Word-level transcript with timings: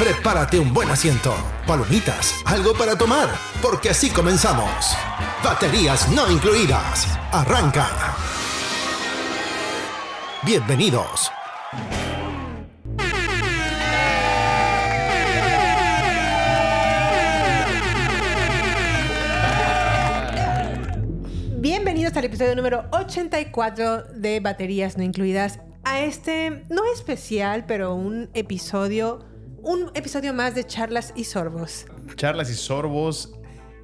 Prepárate 0.00 0.58
un 0.58 0.72
buen 0.72 0.88
asiento, 0.88 1.34
palomitas, 1.66 2.36
algo 2.46 2.72
para 2.72 2.96
tomar, 2.96 3.28
porque 3.60 3.90
así 3.90 4.08
comenzamos. 4.08 4.96
Baterías 5.44 6.10
no 6.12 6.30
incluidas. 6.32 7.06
Arranca. 7.30 7.86
Bienvenidos. 10.42 11.30
Bienvenidos 21.58 22.16
al 22.16 22.24
episodio 22.24 22.56
número 22.56 22.86
84 22.92 24.04
de 24.14 24.40
Baterías 24.40 24.96
No 24.96 25.04
Incluidas. 25.04 25.60
A 25.84 26.00
este, 26.00 26.64
no 26.70 26.90
especial, 26.90 27.66
pero 27.66 27.94
un 27.94 28.30
episodio, 28.32 29.29
un 29.62 29.90
episodio 29.94 30.32
más 30.32 30.54
de 30.54 30.64
charlas 30.64 31.12
y 31.16 31.24
sorbos. 31.24 31.86
charlas 32.16 32.50
y 32.50 32.54
sorbos 32.54 33.34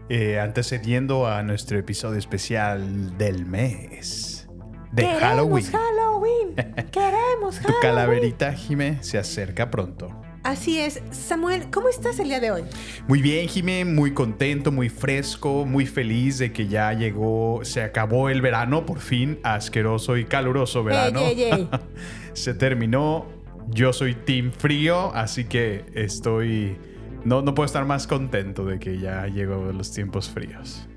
eh, 0.08 0.38
antecediendo 0.38 1.26
a 1.26 1.42
nuestro 1.42 1.78
episodio 1.78 2.18
especial 2.18 3.16
del 3.18 3.44
mes 3.46 4.48
de 4.92 5.02
Queremos 5.02 5.20
Halloween. 5.20 5.66
Halloween. 5.72 6.54
Queremos 6.90 7.56
Tu 7.56 7.62
Halloween. 7.62 7.80
calaverita, 7.82 8.52
Jime, 8.52 8.98
se 9.02 9.18
acerca 9.18 9.70
pronto. 9.70 10.10
Así 10.44 10.78
es. 10.78 11.02
Samuel, 11.10 11.70
¿cómo 11.72 11.88
estás 11.88 12.20
el 12.20 12.28
día 12.28 12.38
de 12.38 12.52
hoy? 12.52 12.62
Muy 13.08 13.20
bien, 13.20 13.48
Jime, 13.48 13.84
muy 13.84 14.14
contento, 14.14 14.70
muy 14.70 14.88
fresco, 14.88 15.64
muy 15.66 15.86
feliz 15.86 16.38
de 16.38 16.52
que 16.52 16.68
ya 16.68 16.92
llegó, 16.92 17.60
se 17.64 17.82
acabó 17.82 18.28
el 18.28 18.40
verano, 18.40 18.86
por 18.86 19.00
fin, 19.00 19.40
asqueroso 19.42 20.16
y 20.16 20.24
caluroso 20.24 20.84
verano. 20.84 21.18
Ey, 21.18 21.42
ey, 21.42 21.50
ey. 21.52 21.68
se 22.32 22.54
terminó. 22.54 23.35
Yo 23.68 23.92
soy 23.92 24.14
Team 24.14 24.52
Frío, 24.52 25.12
así 25.14 25.44
que 25.44 25.84
estoy. 25.94 26.76
No, 27.24 27.42
no 27.42 27.54
puedo 27.54 27.66
estar 27.66 27.84
más 27.84 28.06
contento 28.06 28.64
de 28.64 28.78
que 28.78 28.98
ya 28.98 29.26
llegó 29.26 29.72
los 29.72 29.92
tiempos 29.92 30.30
fríos. 30.30 30.88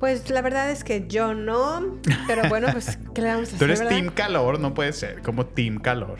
Pues 0.00 0.28
la 0.30 0.42
verdad 0.42 0.70
es 0.70 0.84
que 0.84 1.06
yo 1.08 1.32
no, 1.32 1.98
pero 2.26 2.48
bueno, 2.48 2.66
pues 2.72 2.96
¿qué 3.14 3.22
le 3.22 3.28
vamos 3.28 3.44
a 3.44 3.46
hacer? 3.46 3.58
Tú 3.58 3.64
eres 3.64 3.78
verdad? 3.80 3.96
Team 3.96 4.08
Calor, 4.12 4.58
no 4.60 4.74
puede 4.74 4.92
ser, 4.92 5.22
como 5.22 5.46
Team 5.46 5.78
Calor. 5.78 6.18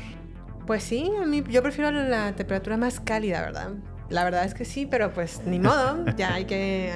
Pues 0.66 0.82
sí, 0.84 1.10
a 1.20 1.26
mí 1.26 1.42
yo 1.48 1.62
prefiero 1.62 1.91
la 1.91 2.34
temperatura 2.34 2.76
más 2.76 3.00
cálida, 3.00 3.41
¿verdad? 3.42 3.72
La 4.08 4.25
verdad 4.25 4.44
es 4.44 4.54
que 4.54 4.64
sí, 4.64 4.86
pero 4.86 5.12
pues 5.12 5.42
ni 5.47 5.58
modo, 5.58 6.04
ya 6.16 6.34
hay 6.34 6.44
que 6.47 6.92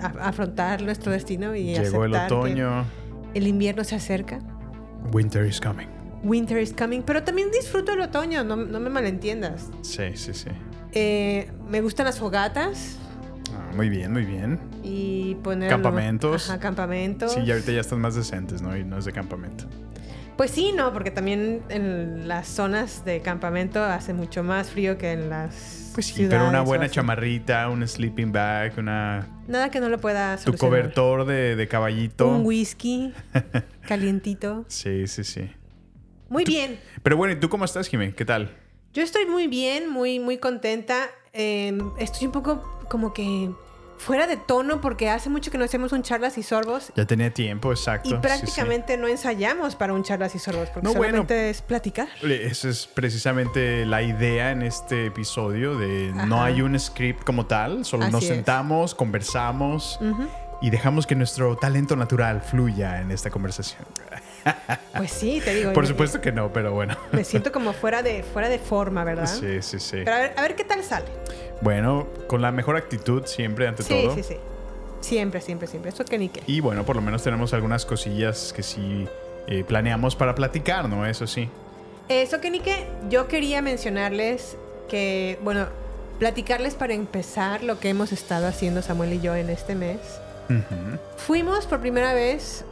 a- 0.00 0.28
afrontar 0.28 0.82
nuestro 0.82 1.10
destino 1.12 1.56
y 1.56 1.74
Llegó 1.74 2.04
el 2.04 2.14
aceptar 2.14 2.28
que 2.28 2.34
otoño. 2.34 2.84
el 3.34 3.46
invierno 3.46 3.82
se 3.84 3.96
acerca. 3.96 4.38
Winter 5.12 5.44
is 5.46 5.60
coming. 5.60 5.88
Winter 6.22 6.58
is 6.58 6.72
coming, 6.72 7.00
pero 7.02 7.22
también 7.22 7.50
disfruto 7.50 7.92
el 7.92 8.00
otoño, 8.00 8.44
no, 8.44 8.56
no 8.56 8.80
me 8.80 8.90
malentiendas. 8.90 9.68
Sí, 9.82 10.14
sí, 10.16 10.34
sí. 10.34 10.50
Eh, 10.92 11.50
me 11.68 11.80
gustan 11.80 12.06
las 12.06 12.18
fogatas 12.18 12.96
Ah, 13.54 13.72
muy 13.74 13.88
bien, 13.88 14.12
muy 14.12 14.24
bien. 14.24 14.60
y 14.82 15.34
poner... 15.42 15.68
Campamentos. 15.70 16.48
Ajá, 16.48 16.60
campamentos. 16.60 17.32
Sí, 17.34 17.44
ya 17.44 17.54
ahorita 17.54 17.72
ya 17.72 17.80
están 17.80 18.00
más 18.00 18.14
decentes, 18.14 18.62
¿no? 18.62 18.76
Y 18.76 18.84
no 18.84 18.98
es 18.98 19.04
de 19.04 19.12
campamento. 19.12 19.64
Pues 20.36 20.52
sí, 20.52 20.72
no, 20.74 20.92
porque 20.92 21.10
también 21.10 21.62
en 21.68 22.26
las 22.28 22.46
zonas 22.48 23.04
de 23.04 23.20
campamento 23.20 23.82
hace 23.84 24.14
mucho 24.14 24.42
más 24.42 24.70
frío 24.70 24.96
que 24.98 25.12
en 25.12 25.28
las 25.28 25.90
Pues 25.94 26.06
sí, 26.06 26.12
ciudades 26.14 26.38
pero 26.38 26.48
una 26.48 26.62
buena 26.62 26.88
chamarrita, 26.88 27.68
un 27.68 27.86
sleeping 27.86 28.30
bag, 28.32 28.72
una 28.78 29.26
Nada 29.48 29.70
que 29.70 29.80
no 29.80 29.88
lo 29.88 29.98
pueda 29.98 30.36
tu 30.36 30.44
solucionar. 30.44 30.70
cobertor 30.70 31.24
de, 31.26 31.56
de 31.56 31.68
caballito. 31.68 32.28
Un 32.28 32.46
whisky 32.46 33.12
calientito. 33.86 34.64
Sí, 34.68 35.06
sí, 35.08 35.24
sí. 35.24 35.50
Muy 36.30 36.44
bien. 36.44 36.80
Pero 37.02 37.16
bueno, 37.18 37.34
¿y 37.34 37.36
tú 37.40 37.48
cómo 37.50 37.66
estás, 37.66 37.88
Jimé? 37.88 38.14
¿Qué 38.14 38.24
tal? 38.24 38.56
Yo 38.94 39.02
estoy 39.02 39.26
muy 39.26 39.46
bien, 39.48 39.90
muy, 39.90 40.18
muy 40.18 40.38
contenta. 40.38 41.08
Eh, 41.32 41.76
estoy 41.98 42.26
un 42.26 42.32
poco 42.32 42.86
como 42.88 43.12
que 43.12 43.50
fuera 43.98 44.26
de 44.26 44.36
tono 44.38 44.80
porque 44.80 45.10
hace 45.10 45.28
mucho 45.28 45.50
que 45.50 45.58
no 45.58 45.64
hacemos 45.64 45.92
un 45.92 46.02
charlas 46.02 46.38
y 46.38 46.42
sorbos. 46.42 46.90
Ya 46.96 47.04
tenía 47.04 47.32
tiempo, 47.34 47.70
exacto. 47.70 48.08
Y 48.08 48.12
sí, 48.12 48.16
sí. 48.16 48.22
prácticamente 48.22 48.96
no 48.96 49.06
ensayamos 49.08 49.76
para 49.76 49.92
un 49.92 50.02
charlas 50.02 50.34
y 50.34 50.38
sorbos 50.38 50.70
porque 50.70 50.86
No, 50.88 50.94
bueno. 50.94 51.10
solamente 51.18 51.50
es 51.50 51.60
platicar. 51.62 52.08
Esa 52.22 52.68
es 52.70 52.86
precisamente 52.86 53.84
la 53.84 54.02
idea 54.02 54.52
en 54.52 54.62
este 54.62 55.06
episodio 55.06 55.76
de 55.76 56.12
no 56.26 56.42
hay 56.42 56.62
un 56.62 56.78
script 56.80 57.24
como 57.24 57.46
tal, 57.46 57.84
solo 57.84 58.04
Así 58.04 58.12
nos 58.12 58.22
es. 58.22 58.28
sentamos, 58.30 58.94
conversamos 58.94 60.00
y 60.62 60.70
dejamos 60.70 61.06
que 61.06 61.14
nuestro 61.14 61.56
talento 61.56 61.94
natural 61.96 62.40
fluya 62.40 63.00
en 63.02 63.10
esta 63.10 63.30
conversación. 63.30 63.84
Pues 64.96 65.12
sí, 65.12 65.40
te 65.44 65.54
digo. 65.54 65.72
Por 65.72 65.84
me- 65.84 65.88
supuesto 65.88 66.20
que 66.20 66.30
no, 66.32 66.52
pero 66.52 66.72
bueno. 66.72 66.96
Me 67.12 67.24
siento 67.24 67.52
como 67.52 67.72
fuera 67.72 68.02
de, 68.02 68.22
fuera 68.22 68.48
de 68.48 68.58
forma, 68.58 69.02
¿verdad? 69.04 69.26
Sí, 69.26 69.62
sí, 69.62 69.78
sí. 69.80 70.02
Pero 70.04 70.14
a 70.14 70.18
ver, 70.18 70.34
a 70.36 70.42
ver 70.42 70.56
qué 70.56 70.64
tal 70.64 70.82
sale. 70.84 71.06
Bueno, 71.62 72.06
con 72.26 72.42
la 72.42 72.52
mejor 72.52 72.76
actitud 72.76 73.24
siempre 73.26 73.66
ante 73.66 73.82
Sí, 73.82 73.88
todo. 73.88 74.14
sí, 74.14 74.22
sí. 74.22 74.36
Siempre, 75.00 75.40
siempre, 75.40 75.66
siempre. 75.68 75.90
Eso 75.90 76.04
que 76.04 76.18
ni 76.18 76.28
qué. 76.28 76.42
Y 76.46 76.60
bueno, 76.60 76.84
por 76.84 76.96
lo 76.96 77.02
menos 77.02 77.22
tenemos 77.22 77.54
algunas 77.54 77.86
cosillas 77.86 78.52
que 78.54 78.62
sí 78.62 79.08
eh, 79.46 79.64
planeamos 79.64 80.16
para 80.16 80.34
platicar, 80.34 80.88
¿no? 80.88 81.06
Eso 81.06 81.26
sí. 81.26 81.48
Eso 82.08 82.40
que 82.40 82.50
ni 82.50 82.60
qué, 82.60 82.86
yo 83.08 83.28
quería 83.28 83.62
mencionarles 83.62 84.56
que, 84.88 85.38
bueno, 85.42 85.66
platicarles 86.18 86.74
para 86.74 86.92
empezar 86.92 87.62
lo 87.62 87.78
que 87.80 87.88
hemos 87.88 88.12
estado 88.12 88.46
haciendo 88.48 88.82
Samuel 88.82 89.14
y 89.14 89.20
yo 89.20 89.34
en 89.36 89.48
este 89.48 89.74
mes. 89.74 89.98
Ujú. 90.50 90.98
Fuimos 91.16 91.66
por 91.66 91.80
primera 91.80 92.12
vez 92.12 92.64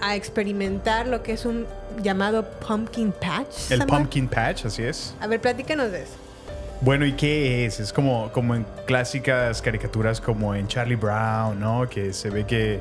a 0.00 0.16
experimentar 0.16 1.06
lo 1.06 1.22
que 1.22 1.32
es 1.32 1.44
un 1.44 1.66
llamado 2.02 2.44
pumpkin 2.66 3.12
patch. 3.12 3.70
El 3.70 3.86
pumpkin 3.86 4.28
patch, 4.28 4.66
así 4.66 4.82
es. 4.82 5.14
A 5.20 5.26
ver, 5.26 5.40
platícanos 5.40 5.90
de 5.92 6.02
eso. 6.02 6.14
Bueno, 6.80 7.04
¿y 7.04 7.12
qué 7.12 7.66
es? 7.66 7.78
Es 7.78 7.92
como, 7.92 8.30
como 8.32 8.54
en 8.54 8.64
clásicas 8.86 9.60
caricaturas 9.60 10.20
como 10.20 10.54
en 10.54 10.66
Charlie 10.66 10.96
Brown, 10.96 11.60
¿no? 11.60 11.88
Que 11.88 12.14
se 12.14 12.30
ve 12.30 12.46
que 12.46 12.80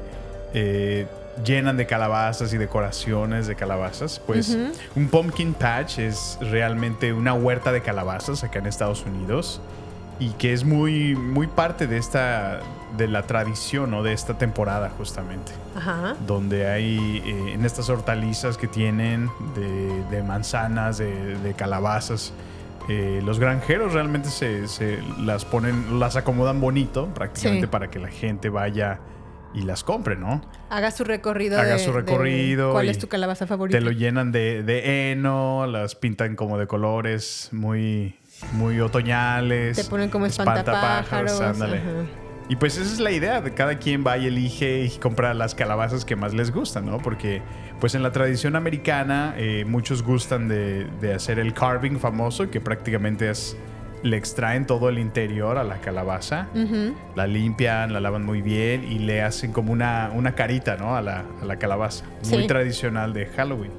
eh, 0.53 1.05
llenan 1.43 1.75
de 1.75 1.85
calabazas 1.85 2.53
y 2.53 2.57
decoraciones 2.57 3.47
de 3.47 3.55
calabazas. 3.55 4.21
Pues 4.25 4.57
un 4.95 5.09
pumpkin 5.09 5.53
patch 5.53 5.99
es 5.99 6.37
realmente 6.39 7.11
una 7.11 7.33
huerta 7.33 7.71
de 7.71 7.81
calabazas 7.81 8.43
acá 8.43 8.59
en 8.59 8.67
Estados 8.67 9.05
Unidos 9.05 9.61
y 10.19 10.31
que 10.31 10.51
es 10.53 10.65
muy, 10.65 11.15
muy 11.15 11.47
parte 11.47 11.87
de 11.87 11.97
esta, 11.97 12.59
de 12.97 13.07
la 13.07 13.23
tradición, 13.23 13.91
¿no? 13.91 14.03
De 14.03 14.11
esta 14.13 14.37
temporada 14.37 14.89
justamente 14.97 15.53
Ajá. 15.75 16.15
donde 16.27 16.67
hay 16.67 17.23
eh, 17.25 17.53
en 17.53 17.65
estas 17.65 17.89
hortalizas 17.89 18.57
que 18.57 18.67
tienen 18.67 19.29
de, 19.55 20.03
de 20.11 20.23
manzanas, 20.23 20.97
de, 20.97 21.37
de 21.39 21.53
calabazas. 21.53 22.33
eh, 22.89 23.21
los 23.23 23.39
granjeros 23.39 23.93
realmente 23.93 24.29
se, 24.29 24.67
se 24.67 24.99
las 25.19 25.45
ponen, 25.45 25.99
las 25.99 26.15
acomodan 26.17 26.59
bonito 26.59 27.07
prácticamente 27.13 27.67
Sí. 27.67 27.71
para 27.71 27.89
que 27.89 27.99
la 27.99 28.09
gente 28.09 28.49
vaya 28.49 28.99
y 29.53 29.61
las 29.61 29.83
compre, 29.83 30.15
¿no? 30.15 30.41
Haga 30.69 30.91
su 30.91 31.03
recorrido. 31.05 31.59
Haga 31.59 31.73
de- 31.73 31.79
su 31.79 31.91
de 31.93 32.01
recorrido. 32.01 32.71
¿Cuál 32.73 32.89
es 32.89 32.99
tu 32.99 33.07
calabaza 33.07 33.47
favorita? 33.47 33.77
Te 33.79 33.83
lo 33.83 33.91
llenan 33.91 34.31
de, 34.31 34.61
de 34.63 35.11
heno, 35.11 35.65
las 35.65 35.95
pintan 35.95 36.35
como 36.35 36.57
de 36.59 36.67
colores 36.67 37.49
muy, 37.51 38.15
muy 38.53 38.79
otoñales. 38.79 39.77
Te 39.77 39.83
ponen 39.83 40.09
como 40.09 40.25
espantapájaros. 40.25 41.39
ándale. 41.41 41.81
Y 42.47 42.55
pues 42.55 42.77
esa 42.77 42.91
es 42.91 42.99
la 42.99 43.11
idea, 43.11 43.41
de 43.41 43.53
cada 43.53 43.77
quien 43.77 44.03
va 44.05 44.17
y 44.17 44.25
elige 44.25 44.83
y 44.85 44.89
compra 44.97 45.35
las 45.35 45.53
calabazas 45.53 46.03
que 46.03 46.15
más 46.15 46.33
les 46.33 46.51
gustan, 46.51 46.87
¿no? 46.87 46.97
Porque 46.97 47.43
pues 47.79 47.93
en 47.93 48.01
la 48.01 48.11
tradición 48.11 48.55
americana 48.55 49.35
eh, 49.37 49.65
muchos 49.67 50.01
gustan 50.01 50.47
de, 50.47 50.85
de 50.99 51.13
hacer 51.13 51.37
el 51.37 51.53
carving 51.53 51.97
famoso, 51.99 52.49
que 52.49 52.59
prácticamente 52.59 53.29
es 53.29 53.55
le 54.01 54.15
extraen 54.17 54.65
todo 54.65 54.87
el 54.89 54.97
interior 54.97 55.57
a 55.57 55.63
la 55.65 55.81
calabaza, 55.81 56.47
la 57.17 57.27
limpian, 57.27 57.91
la 57.91 57.99
lavan 57.99 58.25
muy 58.25 58.41
bien 58.41 58.89
y 58.89 58.97
le 58.97 59.21
hacen 59.21 59.51
como 59.51 59.73
una, 59.73 60.09
una 60.15 60.35
carita, 60.35 60.77
¿no? 60.77 60.95
A 60.95 61.01
la, 61.01 61.25
a 61.41 61.45
la 61.45 61.57
calabaza. 61.59 62.05
Muy 62.29 62.41
Sí. 62.43 62.47
tradicional 62.47 63.11
de 63.13 63.25
Halloween. 63.25 63.71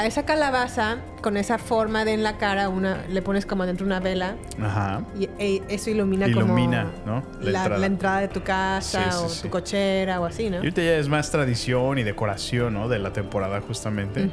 A 0.00 0.06
esa 0.06 0.22
calabaza, 0.24 0.96
con 1.20 1.36
esa 1.36 1.58
forma 1.58 2.06
de 2.06 2.14
en 2.14 2.22
la 2.22 2.38
cara, 2.38 2.70
una, 2.70 3.04
le 3.10 3.20
pones 3.20 3.44
como 3.44 3.64
adentro 3.64 3.84
una 3.84 4.00
vela 4.00 4.36
Ajá. 4.58 5.02
y 5.18 5.24
e- 5.38 5.62
eso 5.68 5.90
ilumina, 5.90 6.26
Ilumina, 6.26 6.86
como 7.04 7.16
¿no? 7.16 7.22
La, 7.42 7.50
La 7.50 7.58
entrada. 7.58 7.78
la 7.80 7.86
entrada 7.86 8.20
de 8.20 8.28
tu 8.28 8.42
casa 8.42 9.02
Sí, 9.02 9.10
sí, 9.18 9.24
o 9.24 9.28
sí. 9.28 9.42
tu 9.42 9.50
cochera 9.50 10.18
o 10.18 10.24
así, 10.24 10.48
¿no? 10.48 10.54
Y 10.56 10.60
ahorita 10.60 10.80
ya 10.80 10.96
es 10.96 11.06
más 11.10 11.30
tradición 11.30 11.98
y 11.98 12.02
decoración, 12.02 12.72
¿no? 12.72 12.88
De 12.88 12.98
la 12.98 13.12
temporada 13.12 13.60
justamente. 13.60 14.30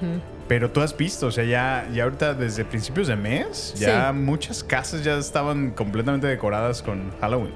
Pero 0.47 0.71
tú 0.71 0.79
has 0.79 0.95
visto, 0.95 1.27
o 1.27 1.31
sea, 1.31 1.43
ya, 1.43 1.85
ya 1.93 2.05
ahorita 2.05 2.33
desde 2.33 2.63
principios 2.63 3.07
de 3.09 3.17
mes, 3.17 3.73
ya 3.77 4.13
muchas 4.13 4.63
casas 4.63 5.03
ya 5.03 5.17
estaban 5.17 5.71
completamente 5.71 6.27
decoradas 6.27 6.81
con 6.81 7.11
Halloween, 7.19 7.51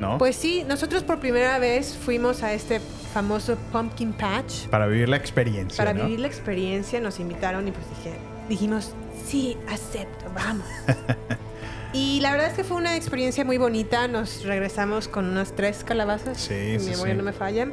¿no? 0.00 0.18
Pues 0.18 0.36
sí, 0.36 0.64
nosotros 0.66 1.02
por 1.02 1.18
primera 1.20 1.58
vez 1.58 1.94
fuimos 1.94 2.42
a 2.42 2.52
este 2.52 2.80
famoso 3.12 3.56
Pumpkin 3.72 4.12
Patch 4.12 4.66
para 4.68 4.86
vivir 4.86 5.08
la 5.08 5.16
experiencia, 5.16 5.76
para 5.84 5.92
¿no? 5.96 6.04
vivir 6.04 6.20
la 6.20 6.26
experiencia. 6.28 7.00
Nos 7.00 7.18
invitaron 7.20 7.66
y 7.68 7.72
pues 7.72 7.84
dije, 7.96 8.16
dijimos, 8.48 8.92
sí, 9.26 9.56
acepto, 9.68 10.26
vamos. 10.34 10.66
y 11.92 12.20
la 12.20 12.30
verdad 12.32 12.48
es 12.48 12.54
que 12.54 12.64
fue 12.64 12.76
una 12.76 12.96
experiencia 12.96 13.44
muy 13.44 13.58
bonita. 13.58 14.08
Nos 14.08 14.44
regresamos 14.44 15.08
con 15.08 15.26
unas 15.26 15.52
tres 15.54 15.84
calabazas. 15.84 16.38
Sí, 16.38 16.76
mi 16.80 16.90
memoria 16.90 17.14
sí. 17.14 17.18
no 17.18 17.22
me 17.24 17.32
falla. 17.32 17.68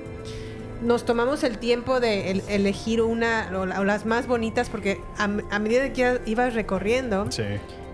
Nos 0.82 1.06
tomamos 1.06 1.44
el 1.44 1.58
tiempo 1.58 2.00
de 2.00 2.32
el- 2.32 2.44
elegir 2.50 3.02
una 3.02 3.50
o 3.54 3.84
las 3.84 4.06
más 4.06 4.28
bonitas 4.28 4.70
porque 4.70 5.00
a, 5.18 5.24
a 5.24 5.60
medida 5.60 5.92
que 5.94 6.20
ibas 6.26 6.54
recorriendo, 6.54 7.32
Sí. 7.32 7.44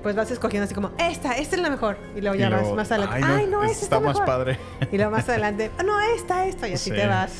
Pues 0.03 0.15
vas 0.15 0.31
escogiendo 0.31 0.65
así 0.65 0.73
como, 0.73 0.91
esta, 0.97 1.33
esta 1.37 1.55
es 1.55 1.61
la 1.61 1.69
mejor. 1.69 1.97
Y 2.15 2.21
luego 2.21 2.35
ya 2.35 2.47
Y 2.47 2.51
vas 2.51 2.71
más 2.73 2.91
adelante. 2.91 3.21
ay, 3.23 3.45
no, 3.45 3.59
no, 3.59 3.63
esta 3.63 3.71
esta 3.73 3.83
está 3.85 3.99
más 3.99 4.13
mejor". 4.15 4.25
padre. 4.25 4.57
Y 4.91 4.95
luego 4.97 5.11
más 5.11 5.27
adelante, 5.29 5.69
"Ah, 5.77 5.83
no, 5.85 5.99
esta, 6.15 6.45
esta. 6.45 6.67
Y 6.67 6.73
así 6.73 6.89
Sí. 6.89 6.95
te 6.95 7.05
vas 7.07 7.31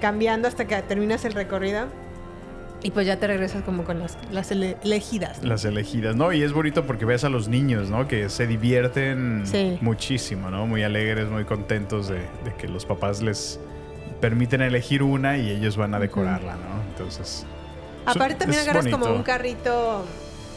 cambiando 0.00 0.48
hasta 0.48 0.64
que 0.66 0.80
terminas 0.82 1.24
el 1.24 1.32
recorrido. 1.32 1.86
Y 2.84 2.90
pues 2.90 3.06
ya 3.06 3.16
te 3.16 3.28
regresas 3.28 3.62
como 3.62 3.84
con 3.84 4.00
las, 4.00 4.18
las 4.32 4.50
ele- 4.50 4.76
elegidas. 4.82 5.40
¿no? 5.40 5.50
Las 5.50 5.64
elegidas, 5.64 6.16
¿no? 6.16 6.32
Y 6.32 6.42
es 6.42 6.52
bonito 6.52 6.84
porque 6.84 7.04
ves 7.04 7.22
a 7.22 7.28
los 7.28 7.46
niños, 7.46 7.88
¿no? 7.90 8.08
Que 8.08 8.28
se 8.28 8.48
divierten 8.48 9.42
Sí. 9.46 9.78
muchísimo, 9.80 10.50
¿no? 10.50 10.66
Muy 10.66 10.82
alegres, 10.82 11.28
muy 11.28 11.44
contentos 11.44 12.08
de, 12.08 12.16
de 12.44 12.54
que 12.58 12.66
los 12.66 12.84
papás 12.84 13.22
les 13.22 13.60
permiten 14.20 14.62
elegir 14.62 15.04
una 15.04 15.36
y 15.36 15.48
ellos 15.50 15.76
van 15.76 15.94
a 15.94 16.00
decorarla, 16.00 16.54
¿no? 16.54 16.82
Entonces... 16.90 17.46
Aparte 18.04 18.34
también 18.34 18.62
agarras 18.62 18.88
como 18.88 19.06
un 19.14 19.22
carrito. 19.22 20.04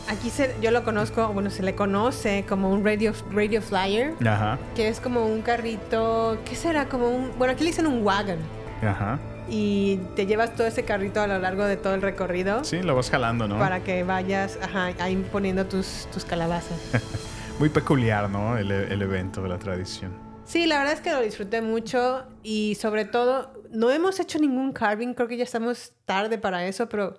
Aquí 0.08 0.30
se, 0.30 0.56
yo 0.62 0.70
lo 0.72 0.84
conozco, 0.84 1.30
bueno, 1.34 1.50
se 1.50 1.64
le 1.64 1.74
conoce 1.74 2.46
como 2.48 2.70
un 2.72 2.86
radio, 2.86 3.12
radio 3.32 3.62
flyer, 3.62 4.14
Ajá, 4.28 4.60
que 4.76 4.88
es 4.88 5.00
como 5.00 5.26
un 5.26 5.42
carrito, 5.42 6.38
¿qué 6.46 6.56
será? 6.56 6.86
Como 6.88 7.10
un, 7.10 7.32
bueno, 7.38 7.54
aquí 7.54 7.64
le 7.64 7.72
dicen 7.72 7.88
un 7.88 8.04
wagon. 8.04 8.38
ajá. 8.82 9.20
Y 9.48 9.98
te 10.16 10.26
llevas 10.26 10.56
todo 10.56 10.66
ese 10.66 10.86
carrito 10.86 11.22
a 11.22 11.28
lo 11.28 11.38
largo 11.38 11.66
de 11.66 11.78
todo 11.78 11.94
el 11.94 12.02
recorrido 12.02 12.64
Sí, 12.64 12.82
lo 12.82 12.96
vas 12.96 13.12
jalando, 13.12 13.48
¿no? 13.48 13.60
para 13.60 13.82
que 13.84 14.04
vayas 14.04 14.58
ajá, 14.60 14.86
ahí 15.00 15.16
poniendo 15.32 15.66
tus, 15.68 16.08
tus 16.12 16.26
calabazas. 16.26 16.80
Muy 17.60 17.70
peculiar, 17.70 18.28
¿no? 18.30 18.58
El, 18.58 18.72
el 18.72 19.02
evento, 19.04 19.46
la 19.48 19.60
tradición. 19.60 20.12
Sí, 20.46 20.66
la 20.66 20.80
verdad 20.80 20.94
es 20.94 21.02
que 21.02 21.12
lo 21.12 21.22
disfruté 21.22 21.62
mucho 21.62 22.26
y 22.44 22.76
sobre 22.76 23.06
todo 23.06 23.54
no 23.72 23.92
hemos 23.92 24.20
hecho 24.20 24.40
ningún 24.40 24.72
carving, 24.74 25.14
creo 25.14 25.28
que 25.28 25.38
ya 25.38 25.44
estamos 25.44 25.94
tarde 26.06 26.38
para 26.40 26.66
eso, 26.66 26.90
pero 26.90 27.18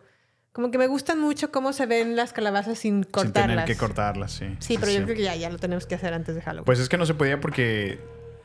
como 0.57 0.71
que 0.71 0.79
me 0.79 0.87
gustan 0.87 1.21
mucho 1.21 1.53
cómo 1.53 1.75
se 1.75 1.85
ven 1.85 2.17
las 2.17 2.33
calabazas 2.33 2.79
sin 2.79 3.03
Sin 3.03 3.13
cortarlas. 3.13 3.47
tener 3.51 3.65
que 3.67 3.77
cortarlas, 3.77 4.33
sí. 4.33 4.47
Sí, 4.59 4.79
pero 4.81 4.91
yo 4.91 5.05
creo 5.05 5.15
que 5.15 5.23
ya, 5.23 5.37
ya 5.37 5.51
lo 5.51 5.59
tenemos 5.59 5.85
que 5.85 5.95
hacer 5.97 6.15
antes 6.15 6.35
de 6.35 6.41
Halloween. 6.41 6.65
Pues 6.65 6.79
es 6.79 6.89
que 6.89 6.97
no 6.97 7.05
se 7.05 7.13
podía 7.13 7.43
porque 7.43 7.99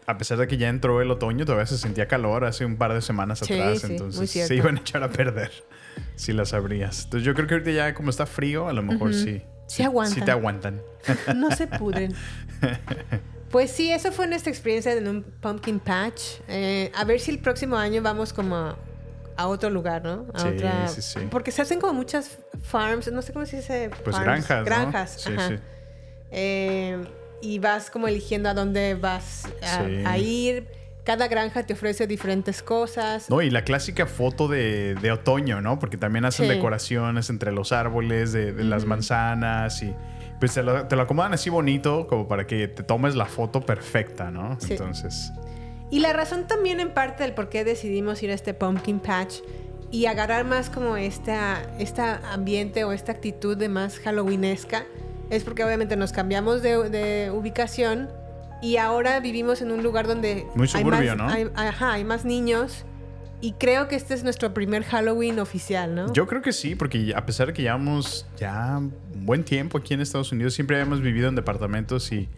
a 0.07 0.17
pesar 0.17 0.37
de 0.37 0.45
que 0.45 0.57
ya 0.57 0.67
entró 0.67 1.01
el 1.01 1.09
otoño, 1.09 1.45
todavía 1.45 1.67
se 1.67 1.77
sentía 1.77 2.09
calor 2.09 2.43
hace 2.43 2.65
un 2.65 2.75
par 2.75 2.93
de 2.93 3.01
semanas 3.01 3.41
atrás. 3.43 3.79
sí, 3.79 3.87
entonces 3.87 4.29
se 4.29 4.53
iban 4.53 4.75
a 4.75 4.81
echar 4.81 5.03
a 5.03 5.09
perder 5.09 5.51
si 6.17 6.33
las 6.33 6.51
abrías. 6.51 7.05
Entonces 7.05 7.25
yo 7.25 7.33
creo 7.33 7.47
que 7.47 7.53
ahorita 7.53 7.71
ya 7.71 7.93
como 7.93 8.09
está 8.09 8.25
frío, 8.25 8.67
a 8.67 8.73
lo 8.73 8.83
mejor 8.83 9.13
sí. 9.13 9.41
Sí 9.67 9.81
aguantan. 9.83 10.15
Sí 10.19 10.25
te 10.25 10.31
aguantan. 10.31 10.81
no 11.37 11.49
se 11.51 11.67
pudren. 11.67 12.13
Pues 13.51 13.69
sí, 13.69 13.91
eso 13.91 14.13
fue 14.13 14.27
nuestra 14.27 14.49
experiencia 14.49 14.93
en 14.93 15.09
un 15.09 15.23
pumpkin 15.23 15.81
patch. 15.81 16.21
Eh, 16.47 16.89
a 16.95 17.03
ver 17.03 17.19
si 17.19 17.31
el 17.31 17.39
próximo 17.39 17.75
año 17.75 18.01
vamos 18.01 18.31
como 18.31 18.77
a, 19.41 19.47
otro 19.47 19.69
lugar, 19.69 20.03
¿no? 20.03 20.25
A 20.33 20.39
Sí, 20.39 20.47
otra... 20.49 20.87
sí, 20.87 21.01
sí. 21.01 21.19
Porque 21.29 21.51
se 21.51 21.61
hacen 21.61 21.79
como 21.79 21.93
muchas 21.93 22.37
farms, 22.61 23.11
no 23.11 23.21
sé 23.21 23.33
cómo 23.33 23.45
se 23.45 23.57
dice. 23.57 23.89
Pues 24.03 24.15
farms, 24.15 24.23
granjas, 24.47 24.59
¿no? 24.59 24.65
Granjas, 24.65 25.11
Sí, 25.21 25.33
ajá. 25.33 25.49
sí. 25.49 25.55
Eh, 26.31 27.03
y 27.41 27.59
vas 27.59 27.89
como 27.89 28.07
eligiendo 28.07 28.49
a 28.49 28.53
dónde 28.53 28.95
vas 28.95 29.45
a, 29.61 29.85
Sí. 29.85 30.03
a 30.05 30.17
ir. 30.17 30.67
Cada 31.03 31.27
granja 31.27 31.63
te 31.65 31.73
ofrece 31.73 32.05
diferentes 32.05 32.61
cosas. 32.61 33.27
No, 33.29 33.41
y 33.41 33.49
la 33.49 33.63
clásica 33.63 34.05
foto 34.05 34.47
de, 34.47 34.93
de 35.01 35.11
otoño, 35.11 35.59
¿no? 35.59 35.79
Porque 35.79 35.97
también 35.97 36.25
hacen 36.25 36.45
Sí. 36.47 36.53
decoraciones 36.53 37.29
entre 37.31 37.51
los 37.51 37.71
árboles, 37.71 38.31
de, 38.33 38.53
de 38.53 38.63
las 38.63 38.85
manzanas 38.85 39.81
y 39.81 39.95
pues 40.39 40.53
te 40.53 40.61
lo, 40.63 40.87
te 40.87 40.95
lo 40.95 41.01
acomodan 41.03 41.33
así 41.33 41.49
bonito 41.49 42.05
como 42.07 42.27
para 42.27 42.45
que 42.47 42.67
te 42.67 42.83
tomes 42.83 43.15
la 43.15 43.25
foto 43.25 43.61
perfecta, 43.61 44.29
¿no? 44.29 44.57
Sí. 44.59 44.73
Entonces, 44.73 45.31
Y 45.91 45.99
la 45.99 46.13
razón 46.13 46.47
también 46.47 46.79
en 46.79 46.93
parte 46.93 47.21
del 47.23 47.33
por 47.33 47.49
qué 47.49 47.63
decidimos 47.63 48.23
ir 48.23 48.31
a 48.31 48.33
este 48.33 48.53
pumpkin 48.55 48.99
patch 48.99 49.35
y 49.91 50.05
agarrar 50.05 50.45
más 50.45 50.69
como 50.69 50.95
esta, 50.97 51.61
esta 51.77 52.21
ambiente 52.33 52.83
o 52.85 52.93
esta 52.93 53.11
actitud 53.11 53.57
de 53.57 53.67
más 53.69 53.99
halloweenesca 53.99 54.85
es 55.29 55.43
porque 55.43 55.63
obviamente 55.65 55.95
nos 55.97 56.11
cambiamos 56.13 56.61
de, 56.61 56.89
de 56.89 57.29
ubicación 57.31 58.09
y 58.61 58.77
ahora 58.77 59.19
vivimos 59.19 59.61
en 59.61 59.71
un 59.71 59.83
lugar 59.83 60.07
donde 60.07 60.45
Muy 60.55 60.63
hay, 60.73 60.81
suburbio, 60.81 61.15
más, 61.15 61.17
¿no? 61.17 61.27
hay- 61.29 61.51
ajá, 61.67 61.93
hay 61.93 62.03
más 62.05 62.23
niños 62.25 62.85
y 63.41 63.53
creo 63.53 63.87
que 63.87 63.95
este 63.95 64.13
es 64.13 64.23
nuestro 64.23 64.53
primer 64.53 64.83
Halloween 64.83 65.39
oficial, 65.39 65.95
¿no? 65.95 66.13
Yo 66.13 66.27
creo 66.27 66.41
que 66.43 66.53
sí, 66.53 66.75
porque 66.75 67.11
a 67.15 67.25
pesar 67.25 67.47
de 67.47 67.53
que 67.53 67.63
llevamos 67.63 68.27
ya 68.37 68.77
un 68.77 68.93
buen 69.25 69.43
tiempo 69.43 69.79
aquí 69.79 69.93
en 69.95 70.01
Estados 70.01 70.31
Unidos, 70.31 70.53
siempre 70.53 70.75
habíamos 70.77 71.01
vivido 71.01 71.27
en 71.27 71.33
departamentos 71.35 72.11
y, 72.11 72.29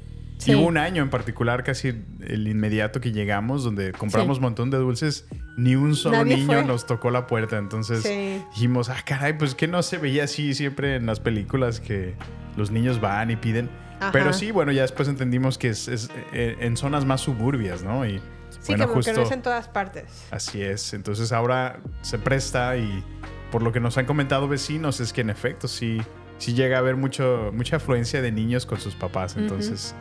Sí. 0.44 0.52
y 0.52 0.56
hubo 0.56 0.68
un 0.68 0.78
año 0.78 1.02
en 1.04 1.10
particular, 1.10 1.64
casi 1.64 1.90
el 2.22 2.48
inmediato 2.48 3.00
que 3.02 3.12
llegamos, 3.12 3.64
donde 3.64 3.92
compramos 3.92 4.38
un 4.38 4.44
montón 4.44 4.70
de 4.70 4.78
dulces, 4.78 5.26
ni 5.58 5.76
un 5.76 5.96
solo 5.96 6.18
Nadie 6.18 6.38
niño 6.38 6.48
fue. 6.60 6.66
nos 6.66 6.86
tocó 6.86 7.12
la 7.12 7.28
puerta. 7.28 7.58
Entonces 7.58 8.04
Sí. 8.04 8.42
dijimos, 8.54 8.90
ah, 8.90 8.98
caray, 9.06 9.38
pues 9.38 9.56
que 9.56 9.68
no 9.68 9.82
se 9.84 9.98
veía 9.98 10.26
así 10.26 10.54
siempre 10.54 10.96
en 10.96 11.06
las 11.06 11.20
películas 11.20 11.80
que 11.80 12.16
los 12.58 12.72
niños 12.72 13.00
van 13.02 13.32
y 13.32 13.36
piden. 13.36 13.70
Ajá. 14.00 14.12
Pero 14.12 14.34
sí, 14.34 14.52
bueno, 14.52 14.72
ya 14.72 14.82
después 14.82 15.08
entendimos 15.08 15.58
que 15.58 15.70
es, 15.70 15.88
es, 15.88 16.10
eh, 16.34 16.58
en 16.60 16.76
zonas 16.78 17.06
más 17.06 17.22
suburbias, 17.22 17.84
¿no? 17.84 18.06
Y 18.06 18.20
sí, 18.50 18.58
bueno, 18.68 18.88
como 18.88 19.00
que 19.02 19.06
justo 19.12 19.22
no 19.22 19.26
es 19.28 19.32
en 19.32 19.42
todas 19.42 19.68
partes. 19.70 20.28
Así 20.32 20.62
es. 20.62 20.94
Entonces 20.94 21.32
ahora 21.32 21.80
se 22.02 22.18
presta 22.20 22.76
y 22.78 23.04
por 23.52 23.62
lo 23.62 23.72
que 23.72 23.80
nos 23.80 23.98
han 23.98 24.06
comentado 24.06 24.48
vecinos 24.48 25.00
es 25.00 25.14
que 25.14 25.22
en 25.22 25.30
efecto 25.30 25.68
sí, 25.68 26.02
sí 26.38 26.54
llega 26.54 26.78
a 26.78 26.80
haber 26.80 26.98
mucho, 26.98 27.52
mucha 27.54 27.78
afluencia 27.78 28.22
de 28.22 28.32
niños 28.32 28.66
con 28.66 28.80
sus 28.80 28.96
papás. 28.96 29.38
Entonces, 29.38 29.96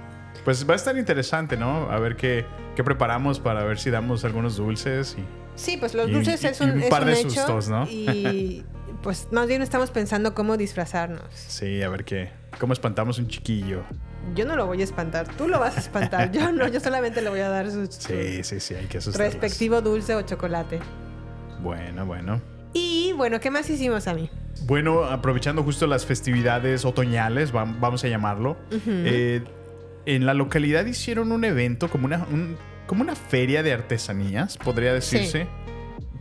pues 0.44 0.68
va 0.68 0.72
a 0.74 0.76
estar 0.76 0.96
interesante, 0.96 1.56
¿no? 1.56 1.90
A 1.90 1.98
ver 1.98 2.16
qué, 2.16 2.44
qué 2.76 2.82
preparamos 2.84 3.38
para 3.40 3.64
ver 3.64 3.78
si 3.78 3.90
damos 3.90 4.24
algunos 4.24 4.56
dulces 4.56 5.16
y 5.18 5.24
Sí, 5.54 5.76
pues 5.76 5.94
los 5.94 6.10
dulces 6.10 6.42
y- 6.42 6.46
es 6.46 6.60
y 6.60 6.64
un, 6.64 6.70
un 6.72 6.80
es 6.82 6.88
par 6.88 7.02
un 7.02 7.08
de 7.08 7.20
hecho 7.20 7.30
sustos, 7.30 7.68
¿no? 7.68 7.84
Y 7.88 8.64
pues 9.02 9.28
más 9.32 9.46
bien 9.46 9.60
estamos 9.62 9.90
pensando 9.90 10.34
cómo 10.34 10.56
disfrazarnos. 10.56 11.22
sí, 11.34 11.82
a 11.82 11.88
ver 11.90 12.04
qué, 12.04 12.30
cómo 12.58 12.72
espantamos 12.72 13.18
un 13.18 13.28
chiquillo. 13.28 13.82
Yo 14.34 14.44
no 14.46 14.56
lo 14.56 14.66
voy 14.66 14.80
a 14.80 14.84
espantar, 14.84 15.26
tú 15.36 15.48
lo 15.48 15.58
vas 15.60 15.76
a 15.76 15.80
espantar. 15.80 16.30
Yo 16.32 16.52
no, 16.52 16.68
yo 16.68 16.78
solamente 16.80 17.20
le 17.22 17.28
voy 17.28 17.40
a 17.40 17.48
dar 17.48 17.70
su, 17.70 17.86
Sí, 17.86 18.42
sí, 18.44 18.60
sí, 18.60 18.74
hay 18.74 18.86
que 18.86 18.98
asustarlos. 18.98 19.32
respectivo 19.34 19.80
dulce 19.82 20.14
o 20.14 20.22
chocolate. 20.22 20.78
Bueno, 21.60 22.06
bueno. 22.06 22.40
Y 22.72 23.12
bueno, 23.14 23.38
¿qué 23.40 23.50
más 23.50 23.68
hicimos 23.68 24.06
a 24.08 24.14
mí? 24.14 24.30
Bueno, 24.64 25.04
aprovechando 25.04 25.62
justo 25.62 25.86
las 25.86 26.06
festividades 26.06 26.84
otoñales, 26.84 27.52
vam- 27.52 27.78
vamos 27.80 28.02
a 28.04 28.08
llamarlo, 28.08 28.56
eh, 28.86 29.42
en 30.06 30.26
la 30.26 30.34
localidad 30.34 30.86
hicieron 30.86 31.32
un 31.32 31.44
evento 31.44 31.88
como 31.88 32.06
una, 32.06 32.26
un- 32.30 32.56
como 32.86 33.02
una 33.02 33.14
feria 33.14 33.62
de 33.62 33.72
artesanías, 33.72 34.56
podría 34.58 34.92
decirse, 34.92 35.46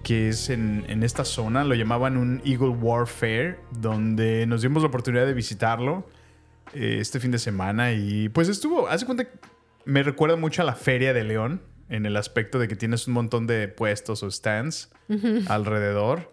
que 0.04 0.30
es 0.30 0.50
en, 0.50 0.86
en 0.88 1.04
esta 1.04 1.26
zona, 1.26 1.64
lo 1.64 1.76
llamaban 1.76 2.18
un 2.18 2.42
Eagle 2.46 2.70
Warfare, 2.70 3.58
donde 3.72 4.46
nos 4.48 4.62
dimos 4.62 4.82
la 4.84 4.90
oportunidad 4.90 5.26
de 5.26 5.34
visitarlo 5.34 6.08
eh, 6.74 6.98
este 7.00 7.20
fin 7.20 7.32
de 7.32 7.40
semana 7.40 7.92
y 7.94 8.30
pues 8.30 8.48
estuvo, 8.50 8.88
hace 8.88 9.06
cuenta, 9.06 9.26
que 9.26 9.32
me 9.86 10.02
recuerda 10.04 10.36
mucho 10.38 10.62
a 10.62 10.66
la 10.66 10.76
Feria 10.76 11.14
de 11.14 11.24
León, 11.24 11.62
en 11.90 12.06
el 12.06 12.16
aspecto 12.16 12.58
de 12.58 12.68
que 12.70 12.76
tienes 12.78 13.08
un 13.08 13.14
montón 13.16 13.48
de 13.48 13.68
puestos 13.68 14.24
o 14.24 14.32
stands 14.32 14.90
alrededor. 15.50 16.32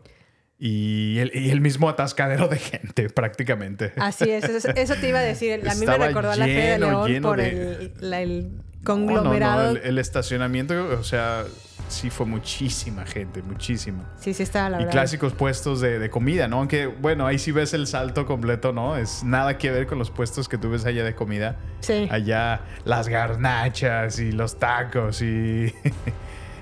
Y 0.60 1.18
el, 1.18 1.30
y 1.34 1.50
el 1.50 1.60
mismo 1.60 1.88
atascadero 1.88 2.48
de 2.48 2.58
gente, 2.58 3.08
prácticamente. 3.14 3.92
Así 3.96 4.28
es, 4.30 4.44
eso, 4.44 4.68
eso 4.74 4.94
te 4.96 5.08
iba 5.08 5.20
a 5.20 5.22
decir. 5.22 5.62
A 5.68 5.74
mí 5.74 5.86
me 5.86 5.96
recordó 5.98 6.32
a 6.32 6.36
la 6.36 6.46
Feria 6.46 6.72
de 6.72 6.78
León 6.80 7.22
por 7.22 7.36
de- 7.38 7.50
el, 7.50 7.92
la- 8.00 8.20
el 8.20 8.42
No, 8.48 8.48
no, 8.48 8.82
conglomerado. 8.84 9.72
no, 9.72 9.78
el, 9.78 9.86
el 9.86 9.98
estacionamiento, 9.98 10.98
o 10.98 11.04
sea, 11.04 11.44
sí 11.88 12.10
fue 12.10 12.26
muchísima 12.26 13.06
gente, 13.06 13.40
muchísima. 13.42 14.12
Sí, 14.20 14.34
sí 14.34 14.42
estaba 14.42 14.68
la 14.70 14.76
Y 14.76 14.78
verdad. 14.80 14.92
clásicos 14.92 15.32
puestos 15.32 15.80
de, 15.80 15.98
de 16.00 16.10
comida, 16.10 16.48
¿no? 16.48 16.58
Aunque, 16.58 16.86
bueno, 16.86 17.26
ahí 17.26 17.38
sí 17.38 17.52
ves 17.52 17.72
el 17.72 17.86
salto 17.86 18.26
completo, 18.26 18.72
¿no? 18.72 18.96
Es 18.96 19.22
nada 19.22 19.58
que 19.58 19.70
ver 19.70 19.86
con 19.86 19.98
los 19.98 20.10
puestos 20.10 20.48
que 20.48 20.58
tú 20.58 20.70
ves 20.70 20.84
allá 20.86 21.04
de 21.04 21.14
comida. 21.14 21.56
Sí. 21.80 22.08
Allá 22.10 22.62
las 22.84 23.06
garnachas 23.08 24.18
y 24.18 24.32
los 24.32 24.58
tacos 24.58 25.22
y... 25.22 25.72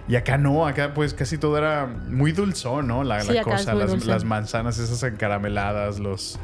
Y 0.08 0.14
acá 0.16 0.38
no, 0.38 0.66
acá 0.66 0.94
pues 0.94 1.14
casi 1.14 1.36
todo 1.38 1.58
era 1.58 1.86
muy 1.86 2.32
dulzón, 2.32 2.86
¿no? 2.86 3.02
La, 3.02 3.20
Sí, 3.22 3.38
cosa, 3.42 3.74
las, 3.74 4.24
manzanas 4.24 4.78
esas 4.78 5.02
encarameladas, 5.02 5.98
los, 5.98 6.38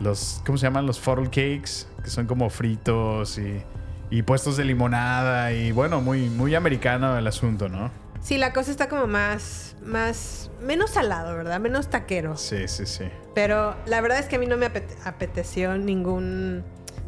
los, 0.00 0.40
¿cómo 0.46 0.56
se 0.58 0.66
llaman? 0.66 0.86
Los 0.86 0.98
funnel 1.00 1.26
cakes, 1.26 1.86
que 2.02 2.08
son 2.10 2.26
como 2.26 2.48
fritos 2.50 3.36
y, 3.38 3.62
y 4.10 4.22
puestos 4.22 4.56
de 4.56 4.64
limonada 4.64 5.52
y 5.52 5.70
bueno, 5.72 6.00
muy, 6.00 6.30
muy 6.30 6.54
americano 6.54 7.16
el 7.18 7.26
asunto, 7.26 7.68
¿no? 7.68 7.90
Sí, 8.22 8.38
la 8.38 8.54
cosa 8.54 8.70
está 8.70 8.88
como 8.88 9.06
más, 9.06 9.76
más, 9.84 10.50
menos 10.62 10.92
salado, 10.92 11.36
¿verdad? 11.36 11.60
Menos 11.60 11.90
taquero. 11.90 12.38
Sí, 12.38 12.68
sí, 12.68 12.86
sí. 12.86 13.04
Pero 13.34 13.76
la 13.84 14.00
verdad 14.00 14.18
es 14.18 14.26
que 14.26 14.36
a 14.36 14.38
mí 14.38 14.46
no 14.46 14.56
me 14.56 14.64
apete- 14.66 14.96
apeteció 15.04 15.76
ningún 15.76 16.64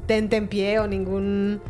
tente 0.06 0.36
en 0.36 0.46
pie 0.48 0.78
o 0.78 0.86
ningún 0.86 1.62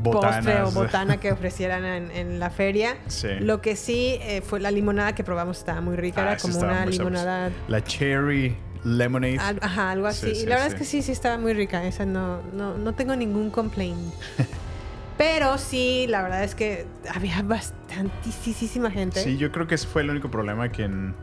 Botanas. 0.00 0.36
postre 0.44 0.62
o 0.62 0.70
botana 0.70 1.16
que 1.18 1.32
ofrecieran 1.32 1.84
en, 1.84 2.10
en 2.10 2.38
la 2.40 2.50
feria. 2.50 2.96
Sí. 3.06 3.28
Lo 3.40 3.60
que 3.60 3.76
sí 3.76 4.18
eh, 4.22 4.42
fue 4.44 4.60
la 4.60 4.70
limonada 4.70 5.14
que 5.14 5.24
probamos 5.24 5.58
estaba 5.58 5.80
muy 5.80 5.96
rica. 5.96 6.20
Ah, 6.22 6.30
Era 6.32 6.38
sí 6.38 6.48
como 6.48 6.60
una 6.60 6.86
limonada, 6.86 7.50
La 7.68 7.82
cherry 7.84 8.56
lemonade. 8.84 9.38
al- 9.38 9.58
ajá, 9.62 9.90
algo 9.92 10.06
así. 10.06 10.34
Sí, 10.34 10.42
y 10.42 10.46
la 10.46 10.56
verdad 10.56 10.68
es 10.72 10.74
que 10.74 10.84
sí, 10.84 11.00
sí 11.02 11.12
estaba 11.12 11.38
muy 11.38 11.52
rica. 11.54 11.84
Esa 11.84 12.04
no, 12.04 12.42
no, 12.52 12.76
no 12.76 12.92
tengo 12.94 13.16
ningún 13.16 13.50
complaint. 13.50 13.98
Pero 15.16 15.58
sí, 15.58 16.06
la 16.08 16.22
verdad 16.22 16.42
es 16.42 16.54
que 16.56 16.86
había 17.14 17.40
bastantísima 17.42 18.90
gente. 18.90 19.22
Sí, 19.22 19.36
yo 19.38 19.52
creo 19.52 19.66
que 19.66 19.76
ese 19.76 19.86
fue 19.86 20.02
el 20.02 20.10
único 20.10 20.30
problema 20.30 20.68
que 20.70 20.84
en- 20.84 21.14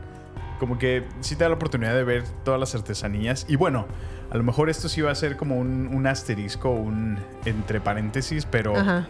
como 0.62 0.78
que 0.78 1.02
sí 1.22 1.34
te 1.34 1.42
da 1.42 1.48
la 1.48 1.56
oportunidad 1.56 1.92
de 1.92 2.04
ver 2.04 2.22
todas 2.44 2.60
las 2.60 2.72
artesanías. 2.76 3.46
Y 3.48 3.56
bueno, 3.56 3.88
a 4.30 4.36
lo 4.36 4.44
mejor 4.44 4.70
esto 4.70 4.88
sí 4.88 5.00
va 5.00 5.10
a 5.10 5.14
ser 5.16 5.36
como 5.36 5.58
un, 5.58 5.88
un 5.92 6.06
asterisco, 6.06 6.70
un 6.70 7.18
entre 7.44 7.80
paréntesis, 7.80 8.46
pero 8.46 8.76
Ajá. 8.76 9.08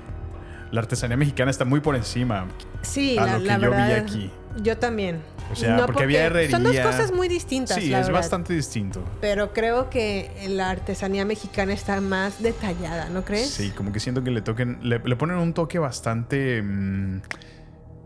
la 0.71 0.80
artesanía 0.80 1.18
mexicana 1.18 1.50
está 1.50 1.66
muy 1.66 1.80
por 1.80 1.94
encima. 1.94 2.47
Sí, 2.80 3.18
a 3.18 3.26
la, 3.26 3.32
lo 3.37 3.40
que 3.40 3.47
la 3.49 3.59
yo 3.59 3.71
vi 3.71 3.92
aquí. 3.92 4.30
Yo 4.62 4.78
también. 4.78 5.21
O 5.50 5.54
sea, 5.56 5.85
porque 5.85 6.04
había 6.04 6.25
Son 6.49 6.62
dos 6.62 6.73
herrería. 6.75 6.85
cosas 6.85 7.12
muy 7.12 7.28
distintas. 7.28 7.76
Sí, 7.76 7.90
la 7.90 8.00
es 8.00 8.06
verdad. 8.06 8.21
bastante 8.21 8.54
distinto. 8.54 9.04
Pero 9.21 9.52
creo 9.52 9.90
que 9.90 10.30
la 10.49 10.71
artesanía 10.71 11.26
mexicana 11.26 11.75
está 11.75 12.00
más 12.00 12.42
detallada, 12.42 13.11
¿no 13.11 13.26
crees? 13.26 13.50
Sí, 13.50 13.73
como 13.73 13.92
que 13.92 14.00
siento 14.00 14.25
que 14.25 14.30
le 14.30 14.40
toquen, 14.40 14.78
le, 14.82 15.00
le 15.04 15.16
ponen 15.16 15.37
un 15.37 15.52
toque 15.52 15.78
bastante 15.78 16.62
mm, 16.62 17.21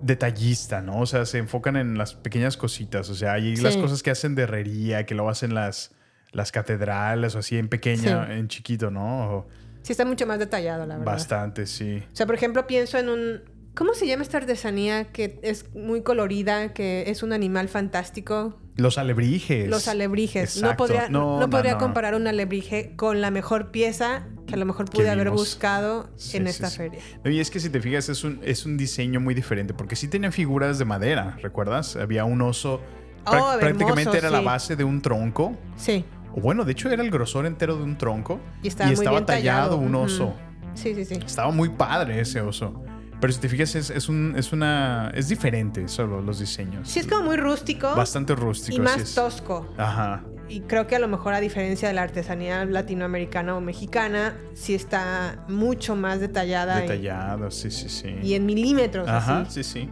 detallista, 0.06 0.80
¿no? 0.82 1.00
O 1.00 1.06
sea, 1.06 1.26
se 1.26 1.38
enfocan 1.38 1.76
en 1.76 1.98
las 1.98 2.14
pequeñas 2.14 2.56
cositas. 2.56 3.08
O 3.10 3.14
sea, 3.14 3.32
hay 3.34 3.56
Sí. 3.56 3.62
las 3.62 3.76
cosas 3.76 4.02
que 4.02 4.10
hacen 4.10 4.34
de 4.34 4.42
herrería, 4.42 5.04
que 5.06 5.14
lo 5.14 5.28
hacen 5.28 5.54
las, 5.54 5.92
las 6.32 6.52
catedrales 6.52 7.34
o 7.34 7.38
así 7.40 7.56
en 7.58 7.68
pequeña, 7.68 8.26
Sí. 8.26 8.32
en 8.32 8.48
chiquito, 8.48 8.90
¿no? 8.90 9.30
O 9.38 9.46
Sí, 9.82 9.92
está 9.92 10.04
mucho 10.04 10.26
más 10.26 10.38
detallado, 10.40 10.84
la 10.86 10.96
verdad. 10.98 11.12
bastante, 11.12 11.66
sí. 11.66 12.02
O 12.12 12.16
sea, 12.16 12.26
por 12.26 12.34
ejemplo, 12.34 12.66
pienso 12.66 12.98
en 12.98 13.08
un. 13.08 13.40
¿Cómo 13.74 13.92
se 13.94 14.06
llama 14.06 14.22
esta 14.22 14.38
artesanía 14.38 15.12
que 15.12 15.38
es 15.42 15.72
muy 15.74 16.00
colorida, 16.02 16.72
que 16.72 17.04
es 17.10 17.22
un 17.22 17.32
animal 17.32 17.68
fantástico? 17.68 18.58
Los 18.76 18.98
alebrijes. 18.98 19.68
Los 19.68 19.88
alebrijes. 19.88 20.60
No 20.62 20.76
podría, 20.76 21.08
no, 21.08 21.34
No, 21.34 21.40
no, 21.40 21.50
podría 21.50 21.72
no. 21.72 21.78
comparar 21.78 22.14
un 22.14 22.26
alebrije 22.26 22.92
con 22.96 23.20
la 23.20 23.30
mejor 23.30 23.70
pieza 23.70 24.26
que 24.46 24.54
a 24.54 24.56
lo 24.58 24.66
mejor 24.66 24.88
pude 24.90 25.08
haber 25.10 25.30
buscado 25.30 26.08
Sí, 26.16 26.36
en 26.36 26.44
sí, 26.44 26.50
esta 26.50 26.68
sí. 26.70 26.76
feria. 26.76 27.00
Y 27.24 27.40
es 27.40 27.50
que 27.50 27.58
si 27.58 27.70
te 27.70 27.80
fijas, 27.80 28.08
es 28.08 28.22
un, 28.22 28.38
es 28.44 28.66
un 28.66 28.76
diseño 28.76 29.18
muy 29.20 29.34
diferente, 29.34 29.72
porque 29.74 29.96
sí 29.96 30.08
tenían 30.08 30.30
figuras 30.32 30.78
de 30.78 30.84
madera, 30.84 31.36
¿recuerdas? 31.42 31.96
Había 31.96 32.24
un 32.24 32.40
oso. 32.42 32.80
Oh, 33.24 33.32
hermoso, 33.34 33.58
prácticamente 33.58 34.18
era 34.18 34.30
la 34.30 34.40
base 34.40 34.76
de 34.76 34.84
un 34.84 35.02
tronco. 35.02 35.56
Sí. 35.76 36.04
O 36.34 36.40
bueno, 36.40 36.64
de 36.64 36.72
hecho 36.72 36.90
era 36.90 37.02
el 37.02 37.10
grosor 37.10 37.46
entero 37.46 37.76
de 37.76 37.82
un 37.82 37.96
tronco. 37.98 38.38
Y 38.62 38.68
estaba 38.68 38.90
muy 38.90 38.96
bien 39.00 39.24
tallado 39.26 39.26
tallado. 39.26 39.76
un 39.78 39.94
oso. 39.94 40.34
Sí, 40.74 40.94
sí, 40.94 41.04
sí. 41.06 41.14
Estaba 41.14 41.50
muy 41.50 41.70
padre 41.70 42.20
ese 42.20 42.40
oso. 42.42 42.84
Pero 43.20 43.32
si 43.32 43.40
te 43.40 43.48
fijas, 43.48 43.74
es, 43.74 43.90
es 43.90 44.08
un, 44.08 44.34
es 44.36 44.52
una. 44.52 45.10
Es 45.14 45.28
diferente 45.28 45.88
solo 45.88 46.20
los 46.20 46.38
diseños. 46.38 46.88
Sí, 46.88 47.00
es 47.00 47.06
como 47.06 47.22
muy 47.22 47.36
rústico. 47.36 47.94
Bastante 47.94 48.34
rústico. 48.34 48.76
y 48.76 48.80
más 48.80 49.14
tosco. 49.14 49.72
Ajá. 49.78 50.22
Y 50.48 50.60
creo 50.60 50.86
que 50.86 50.94
a 50.94 50.98
lo 51.00 51.08
mejor 51.08 51.34
a 51.34 51.40
diferencia 51.40 51.88
de 51.88 51.94
la 51.94 52.02
artesanía 52.02 52.64
latinoamericana 52.66 53.56
o 53.56 53.60
mexicana, 53.60 54.36
sí 54.54 54.74
está 54.74 55.44
mucho 55.48 55.96
más 55.96 56.20
detallada. 56.20 56.78
y- 56.78 56.82
Detallado, 56.82 57.50
sí, 57.50 57.70
sí, 57.70 57.88
sí. 57.88 58.14
Y, 58.22 58.34
en 58.34 58.46
milímetros, 58.46 59.08
Ajá, 59.08 59.40
así, 59.40 59.64
sí, 59.64 59.80
sí. 59.86 59.90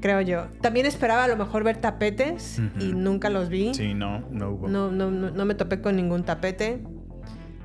creo 0.00 0.20
yo. 0.22 0.46
También 0.62 0.86
esperaba 0.86 1.24
a 1.24 1.28
lo 1.28 1.36
mejor 1.36 1.62
ver 1.62 1.76
tapetes 1.76 2.58
Ujú. 2.58 2.84
y 2.84 2.92
nunca 2.92 3.30
los 3.30 3.48
vi. 3.50 3.72
Sí, 3.74 3.94
no, 3.94 4.24
no 4.30 4.50
hubo. 4.50 4.68
No, 4.68 4.90
no, 4.90 5.10
no, 5.12 5.30
no 5.30 5.44
me 5.44 5.54
topé 5.54 5.80
con 5.80 5.94
ningún 5.94 6.24
tapete. 6.24 6.82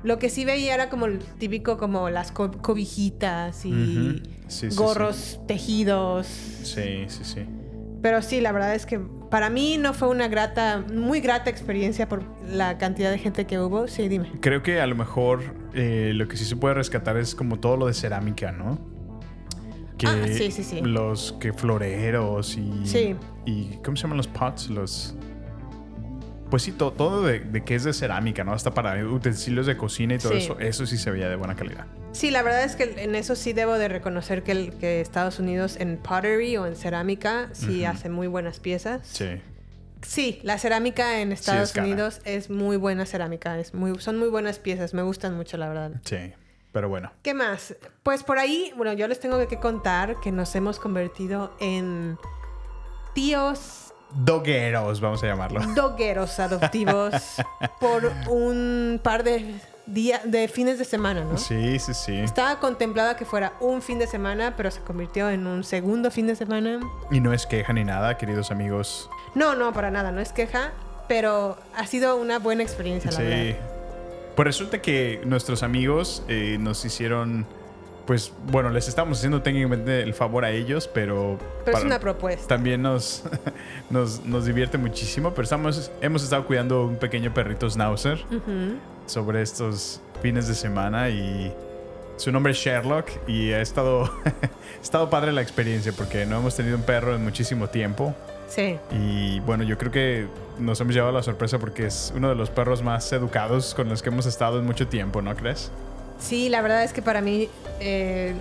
Lo 0.04 0.18
que 0.20 0.30
sí 0.30 0.44
veía 0.44 0.74
era 0.74 0.88
como 0.88 1.06
el 1.06 1.18
típico, 1.18 1.78
como 1.78 2.10
las 2.10 2.30
co- 2.32 2.52
cobijitas 2.52 3.64
y. 3.64 4.22
Sí, 4.50 4.70
sí, 4.70 4.76
gorros 4.76 5.40
tejidos. 5.46 6.26
Sí, 6.26 7.04
sí, 7.08 7.24
sí. 7.24 7.46
Pero 8.02 8.22
sí, 8.22 8.40
la 8.40 8.52
verdad 8.52 8.74
es 8.74 8.86
que 8.86 8.98
para 9.30 9.48
mí 9.50 9.76
no 9.78 9.92
fue 9.94 10.08
una 10.08 10.26
grata, 10.28 10.84
muy 10.92 11.20
grata 11.20 11.50
experiencia 11.50 12.08
por 12.08 12.22
la 12.48 12.78
cantidad 12.78 13.10
de 13.10 13.18
gente 13.18 13.46
que 13.46 13.58
hubo. 13.60 13.86
Sí, 13.88 14.08
dime. 14.08 14.32
Creo 14.40 14.62
que 14.62 14.80
a 14.80 14.86
lo 14.86 14.96
mejor 14.96 15.42
eh, 15.74 16.12
lo 16.14 16.26
que 16.26 16.36
sí 16.36 16.44
se 16.44 16.56
puede 16.56 16.74
rescatar 16.74 17.16
es 17.16 17.34
como 17.34 17.60
todo 17.60 17.76
lo 17.76 17.86
de 17.86 17.94
cerámica, 17.94 18.52
¿no? 18.52 18.78
Que 19.98 20.06
Ah, 20.06 20.16
sí, 20.26 20.50
sí, 20.50 20.64
sí. 20.64 20.80
Los 20.80 21.32
que 21.38 21.52
floreros 21.52 22.56
y. 22.56 22.86
Sí. 22.86 23.14
Y. 23.44 23.76
¿Cómo 23.84 23.96
se 23.96 24.02
llaman 24.04 24.16
los 24.16 24.28
pots? 24.28 24.70
Los. 24.70 25.14
Pues 26.48 26.62
sí, 26.62 26.72
to- 26.72 26.92
todo 26.92 27.22
de, 27.22 27.40
de 27.40 27.62
que 27.62 27.74
es 27.76 27.84
de 27.84 27.92
cerámica, 27.92 28.42
¿no? 28.42 28.52
Hasta 28.52 28.72
para 28.72 28.96
utensilios 29.06 29.66
de 29.66 29.76
cocina 29.76 30.14
y 30.14 30.18
todo 30.18 30.32
eso. 30.32 30.58
Eso 30.58 30.86
sí 30.86 30.96
se 30.96 31.10
veía 31.10 31.28
de 31.28 31.36
buena 31.36 31.54
calidad. 31.54 31.86
Sí, 32.12 32.30
la 32.30 32.42
verdad 32.42 32.64
es 32.64 32.76
que 32.76 33.02
en 33.02 33.14
eso 33.14 33.34
sí 33.36 33.52
debo 33.52 33.74
de 33.78 33.88
reconocer 33.88 34.42
que, 34.42 34.52
el- 34.52 34.72
que 34.78 35.00
Estados 35.00 35.38
Unidos 35.38 35.76
en 35.78 35.96
pottery 35.96 36.56
o 36.56 36.66
en 36.66 36.76
cerámica 36.76 37.48
sí 37.52 37.84
hace 37.84 38.08
muy 38.08 38.26
buenas 38.26 38.58
piezas. 38.60 39.00
Sí. 39.06 39.40
Sí, 40.02 40.40
la 40.42 40.58
cerámica 40.58 41.20
en 41.20 41.30
Estados 41.32 41.72
cara. 41.72 41.86
Unidos 41.86 42.20
es 42.24 42.50
muy 42.50 42.76
buena 42.76 43.06
cerámica, 43.06 43.58
es 43.58 43.74
muy, 43.74 43.98
son 44.00 44.18
muy 44.18 44.28
buenas 44.28 44.58
piezas, 44.58 44.92
me 44.94 45.02
gustan 45.02 45.34
mucho, 45.36 45.56
la 45.56 45.68
verdad. 45.68 45.92
Sí. 46.04 46.32
Pero 46.72 46.88
bueno. 46.88 47.10
¿Qué 47.22 47.34
más? 47.34 47.74
Pues 48.02 48.22
por 48.22 48.38
ahí, 48.38 48.72
bueno, 48.76 48.92
yo 48.92 49.06
les 49.08 49.18
tengo 49.20 49.46
que 49.48 49.58
contar 49.58 50.16
que 50.22 50.30
nos 50.32 50.54
hemos 50.54 50.78
convertido 50.78 51.54
en 51.60 52.16
tíos 53.14 53.92
Dogueros, 54.12 55.00
vamos 55.00 55.22
a 55.22 55.26
llamarlo. 55.26 55.60
dogueros 55.74 56.38
adoptivos 56.40 57.12
por 57.80 58.04
un 58.28 59.00
par 59.02 59.22
de 59.22 59.54
días, 59.92 60.20
de 60.24 60.48
fines 60.48 60.78
de 60.78 60.84
semana, 60.84 61.24
¿no? 61.24 61.36
Sí, 61.38 61.78
sí, 61.78 61.94
sí. 61.94 62.16
Estaba 62.18 62.58
contemplada 62.60 63.16
que 63.16 63.24
fuera 63.24 63.52
un 63.60 63.82
fin 63.82 63.98
de 63.98 64.06
semana, 64.06 64.54
pero 64.56 64.70
se 64.70 64.80
convirtió 64.80 65.30
en 65.30 65.46
un 65.46 65.64
segundo 65.64 66.10
fin 66.10 66.26
de 66.26 66.36
semana. 66.36 66.80
Y 67.10 67.20
no 67.20 67.32
es 67.32 67.46
queja 67.46 67.72
ni 67.72 67.84
nada, 67.84 68.16
queridos 68.18 68.50
amigos. 68.50 69.08
No, 69.34 69.54
no, 69.54 69.72
para 69.72 69.90
nada, 69.90 70.12
no 70.12 70.20
es 70.20 70.32
queja, 70.32 70.72
pero 71.08 71.56
ha 71.76 71.86
sido 71.86 72.16
una 72.16 72.38
buena 72.38 72.62
experiencia, 72.62 73.10
la 73.10 73.16
Sí. 73.18 73.22
verdad. 73.24 73.56
Pues 74.36 74.46
resulta 74.46 74.80
que 74.80 75.20
nuestros 75.24 75.62
amigos 75.62 76.22
eh, 76.28 76.56
nos 76.58 76.84
hicieron, 76.84 77.46
pues 78.06 78.32
bueno, 78.46 78.70
les 78.70 78.88
estamos 78.88 79.18
haciendo 79.18 79.42
técnicamente 79.42 80.02
el 80.02 80.14
favor 80.14 80.44
a 80.44 80.50
ellos, 80.50 80.88
pero... 80.88 81.38
Pero 81.64 81.76
es 81.78 81.84
una 81.84 81.98
propuesta. 81.98 82.46
También 82.46 82.80
nos, 82.80 83.24
nos, 83.90 84.24
nos 84.24 84.46
divierte 84.46 84.78
muchísimo, 84.78 85.30
pero 85.30 85.42
estamos, 85.42 85.90
hemos 86.00 86.22
estado 86.22 86.46
cuidando 86.46 86.86
un 86.86 86.96
pequeño 86.96 87.34
perrito 87.34 87.68
schnauzer 87.68 88.24
Ujú. 88.30 88.76
Sobre 89.10 89.42
estos 89.42 90.00
fines 90.22 90.46
de 90.48 90.54
semana 90.54 91.08
y 91.08 91.52
su 92.16 92.30
nombre 92.32 92.52
es 92.52 92.58
Sherlock 92.58 93.08
y 93.26 93.52
ha 93.52 93.60
estado, 93.60 94.04
ha 94.24 94.82
estado 94.82 95.10
padre 95.10 95.32
la 95.32 95.42
experiencia 95.42 95.92
porque 95.92 96.26
no 96.26 96.38
hemos 96.38 96.54
tenido 96.56 96.76
un 96.76 96.82
perro 96.82 97.14
en 97.14 97.24
muchísimo 97.24 97.68
tiempo. 97.68 98.14
Sí. 98.48 98.76
Y 98.90 99.40
bueno, 99.40 99.62
yo 99.64 99.78
creo 99.78 99.92
que 99.92 100.26
nos 100.58 100.80
hemos 100.80 100.94
llevado 100.94 101.12
la 101.12 101.22
sorpresa 101.22 101.58
porque 101.58 101.86
es 101.86 102.12
uno 102.16 102.28
de 102.28 102.34
los 102.34 102.50
perros 102.50 102.82
más 102.82 103.10
educados 103.12 103.74
con 103.74 103.88
los 103.88 104.02
que 104.02 104.08
hemos 104.10 104.26
estado 104.26 104.58
en 104.58 104.66
mucho 104.66 104.88
tiempo, 104.88 105.22
¿no 105.22 105.34
crees? 105.36 105.70
Sí, 106.18 106.48
la 106.48 106.60
verdad 106.60 106.82
es 106.84 106.92
que 106.92 107.00
para 107.00 107.20
mí 107.22 107.48
eh, 107.80 108.34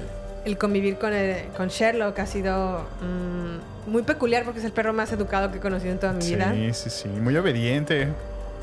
el 0.46 0.58
convivir 0.58 0.98
con, 0.98 1.14
el- 1.14 1.46
con 1.56 1.70
Sherlock 1.70 2.18
ha 2.20 2.26
sido 2.26 2.82
mm, 3.02 3.90
muy 3.92 4.02
peculiar 4.04 4.44
porque 4.44 4.60
es 4.60 4.66
el 4.66 4.72
perro 4.72 4.92
más 4.94 5.12
educado 5.14 5.52
que 5.52 5.58
he 5.60 5.62
conocido 5.62 5.94
en 5.94 6.00
toda 6.00 6.14
mi 6.14 6.26
vida. 6.26 6.52
Sí, 6.54 6.74
sí, 6.74 6.90
sí. 6.90 7.08
Muy 7.08 7.38
obediente. 7.38 8.08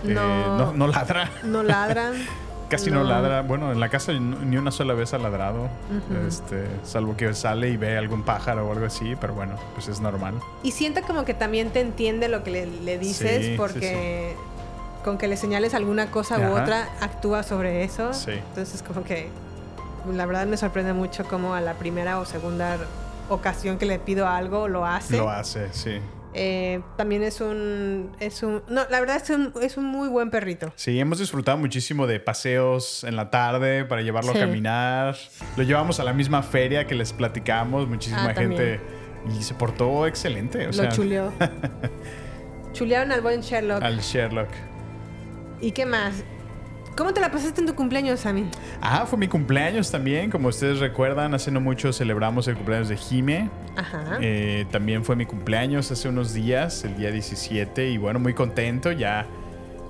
Eh, 0.05 0.13
No. 0.15 0.59
no, 0.59 0.73
no 0.73 0.87
ladra. 0.89 1.31
No 1.45 1.63
ladra. 1.63 2.13
Casi 2.69 2.91
no. 2.91 3.05
No. 3.05 3.09
ladra. 3.11 3.43
Bueno, 3.43 3.71
en 3.71 3.79
la 3.79 3.89
casa 3.89 4.13
ni 4.13 4.57
una 4.57 4.73
sola 4.73 4.95
vez 4.95 5.15
ha 5.15 5.19
ladrado. 5.19 5.69
este, 6.27 6.67
salvo 6.83 7.17
que 7.17 7.33
sale 7.35 7.69
y 7.71 7.77
ve 7.77 7.97
algún 7.97 8.25
pájaro 8.25 8.67
o 8.69 8.73
algo 8.73 8.87
así, 8.87 9.15
pero 9.21 9.35
bueno, 9.35 9.55
pues 9.75 9.87
es 9.89 10.01
normal. 10.01 10.35
Y 10.65 10.73
siento 10.73 11.01
como 11.03 11.25
que 11.25 11.33
también 11.35 11.71
te 11.71 11.81
entiende 11.81 12.29
lo 12.29 12.43
que 12.43 12.51
le, 12.51 12.67
le 12.67 12.99
dices 12.99 13.39
Sí, 13.45 13.51
sí, 13.53 13.55
porque 13.57 14.35
con 15.05 15.17
que 15.17 15.29
le 15.29 15.37
señales 15.37 15.75
alguna 15.75 16.11
cosa 16.11 16.41
u 16.41 16.53
otra, 16.61 16.89
actúa 17.01 17.45
sobre 17.45 17.85
eso. 17.85 18.13
Sí. 18.13 18.33
Entonces 18.33 18.83
como 18.83 19.05
que 19.05 19.29
la 20.13 20.27
verdad 20.27 20.47
me 20.47 20.57
sorprende 20.57 20.93
mucho 20.93 21.25
cómo 21.25 21.55
a 21.55 21.61
la 21.61 21.75
primera 21.75 22.19
o 22.19 22.25
segunda 22.25 22.79
ocasión 23.29 23.79
que 23.79 23.87
le 23.87 24.01
pido 24.01 24.27
algo, 24.27 24.67
lo 24.67 24.85
hace. 24.85 25.17
Lo 25.17 25.31
hace, 25.31 25.73
sí. 25.73 26.01
Eh, 26.39 26.83
también 26.99 27.23
es 27.23 27.41
un, 27.41 28.15
es 28.21 28.43
un... 28.43 28.63
No, 28.69 28.83
la 28.91 29.01
verdad 29.01 29.17
es 29.17 29.31
un, 29.31 29.55
es 29.63 29.77
un 29.79 29.85
muy 29.87 30.09
buen 30.09 30.31
perrito. 30.31 30.71
Sí, 30.77 31.01
hemos 31.01 31.19
disfrutado 31.19 31.57
muchísimo 31.57 32.07
de 32.07 32.21
paseos 32.21 33.05
en 33.05 33.17
la 33.17 33.31
tarde 33.31 33.87
para 33.87 34.03
llevarlo 34.03 34.33
Sí. 34.33 34.39
a 34.39 34.41
caminar. 34.43 35.17
Lo 35.57 35.63
llevamos 35.63 35.99
a 35.99 36.05
la 36.05 36.13
misma 36.13 36.43
feria 36.43 36.87
que 36.87 36.95
les 36.95 37.13
platicamos, 37.15 37.89
muchísima 37.89 38.27
Ah, 38.31 38.35
gente. 38.35 38.81
Y 39.35 39.43
se 39.43 39.55
portó 39.55 40.07
excelente. 40.07 40.65
O 40.65 40.67
lo 40.67 40.73
sea, 40.75 40.89
chuleó. 40.91 41.33
Chulearon 42.73 43.13
al 43.13 43.23
buen 43.23 43.41
Sherlock. 43.41 43.83
al 43.83 44.01
Sherlock. 44.01 44.51
¿Y 45.61 45.71
qué 45.73 45.87
más? 45.87 46.23
¿Cómo 46.97 47.13
te 47.13 47.21
la 47.21 47.31
pasaste 47.31 47.61
en 47.61 47.67
tu 47.67 47.75
cumpleaños, 47.75 48.21
Sammy? 48.21 48.47
Ah, 48.81 49.05
fue 49.07 49.19
mi 49.19 49.29
cumpleaños 49.29 49.91
también. 49.91 50.31
Como 50.31 50.49
ustedes 50.49 50.79
recuerdan, 50.81 51.35
hace 51.35 51.51
no 51.51 51.61
mucho 51.61 51.93
celebramos 51.93 52.49
el 52.49 52.57
cumpleaños 52.57 52.89
de 52.89 52.97
Jime. 52.97 53.51
Ajá. 53.77 54.19
Eh, 54.23 54.65
también 54.71 55.05
fue 55.05 55.15
mi 55.15 55.27
cumpleaños 55.27 55.91
hace 55.93 56.09
unos 56.09 56.33
días, 56.33 56.85
el 56.85 56.97
día 56.97 57.11
17. 57.11 57.91
Y 57.91 57.99
bueno, 57.99 58.19
muy 58.19 58.33
contento. 58.33 58.93
Ya, 58.93 59.27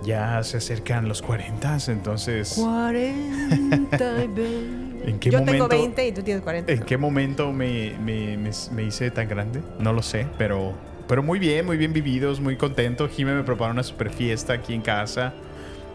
ya 0.04 0.42
se 0.42 0.56
acercan 0.56 1.06
los 1.06 1.22
40. 1.22 1.78
Entonces, 1.86 2.54
40 2.60 4.24
y 4.24 4.26
20. 4.28 5.08
¿En 5.08 5.18
qué 5.20 5.30
Yo 5.30 5.38
tengo 5.38 5.52
momento- 5.52 5.68
20 5.68 6.08
y 6.08 6.12
tú 6.12 6.22
tienes 6.22 6.42
40. 6.42 6.72
¿en 6.72 6.80
qué 6.80 6.96
momento 6.98 7.52
me, 7.52 7.94
me- 8.04 8.36
me- 8.36 8.50
me 8.72 8.82
hice 8.82 9.10
tan 9.12 9.28
grande? 9.28 9.62
No 9.78 9.92
lo 9.92 10.02
sé, 10.02 10.26
pero, 10.38 10.74
pero 11.06 11.22
muy 11.22 11.38
bien, 11.38 11.64
muy 11.66 11.76
bien 11.76 11.92
vividos, 11.92 12.40
muy 12.40 12.56
contento. 12.56 13.08
Jime 13.08 13.32
me 13.34 13.44
preparó 13.44 13.70
una 13.70 13.84
super 13.84 14.10
fiesta 14.10 14.54
aquí 14.54 14.74
en 14.74 14.82
casa. 14.82 15.32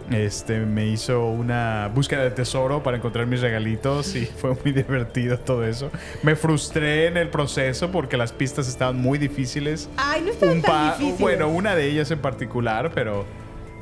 Este, 0.09 0.59
me 0.59 0.87
hizo 0.87 1.25
una 1.29 1.89
búsqueda 1.93 2.23
de 2.23 2.31
tesoro 2.31 2.83
para 2.83 2.97
encontrar 2.97 3.27
mis 3.27 3.41
regalitos 3.41 4.15
y 4.15 4.25
fue 4.37 4.53
muy 4.63 4.71
divertido 4.73 5.39
todo 5.39 5.63
eso. 5.65 5.89
Me 6.23 6.35
frustré 6.35 7.07
en 7.07 7.17
el 7.17 7.29
proceso 7.29 7.91
porque 7.91 8.17
las 8.17 8.33
pistas 8.33 8.67
estaban 8.67 8.97
muy 8.97 9.17
difíciles. 9.17 9.89
Ay, 9.97 10.21
no 10.21 10.31
está 10.31 10.47
Un 10.47 10.61
tan 10.61 10.71
pa- 10.71 10.95
difícil. 10.97 11.21
bueno, 11.21 11.47
una 11.49 11.75
de 11.75 11.87
ellas 11.87 12.11
en 12.11 12.19
particular, 12.19 12.91
pero 12.93 13.25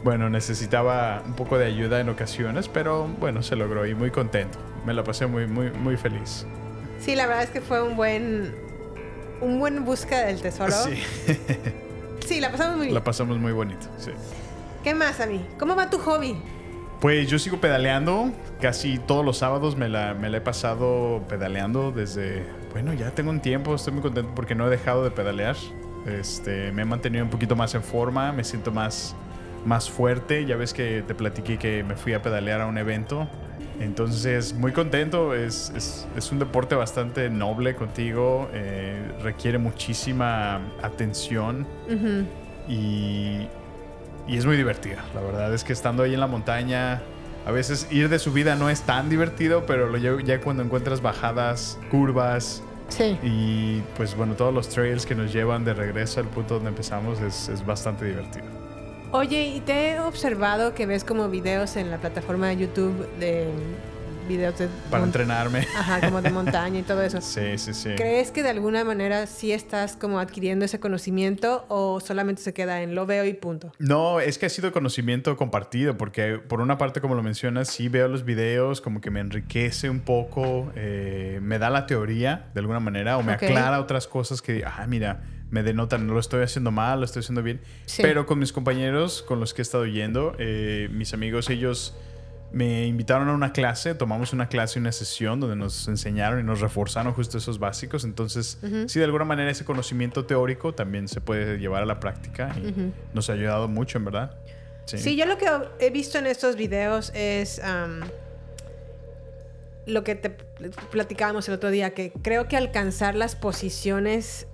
bueno, 0.04 0.30
necesitaba 0.30 1.24
un 1.26 1.34
poco 1.34 1.58
de 1.58 1.66
ayuda 1.66 2.00
en 2.00 2.10
ocasiones, 2.10 2.68
pero 2.68 3.08
bueno, 3.20 3.42
se 3.44 3.56
logró 3.56 3.86
y 3.88 3.96
muy 3.96 4.12
contento. 4.12 4.60
Me 4.86 4.94
la 4.94 5.04
pasé 5.04 5.26
muy, 5.26 5.48
muy, 5.48 5.72
muy 5.72 5.98
feliz. 5.98 6.46
Sí, 7.00 7.16
la 7.16 7.28
verdad 7.28 7.44
es 7.44 7.50
que 7.50 7.62
fue 7.62 7.82
un 7.82 7.96
buen... 7.96 8.54
Un 9.42 9.58
buen 9.58 9.86
búsqueda 9.86 10.26
del 10.26 10.42
tesoro. 10.42 10.72
Sí, 10.74 11.02
Sí, 12.28 12.40
la 12.42 12.52
pasamos 12.52 12.76
muy 12.78 12.86
bien. 12.88 12.94
la 12.94 13.04
pasamos 13.04 13.38
muy 13.40 13.52
bonito. 13.54 13.88
sí. 13.98 14.12
¿Qué 14.84 14.94
más, 14.94 15.18
Sammy? 15.18 15.42
¿Cómo 15.60 15.76
va 15.76 15.90
tu 15.90 15.98
hobby? 16.00 16.36
Pues 17.02 17.30
yo 17.30 17.40
sigo 17.40 17.58
pedaleando. 17.58 18.32
Casi 18.62 18.98
todos 18.98 19.26
los 19.26 19.38
sábados 19.38 19.76
me 19.78 19.90
la, 19.90 20.14
me 20.14 20.30
la 20.30 20.38
he 20.38 20.42
pasado 20.42 21.24
pedaleando 21.28 21.92
desde... 21.92 22.46
Bueno, 22.72 22.94
ya 22.94 23.12
tengo 23.12 23.30
un 23.30 23.40
tiempo. 23.42 23.76
Estoy 23.76 23.94
muy 23.94 24.02
contento 24.02 24.32
porque 24.36 24.56
no 24.56 24.68
he 24.68 24.70
dejado 24.70 25.04
de 25.04 25.12
pedalear. 25.12 25.56
Este, 26.06 26.72
me 26.72 26.84
he 26.84 26.86
mantenido 26.86 27.24
un 27.24 27.30
poquito 27.30 27.56
más 27.56 27.74
en 27.76 27.84
forma. 27.84 28.32
Me 28.32 28.44
siento 28.44 28.72
más, 28.72 29.16
más 29.66 29.90
fuerte. 29.90 30.46
Ya 30.46 30.56
ves 30.56 30.74
que 30.74 31.04
te 31.06 31.14
platiqué 31.16 31.58
que 31.58 31.84
me 31.84 31.96
fui 31.96 32.14
a 32.14 32.22
pedalear 32.22 32.62
a 32.62 32.66
un 32.68 32.78
evento. 32.78 33.28
Entonces, 33.80 34.54
muy 34.54 34.72
contento. 34.74 35.34
Es, 35.36 35.72
es- 35.76 36.08
es 36.16 36.32
un 36.32 36.40
deporte 36.40 36.76
bastante 36.76 37.30
noble 37.30 37.76
contigo. 37.76 38.50
eh, 38.54 38.98
requiere 39.24 39.58
muchísima 39.58 40.62
atención. 40.82 41.66
Y, 42.68 43.48
y 44.30 44.38
es 44.38 44.46
muy 44.46 44.56
divertida. 44.58 45.04
La 45.16 45.22
verdad 45.22 45.54
es 45.54 45.64
que 45.64 45.74
estando 45.74 46.04
ahí 46.04 46.14
en 46.14 46.20
la 46.20 46.28
montaña, 46.28 47.02
a 47.46 47.52
veces 47.52 47.88
ir 47.92 48.10
de 48.10 48.20
subida 48.20 48.56
no 48.56 48.70
es 48.70 48.82
tan 48.82 49.10
divertido, 49.10 49.66
pero 49.66 49.90
lo 49.90 49.98
ya, 49.98 50.12
ya 50.24 50.40
cuando 50.40 50.64
encuentras 50.64 51.02
bajadas, 51.02 51.78
curvas 51.92 52.64
Sí. 52.90 53.18
y 53.22 53.82
pues 53.98 54.16
bueno, 54.16 54.34
todos 54.34 54.52
los 54.54 54.68
trails 54.70 55.06
que 55.06 55.14
nos 55.14 55.32
llevan 55.32 55.64
de 55.64 55.74
regreso 55.76 56.20
al 56.22 56.26
punto 56.28 56.56
donde 56.56 56.70
empezamos 56.70 57.20
es, 57.22 57.48
es 57.50 57.64
bastante 57.66 58.06
divertido. 58.06 58.46
Oye, 59.12 59.44
¿y 59.46 59.60
te 59.62 59.92
he 59.92 60.00
observado 60.00 60.74
que 60.74 60.86
ves 60.86 61.04
como 61.04 61.30
videos 61.30 61.76
en 61.76 61.90
la 61.92 61.98
plataforma 61.98 62.48
de 62.48 62.58
YouTube 62.58 63.08
de 63.20 63.48
videos 64.30 64.58
de... 64.58 64.70
Para 64.90 65.04
entrenarme. 65.04 65.68
Ajá, 65.76 66.00
como 66.00 66.22
de 66.22 66.30
montaña 66.42 66.80
y 66.80 66.84
todo 66.84 67.02
eso. 67.02 67.20
Sí, 67.20 67.58
sí, 67.58 67.74
sí. 67.74 67.90
¿Crees 67.98 68.32
que 68.32 68.44
de 68.44 68.50
alguna 68.50 68.86
manera 68.86 69.28
sí 69.28 69.52
estás 69.52 69.98
como 69.98 70.20
adquiriendo 70.20 70.64
ese 70.64 70.80
conocimiento 70.80 71.66
o 71.68 72.00
solamente 72.00 72.42
se 72.42 72.54
queda 72.54 72.82
en 72.82 72.96
lo 72.96 73.06
veo 73.06 73.26
y 73.26 73.34
punto? 73.34 73.74
No, 73.80 74.22
es 74.22 74.38
que 74.38 74.46
ha 74.46 74.50
sido 74.50 74.72
conocimiento 74.72 75.36
compartido, 75.36 75.98
porque 75.98 76.38
por 76.38 76.62
una 76.62 76.78
parte, 76.78 77.02
como 77.02 77.16
lo 77.16 77.24
mencionas, 77.24 77.68
sí 77.68 77.90
veo 77.90 78.08
los 78.08 78.24
videos, 78.24 78.80
como 78.80 79.02
que 79.02 79.12
me 79.12 79.20
enriquece 79.20 79.90
un 79.90 80.00
poco, 80.00 80.72
eh, 80.76 81.40
me 81.42 81.60
da 81.60 81.70
la 81.70 81.86
teoría 81.88 82.50
de 82.54 82.62
alguna 82.62 82.80
manera, 82.80 83.18
o 83.18 83.24
me 83.24 83.34
aclara 83.34 83.82
otras 83.82 84.08
cosas 84.08 84.42
que, 84.42 84.64
ah, 84.66 84.86
mira, 84.88 85.24
me 85.50 85.64
denotan, 85.64 86.06
no 86.06 86.14
lo 86.14 86.20
estoy 86.20 86.44
haciendo 86.44 86.72
mal, 86.72 87.00
lo 87.00 87.06
estoy 87.06 87.22
haciendo 87.22 87.42
bien. 87.42 87.60
Sí. 87.86 88.04
Pero 88.04 88.26
con 88.26 88.40
mis 88.40 88.54
compañeros 88.54 89.24
con 89.24 89.40
los 89.40 89.54
que 89.54 89.62
he 89.62 89.64
estado 89.64 89.86
yendo, 89.86 90.36
eh, 90.38 90.90
mis 90.92 91.14
amigos, 91.14 91.50
ellos 91.50 91.96
me 92.52 92.88
invitaron 92.88 93.30
a 93.30 93.34
una 93.34 93.54
clase, 93.54 93.94
tomamos 93.96 94.34
una 94.34 94.50
clase, 94.50 94.80
una 94.80 94.92
sesión 94.92 95.40
donde 95.40 95.56
nos 95.56 95.88
enseñaron 95.88 96.40
y 96.40 96.44
nos 96.44 96.62
reforzaron 96.62 97.14
justo 97.14 97.38
esos 97.38 97.60
básicos. 97.60 98.04
Entonces, 98.04 98.60
sí, 98.88 99.00
de 99.00 99.06
alguna 99.06 99.26
manera 99.26 99.52
ese 99.52 99.66
conocimiento 99.66 100.26
teórico 100.26 100.74
también 100.74 101.08
se 101.08 101.22
puede 101.22 101.60
llevar 101.60 101.84
a 101.84 101.86
la 101.86 102.00
práctica 102.00 102.56
y 102.58 102.92
nos 103.14 103.30
ha 103.30 103.34
ayudado 103.34 103.68
mucho, 103.68 103.98
en 103.98 104.06
verdad. 104.06 104.38
Sí. 104.86 105.16
yo 105.16 105.26
lo 105.28 105.38
que 105.38 105.46
he 105.80 105.92
visto 105.92 106.18
en 106.18 106.26
estos 106.26 106.56
videos 106.56 107.12
es 107.14 107.64
am, 107.64 108.02
lo 109.86 110.04
que 110.04 110.16
te 110.16 110.32
platicábamos 110.32 111.48
el 111.48 111.54
otro 111.54 111.70
día, 111.70 111.94
que 111.94 112.12
creo 112.24 112.48
que 112.48 112.58
alcanzar 112.58 113.14
las 113.16 113.36
posiciones 113.36 114.48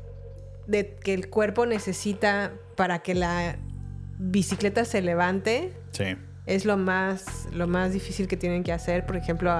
de 0.68 0.96
que 0.96 1.14
el 1.14 1.30
cuerpo 1.30 1.66
necesita 1.66 2.52
para 2.76 3.00
que 3.00 3.16
la 3.16 3.58
bicicleta 4.18 4.86
se 4.86 5.02
levante 5.02 5.74
Sí. 5.92 6.18
Es 6.46 6.66
lo 6.66 6.78
más, 6.78 7.48
lo 7.52 7.68
más 7.68 7.94
difícil 7.94 8.28
que 8.28 8.38
tienen 8.38 8.64
que 8.64 8.72
hacer. 8.72 9.06
Por 9.06 9.16
ejemplo, 9.18 9.52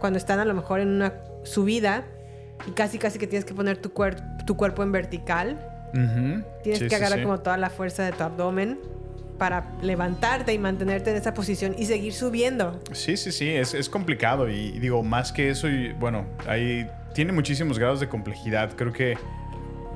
cuando 0.00 0.18
están 0.18 0.38
a 0.40 0.44
lo 0.44 0.54
mejor 0.54 0.80
en 0.80 0.88
una 0.88 1.12
subida 1.44 2.04
y 2.66 2.70
casi 2.72 2.98
casi 2.98 3.18
que 3.18 3.26
tienes 3.26 3.44
que 3.44 3.54
poner 3.54 3.76
tu, 3.78 3.90
cuer- 3.92 4.44
tu 4.44 4.56
cuerpo 4.56 4.82
en 4.82 4.92
vertical. 4.92 5.58
Tienes 5.92 6.44
Sí, 6.80 6.84
que 6.84 6.88
sí, 6.90 6.94
agarrar 6.94 7.18
sí. 7.18 7.24
como 7.24 7.38
toda 7.40 7.56
la 7.56 7.70
fuerza 7.70 8.04
de 8.04 8.12
tu 8.12 8.22
abdomen 8.22 8.78
para 9.38 9.70
levantarte 9.82 10.52
y 10.52 10.58
mantenerte 10.58 11.10
en 11.10 11.16
esa 11.16 11.32
posición 11.34 11.74
y 11.78 11.86
seguir 11.86 12.12
subiendo. 12.12 12.80
Sí, 12.92 13.16
sí, 13.16 13.32
sí, 13.32 13.48
es, 13.50 13.72
es 13.74 13.88
complicado 13.88 14.48
y, 14.48 14.54
y 14.74 14.78
digo, 14.80 15.02
más 15.02 15.30
que 15.32 15.50
eso, 15.50 15.68
y, 15.68 15.92
bueno, 15.92 16.26
ahí 16.48 16.88
tiene 17.14 17.32
muchísimos 17.32 17.78
grados 17.78 18.00
de 18.00 18.08
complejidad. 18.08 18.72
Creo 18.76 18.92
que 18.92 19.16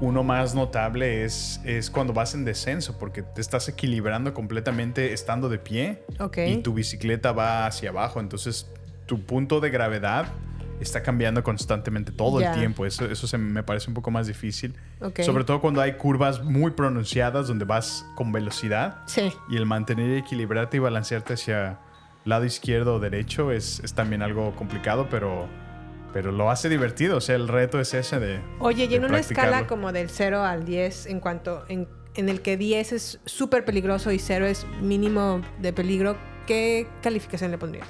uno 0.00 0.22
más 0.24 0.54
notable 0.54 1.24
es, 1.24 1.60
es 1.64 1.90
cuando 1.90 2.12
vas 2.12 2.34
en 2.34 2.44
descenso, 2.44 2.98
porque 2.98 3.22
te 3.22 3.40
estás 3.40 3.68
equilibrando 3.68 4.32
completamente 4.34 5.12
estando 5.12 5.48
de 5.48 5.58
pie 5.58 6.02
y 6.46 6.58
tu 6.58 6.72
bicicleta 6.72 7.32
va 7.32 7.66
hacia 7.66 7.90
abajo, 7.90 8.20
entonces 8.20 8.66
tu 9.06 9.20
punto 9.24 9.60
de 9.60 9.70
gravedad 9.70 10.26
está 10.80 11.02
cambiando 11.02 11.42
constantemente 11.42 12.10
todo 12.10 12.40
el 12.40 12.52
tiempo. 12.54 12.86
Eso, 12.86 13.04
eso 13.04 13.26
se 13.26 13.36
me 13.36 13.62
parece 13.62 13.88
un 13.88 13.94
poco 13.94 14.10
más 14.10 14.26
difícil. 14.26 14.74
Ok. 15.00 15.20
Sobre 15.20 15.44
todo 15.44 15.60
cuando 15.60 15.80
hay 15.82 15.94
curvas 15.94 16.42
muy 16.42 16.70
pronunciadas 16.70 17.48
donde 17.48 17.66
vas 17.66 18.06
con 18.14 18.32
velocidad. 18.32 19.02
Sí. 19.06 19.30
Y 19.50 19.56
el 19.56 19.66
mantener 19.66 20.10
y 20.10 20.18
equilibrarte 20.18 20.78
y 20.78 20.80
balancearte 20.80 21.34
hacia 21.34 21.78
lado 22.24 22.44
izquierdo 22.44 22.94
o 22.94 22.98
derecho 22.98 23.50
es, 23.52 23.80
es 23.80 23.94
también 23.94 24.22
algo 24.22 24.54
complicado, 24.56 25.08
pero, 25.10 25.48
pero 26.12 26.32
lo 26.32 26.50
hace 26.50 26.68
divertido. 26.68 27.18
O 27.18 27.20
sea, 27.20 27.36
el 27.36 27.48
reto 27.48 27.80
es 27.80 27.94
ese 27.94 28.18
de. 28.18 28.40
Oye, 28.58 28.84
y 28.84 28.94
en 28.94 29.04
una 29.04 29.18
escala 29.18 29.66
como 29.66 29.92
del 29.92 30.10
0 30.10 30.44
al 30.44 30.64
10, 30.64 31.06
en 31.06 31.20
cuanto 31.20 31.64
en, 31.68 31.88
en 32.14 32.28
el 32.28 32.42
que 32.42 32.56
10 32.56 32.92
es 32.92 33.20
súper 33.24 33.64
peligroso 33.64 34.10
y 34.12 34.18
0 34.18 34.46
es 34.46 34.66
mínimo 34.80 35.40
de 35.58 35.72
peligro, 35.72 36.16
¿qué 36.46 36.86
calificación 37.02 37.50
le 37.50 37.58
pondrías? 37.58 37.88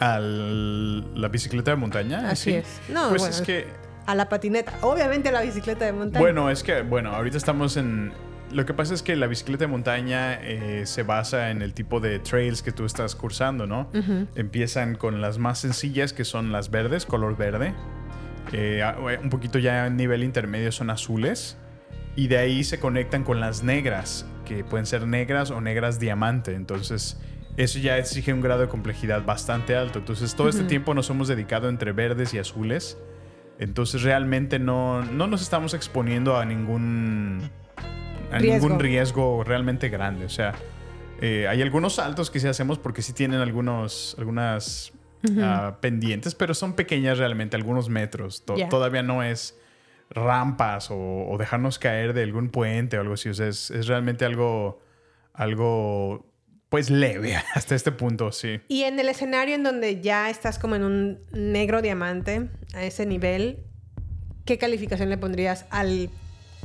¿A 0.00 0.18
la 0.18 1.28
bicicleta 1.28 1.70
de 1.70 1.76
montaña? 1.76 2.30
Así 2.30 2.50
¿sí? 2.50 2.56
es. 2.56 2.80
No, 2.88 3.10
pues 3.10 3.22
bueno, 3.22 3.36
es 3.36 3.42
que. 3.42 3.66
A 4.06 4.14
la 4.14 4.28
patineta. 4.28 4.74
Obviamente 4.82 5.28
a 5.30 5.32
la 5.32 5.40
bicicleta 5.40 5.84
de 5.84 5.92
montaña. 5.92 6.20
Bueno, 6.20 6.50
es 6.50 6.62
que, 6.62 6.82
bueno, 6.82 7.14
ahorita 7.14 7.36
estamos 7.36 7.76
en. 7.76 8.12
Lo 8.54 8.64
que 8.66 8.72
pasa 8.72 8.94
es 8.94 9.02
que 9.02 9.16
la 9.16 9.26
bicicleta 9.26 9.64
de 9.64 9.68
montaña 9.68 10.34
eh, 10.40 10.82
se 10.86 11.02
basa 11.02 11.50
en 11.50 11.60
el 11.60 11.74
tipo 11.74 11.98
de 12.00 12.20
trails 12.20 12.62
que 12.62 12.70
tú 12.72 12.84
estás 12.84 13.14
cursando, 13.16 13.66
¿no? 13.66 13.90
Empiezan 14.36 14.94
con 14.94 15.20
las 15.20 15.38
más 15.38 15.58
sencillas, 15.58 16.12
que 16.12 16.24
son 16.24 16.52
las 16.52 16.70
verdes, 16.70 17.04
color 17.04 17.36
verde. 17.36 17.74
Eh, 18.52 18.82
a- 18.82 18.96
un 19.22 19.28
poquito 19.30 19.58
ya 19.58 19.84
a 19.86 19.90
nivel 19.90 20.22
intermedio 20.22 20.70
son 20.70 20.90
azules. 20.90 21.56
Y 22.16 22.28
de 22.28 22.38
ahí 22.38 22.62
se 22.62 22.78
conectan 22.78 23.24
con 23.24 23.40
las 23.40 23.64
negras, 23.64 24.24
que 24.44 24.62
pueden 24.62 24.86
ser 24.86 25.04
negras 25.04 25.50
o 25.50 25.60
negras 25.60 25.98
diamante. 25.98 26.54
Entonces, 26.54 27.20
eso 27.56 27.80
ya 27.80 27.98
exige 27.98 28.32
un 28.32 28.40
grado 28.40 28.60
de 28.60 28.68
complejidad 28.68 29.24
bastante 29.24 29.74
alto. 29.74 29.98
Entonces, 29.98 30.36
todo 30.36 30.48
este 30.48 30.62
tiempo 30.68 30.94
nos 30.94 31.10
hemos 31.10 31.26
dedicado 31.26 31.68
entre 31.68 31.90
verdes 31.90 32.32
y 32.34 32.38
azules. 32.38 32.98
Entonces, 33.58 34.02
realmente 34.02 34.60
no, 34.60 35.02
no 35.04 35.26
nos 35.26 35.42
estamos 35.42 35.74
exponiendo 35.74 36.36
a 36.36 36.44
ningún, 36.44 37.50
a 38.34 38.38
Riesgo. 38.38 38.68
ningún 38.68 38.80
riesgo 38.80 39.44
realmente 39.44 39.88
grande. 39.88 40.24
O 40.24 40.28
sea, 40.28 40.54
eh, 41.20 41.46
hay 41.48 41.62
algunos 41.62 41.94
saltos 41.94 42.30
que 42.30 42.40
sí 42.40 42.48
hacemos 42.48 42.78
porque 42.78 43.02
sí 43.02 43.12
tienen 43.12 43.40
algunos, 43.40 44.16
algunas 44.18 44.92
ah, 45.40 45.78
pendientes, 45.80 46.34
pero 46.34 46.54
son 46.54 46.74
pequeñas 46.74 47.18
realmente, 47.18 47.56
algunos 47.56 47.88
metros. 47.88 48.44
To-. 48.44 48.56
Todavía 48.68 49.02
no 49.02 49.22
es 49.22 49.56
rampas 50.10 50.90
o, 50.90 50.96
o 50.96 51.38
dejarnos 51.38 51.78
caer 51.78 52.12
de 52.12 52.22
algún 52.22 52.50
puente 52.50 52.98
o 52.98 53.00
algo 53.00 53.14
así. 53.14 53.28
O 53.28 53.34
sea, 53.34 53.48
es, 53.48 53.70
es 53.70 53.86
realmente 53.86 54.24
algo, 54.24 54.80
algo, 55.32 56.26
pues 56.68 56.90
leve 56.90 57.36
hasta 57.54 57.74
este 57.74 57.92
punto, 57.92 58.32
sí. 58.32 58.60
Y 58.68 58.82
en 58.82 58.98
el 58.98 59.08
escenario 59.08 59.54
en 59.54 59.62
donde 59.62 60.00
ya 60.00 60.30
estás 60.30 60.58
como 60.58 60.74
en 60.74 60.84
un 60.84 61.20
negro 61.32 61.82
diamante, 61.82 62.50
a 62.74 62.84
ese 62.84 63.06
nivel, 63.06 63.60
¿qué 64.44 64.58
calificación 64.58 65.08
le 65.08 65.16
pondrías 65.16 65.66
al, 65.70 66.10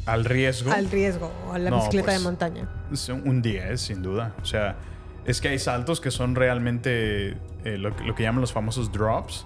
Al 0.05 0.25
riesgo. 0.25 0.71
al 0.71 0.89
riesgo 0.89 1.31
o 1.47 1.53
a 1.53 1.59
la 1.59 1.69
No, 1.69 1.77
bicicleta 1.77 2.05
pues, 2.07 2.17
de 2.19 2.23
montaña? 2.23 2.69
Es 2.91 3.09
un 3.09 3.41
10, 3.41 3.79
sin 3.79 4.01
duda. 4.01 4.33
O 4.41 4.45
sea, 4.45 4.75
es 5.25 5.39
que 5.41 5.49
hay 5.49 5.59
saltos 5.59 6.01
que 6.01 6.09
son 6.11 6.35
realmente 6.35 7.37
eh, 7.65 7.77
lo, 7.77 7.89
lo 7.89 8.15
que 8.15 8.23
llaman 8.23 8.41
los 8.41 8.53
famosos 8.53 8.91
drops, 8.91 9.45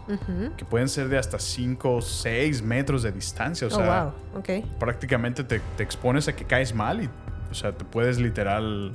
que 0.57 0.65
pueden 0.65 0.87
ser 0.87 1.09
de 1.09 1.17
hasta 1.17 1.39
5 1.39 1.95
o 1.95 2.01
6 2.01 2.61
metros 2.61 3.03
de 3.03 3.11
distancia. 3.11 3.67
O 3.67 3.71
oh, 3.71 3.75
sea, 3.75 4.03
wow. 4.03 4.39
Ok. 4.39 4.65
prácticamente 4.79 5.43
te, 5.43 5.59
te 5.77 5.83
expones 5.83 6.27
a 6.27 6.35
que 6.35 6.45
caes 6.45 6.73
mal 6.73 7.03
y, 7.03 7.09
o 7.51 7.53
sea, 7.53 7.71
te 7.73 7.83
puedes 7.85 8.19
literal 8.19 8.93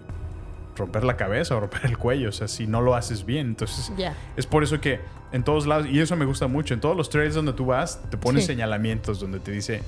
romper 0.76 1.02
la 1.02 1.16
cabeza 1.16 1.56
o 1.56 1.60
romper 1.60 1.84
el 1.86 1.98
cuello, 1.98 2.28
o 2.28 2.32
sea, 2.32 2.46
si 2.46 2.66
no 2.68 2.80
lo 2.80 2.94
haces 2.94 3.26
bien. 3.26 3.48
Entonces, 3.48 3.92
Ya. 3.98 4.14
es 4.36 4.46
por 4.46 4.62
eso 4.62 4.80
que 4.80 5.00
en 5.32 5.42
todos 5.42 5.66
lados, 5.66 5.88
y 5.90 5.98
eso 6.00 6.14
me 6.16 6.24
gusta 6.24 6.46
mucho, 6.46 6.72
en 6.72 6.80
todos 6.80 6.96
los 6.96 7.10
trails 7.10 7.34
donde 7.34 7.52
tú 7.52 7.66
vas, 7.66 8.00
te 8.10 8.16
ponen 8.16 8.40
Sí. 8.40 8.46
señalamientos 8.46 9.18
donde 9.20 9.40
te 9.40 9.50
dice, 9.50 9.82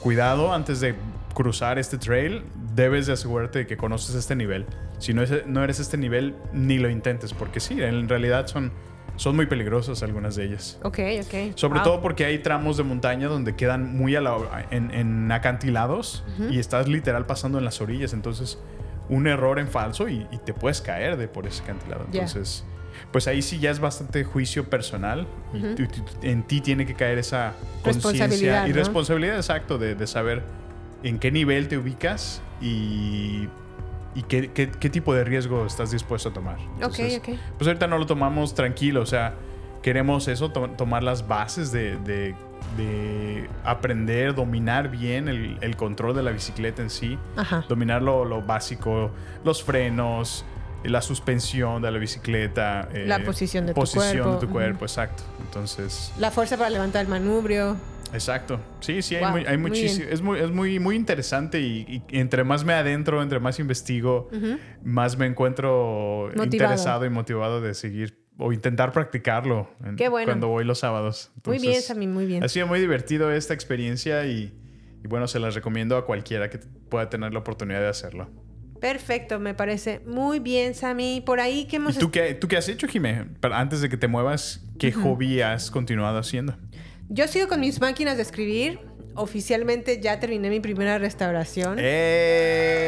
cuidado 0.00 0.52
antes 0.52 0.80
de 0.80 0.94
cruzar 1.34 1.78
este 1.78 1.98
trail, 1.98 2.42
debes 2.74 3.06
de 3.06 3.12
asegurarte 3.12 3.60
de 3.60 3.66
que 3.66 3.76
conoces 3.76 4.14
este 4.14 4.34
nivel. 4.36 4.66
Si 4.98 5.12
no, 5.12 5.22
es, 5.22 5.46
no 5.46 5.62
eres 5.62 5.80
este 5.80 5.96
nivel, 5.98 6.34
ni 6.52 6.78
lo 6.78 6.88
intentes, 6.88 7.32
porque 7.34 7.60
sí, 7.60 7.82
en 7.82 8.08
realidad 8.08 8.46
son, 8.46 8.72
son 9.16 9.36
muy 9.36 9.44
peligrosas 9.46 10.02
algunas 10.02 10.36
de 10.36 10.44
ellas. 10.44 10.78
Ok, 10.82 10.98
ok. 11.20 11.54
Sobre 11.56 11.80
Wow. 11.80 11.84
todo 11.84 12.00
porque 12.00 12.24
hay 12.24 12.38
tramos 12.38 12.76
de 12.78 12.84
montaña 12.84 13.28
donde 13.28 13.54
quedan 13.54 13.96
muy 13.96 14.16
a 14.16 14.20
la- 14.22 14.66
en, 14.70 14.90
en 14.92 15.30
acantilados 15.30 16.24
y 16.50 16.58
estás 16.58 16.88
literal 16.88 17.26
pasando 17.26 17.58
en 17.58 17.64
las 17.66 17.80
orillas. 17.82 18.12
Entonces, 18.14 18.58
un 19.10 19.26
error 19.26 19.58
en 19.58 19.68
falso 19.68 20.08
y, 20.08 20.26
y 20.32 20.38
te 20.38 20.54
puedes 20.54 20.80
caer 20.80 21.16
de 21.18 21.28
por 21.28 21.46
ese 21.46 21.62
acantilado. 21.62 22.06
Entonces, 22.10 22.64
pues 23.12 23.26
ahí 23.28 23.40
sí 23.42 23.58
ya 23.58 23.70
es 23.70 23.78
bastante 23.80 24.24
juicio 24.24 24.68
personal. 24.68 25.26
tú- 25.76 25.86
tú- 25.86 26.04
en 26.22 26.42
ti 26.42 26.60
tiene 26.60 26.84
que 26.86 26.94
caer 26.94 27.18
esa 27.18 27.54
conciencia 27.82 28.66
y 28.66 28.70
¿no? 28.70 28.76
responsabilidad, 28.76 29.36
exacto, 29.36 29.78
de, 29.78 29.94
de 29.94 30.06
saber 30.06 30.42
en 31.02 31.18
qué 31.18 31.30
nivel 31.30 31.68
te 31.68 31.78
ubicas 31.78 32.42
y, 32.60 33.48
y 34.14 34.22
qué, 34.28 34.50
qué- 34.52 34.70
qué 34.70 34.90
tipo 34.90 35.14
de 35.14 35.24
riesgo 35.24 35.64
estás 35.66 35.90
dispuesto 35.92 36.28
a 36.30 36.32
tomar. 36.32 36.56
Entonces, 36.74 37.18
ok. 37.18 37.38
Pues 37.58 37.68
ahorita 37.68 37.86
no 37.86 37.96
lo 37.98 38.06
tomamos 38.06 38.54
tranquilo, 38.54 39.00
o 39.02 39.06
sea, 39.06 39.34
queremos 39.82 40.26
eso, 40.28 40.50
to- 40.50 40.68
tomar 40.70 41.02
las 41.02 41.26
bases 41.26 41.70
de, 41.72 41.96
de- 41.98 42.34
de 42.76 43.48
aprender, 43.64 44.34
dominar 44.34 44.90
bien 44.90 45.28
el, 45.28 45.56
el 45.60 45.76
control 45.76 46.16
de 46.16 46.22
la 46.22 46.32
bicicleta 46.32 46.82
en 46.82 46.90
sí, 46.90 47.16
Ajá. 47.36 47.64
dominar 47.68 48.02
lo, 48.02 48.24
lo 48.24 48.42
básico, 48.42 49.10
los 49.44 49.62
frenos, 49.62 50.44
la 50.88 51.02
suspensión 51.02 51.82
de 51.82 51.90
la 51.90 51.98
bicicleta, 51.98 52.88
eh, 52.92 53.04
La 53.06 53.22
posición 53.24 53.66
de 53.66 53.72
tu 53.74 53.80
posición 53.80 54.12
cuerpo, 54.22 54.32
de 54.40 54.46
tu 54.46 54.52
cuerpo, 54.52 54.84
exacto. 54.84 55.22
Entonces, 55.44 56.12
La 56.18 56.30
fuerza 56.30 56.56
para 56.56 56.70
levantar 56.70 57.02
el 57.02 57.08
manubrio. 57.08 57.76
exacto. 58.12 58.60
Sí, 58.80 59.02
sí, 59.02 59.16
hay, 59.16 59.22
Wow, 59.22 59.30
muy- 59.32 59.46
hay 59.46 59.58
muchísimo. 59.58 60.06
Es 60.10 60.22
muy, 60.22 60.38
es 60.40 60.50
muy, 60.50 60.78
muy 60.78 60.96
interesante 60.96 61.60
y, 61.60 62.02
y 62.08 62.18
entre 62.18 62.44
más 62.44 62.64
me 62.64 62.72
adentro, 62.74 63.22
entre 63.22 63.40
más 63.40 63.58
investigo, 63.58 64.28
más 64.82 65.16
me 65.18 65.26
encuentro 65.26 66.26
Motivado. 66.28 66.44
interesado 66.44 67.04
y 67.06 67.10
motivado 67.10 67.60
de 67.60 67.74
seguir 67.74 68.24
o 68.38 68.52
intentar 68.52 68.92
practicarlo 68.92 69.70
en- 69.84 69.96
Qué 69.96 70.08
bueno. 70.08 70.26
cuando 70.26 70.48
voy 70.48 70.64
los 70.64 70.78
sábados. 70.80 71.32
Muy 71.46 71.58
bien, 71.58 71.80
Sammy, 71.80 72.06
muy 72.06 72.26
bien. 72.26 72.44
Ha 72.44 72.48
sido 72.48 72.66
muy 72.66 72.80
divertido 72.80 73.32
esta 73.32 73.54
experiencia 73.54 74.26
y, 74.26 74.52
y 75.02 75.08
bueno, 75.08 75.26
se 75.26 75.38
las 75.40 75.54
recomiendo 75.54 75.96
a 75.96 76.04
cualquiera 76.04 76.50
que 76.50 76.58
pueda 76.58 77.08
tener 77.08 77.32
la 77.32 77.38
oportunidad 77.40 77.80
de 77.80 77.88
hacerlo. 77.88 78.28
Perfecto, 78.80 79.38
me 79.38 79.54
parece 79.54 80.00
muy 80.06 80.38
bien, 80.38 80.74
Sammy. 80.74 81.22
Por 81.24 81.40
ahí 81.40 81.64
que 81.66 81.76
¿Y 81.76 81.78
hemos... 81.78 81.98
tú 81.98 82.10
qué, 82.10 82.34
tú 82.34 82.48
qué 82.48 82.56
has 82.56 82.68
hecho, 82.68 82.86
Jimé? 82.88 83.26
Antes 83.42 83.80
de 83.80 83.88
que 83.88 83.96
te 83.96 84.08
muevas, 84.08 84.60
¿qué 84.78 84.92
hobby 84.92 85.40
has 85.40 85.70
continuado 85.70 86.18
haciendo? 86.18 86.56
Yo 87.08 87.28
sigo 87.28 87.48
con 87.48 87.60
mis 87.60 87.80
máquinas 87.80 88.16
de 88.16 88.22
escribir. 88.22 88.80
Oficialmente 89.14 90.00
ya 90.00 90.20
terminé 90.20 90.50
mi 90.50 90.60
primera 90.60 90.98
restauración. 90.98 91.76
¡Eh! 91.80 92.86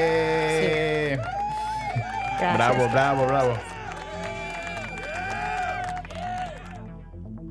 Bravo, 2.38 2.88
bravo, 2.90 3.26
bravo. 3.26 3.58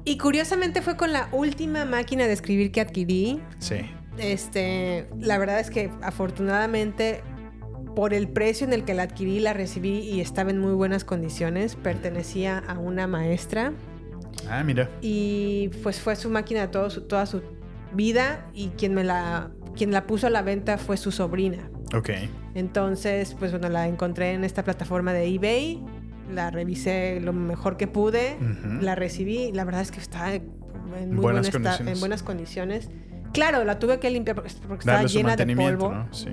Y 0.06 0.18
curiosamente 0.18 0.82
fue 0.82 0.96
con 0.96 1.12
la 1.12 1.28
última 1.34 1.84
máquina 1.86 2.28
de 2.28 2.34
escribir 2.34 2.72
que 2.72 2.80
adquirí. 2.80 3.42
Sí. 3.60 3.82
Este, 4.18 5.10
la 5.20 5.38
verdad 5.38 5.60
es 5.60 5.70
que 5.70 5.92
afortunadamente 6.02 7.22
por 7.98 8.14
el 8.14 8.28
precio 8.28 8.68
en 8.68 8.74
el 8.74 8.84
que 8.86 8.94
la 8.94 9.02
adquirí, 9.04 9.40
la 9.40 9.54
recibí 9.54 9.98
y 10.02 10.22
estaba 10.22 10.52
en 10.52 10.60
muy 10.60 10.74
buenas 10.74 11.04
condiciones. 11.04 11.76
Pertenecía 11.76 12.60
a 12.68 12.78
una 12.78 13.08
maestra 13.08 13.74
Ah, 14.48 14.64
mira. 14.64 14.88
y 15.02 15.70
pues 15.82 16.00
fue 16.00 16.16
su 16.16 16.30
máquina 16.30 16.70
todo 16.70 16.92
su- 16.92 17.02
toda 17.08 17.26
su 17.26 17.42
vida 17.94 18.46
y 18.54 18.68
quien 18.78 18.94
me 18.94 19.04
la 19.04 19.50
quien 19.76 19.92
la 19.92 20.06
puso 20.06 20.28
a 20.28 20.30
la 20.30 20.44
venta 20.44 20.78
fue 20.78 20.96
su 20.96 21.12
sobrina. 21.12 21.72
Ok. 21.96 22.10
Entonces, 22.54 23.36
pues 23.40 23.50
bueno, 23.50 23.68
la 23.70 23.88
encontré 23.88 24.34
en 24.34 24.44
esta 24.44 24.64
plataforma 24.64 25.12
de 25.12 25.26
eBay, 25.34 25.84
la 26.32 26.52
revisé 26.52 27.20
lo 27.20 27.34
mejor 27.34 27.78
que 27.78 27.88
pude, 27.88 28.38
la 28.80 28.94
recibí 28.94 29.38
y 29.46 29.52
la 29.54 29.64
verdad 29.64 29.82
es 29.82 29.90
que 29.92 30.00
está 30.00 30.36
en 30.36 30.44
muy 31.14 31.22
Buenas 31.24 31.24
buen 31.24 31.46
esta- 31.46 31.52
condiciones. 31.52 31.94
en 31.96 32.00
buenas 32.00 32.22
condiciones. 32.24 32.90
Claro, 33.34 33.64
la 33.64 33.80
tuve 33.80 34.00
que 34.00 34.12
limpiar 34.12 34.36
porque, 34.36 34.52
porque 34.68 34.82
estaba 34.82 35.04
llena 35.04 35.36
de 35.36 35.56
polvo. 35.56 35.92
¿no? 35.94 36.14
Sí. 36.14 36.30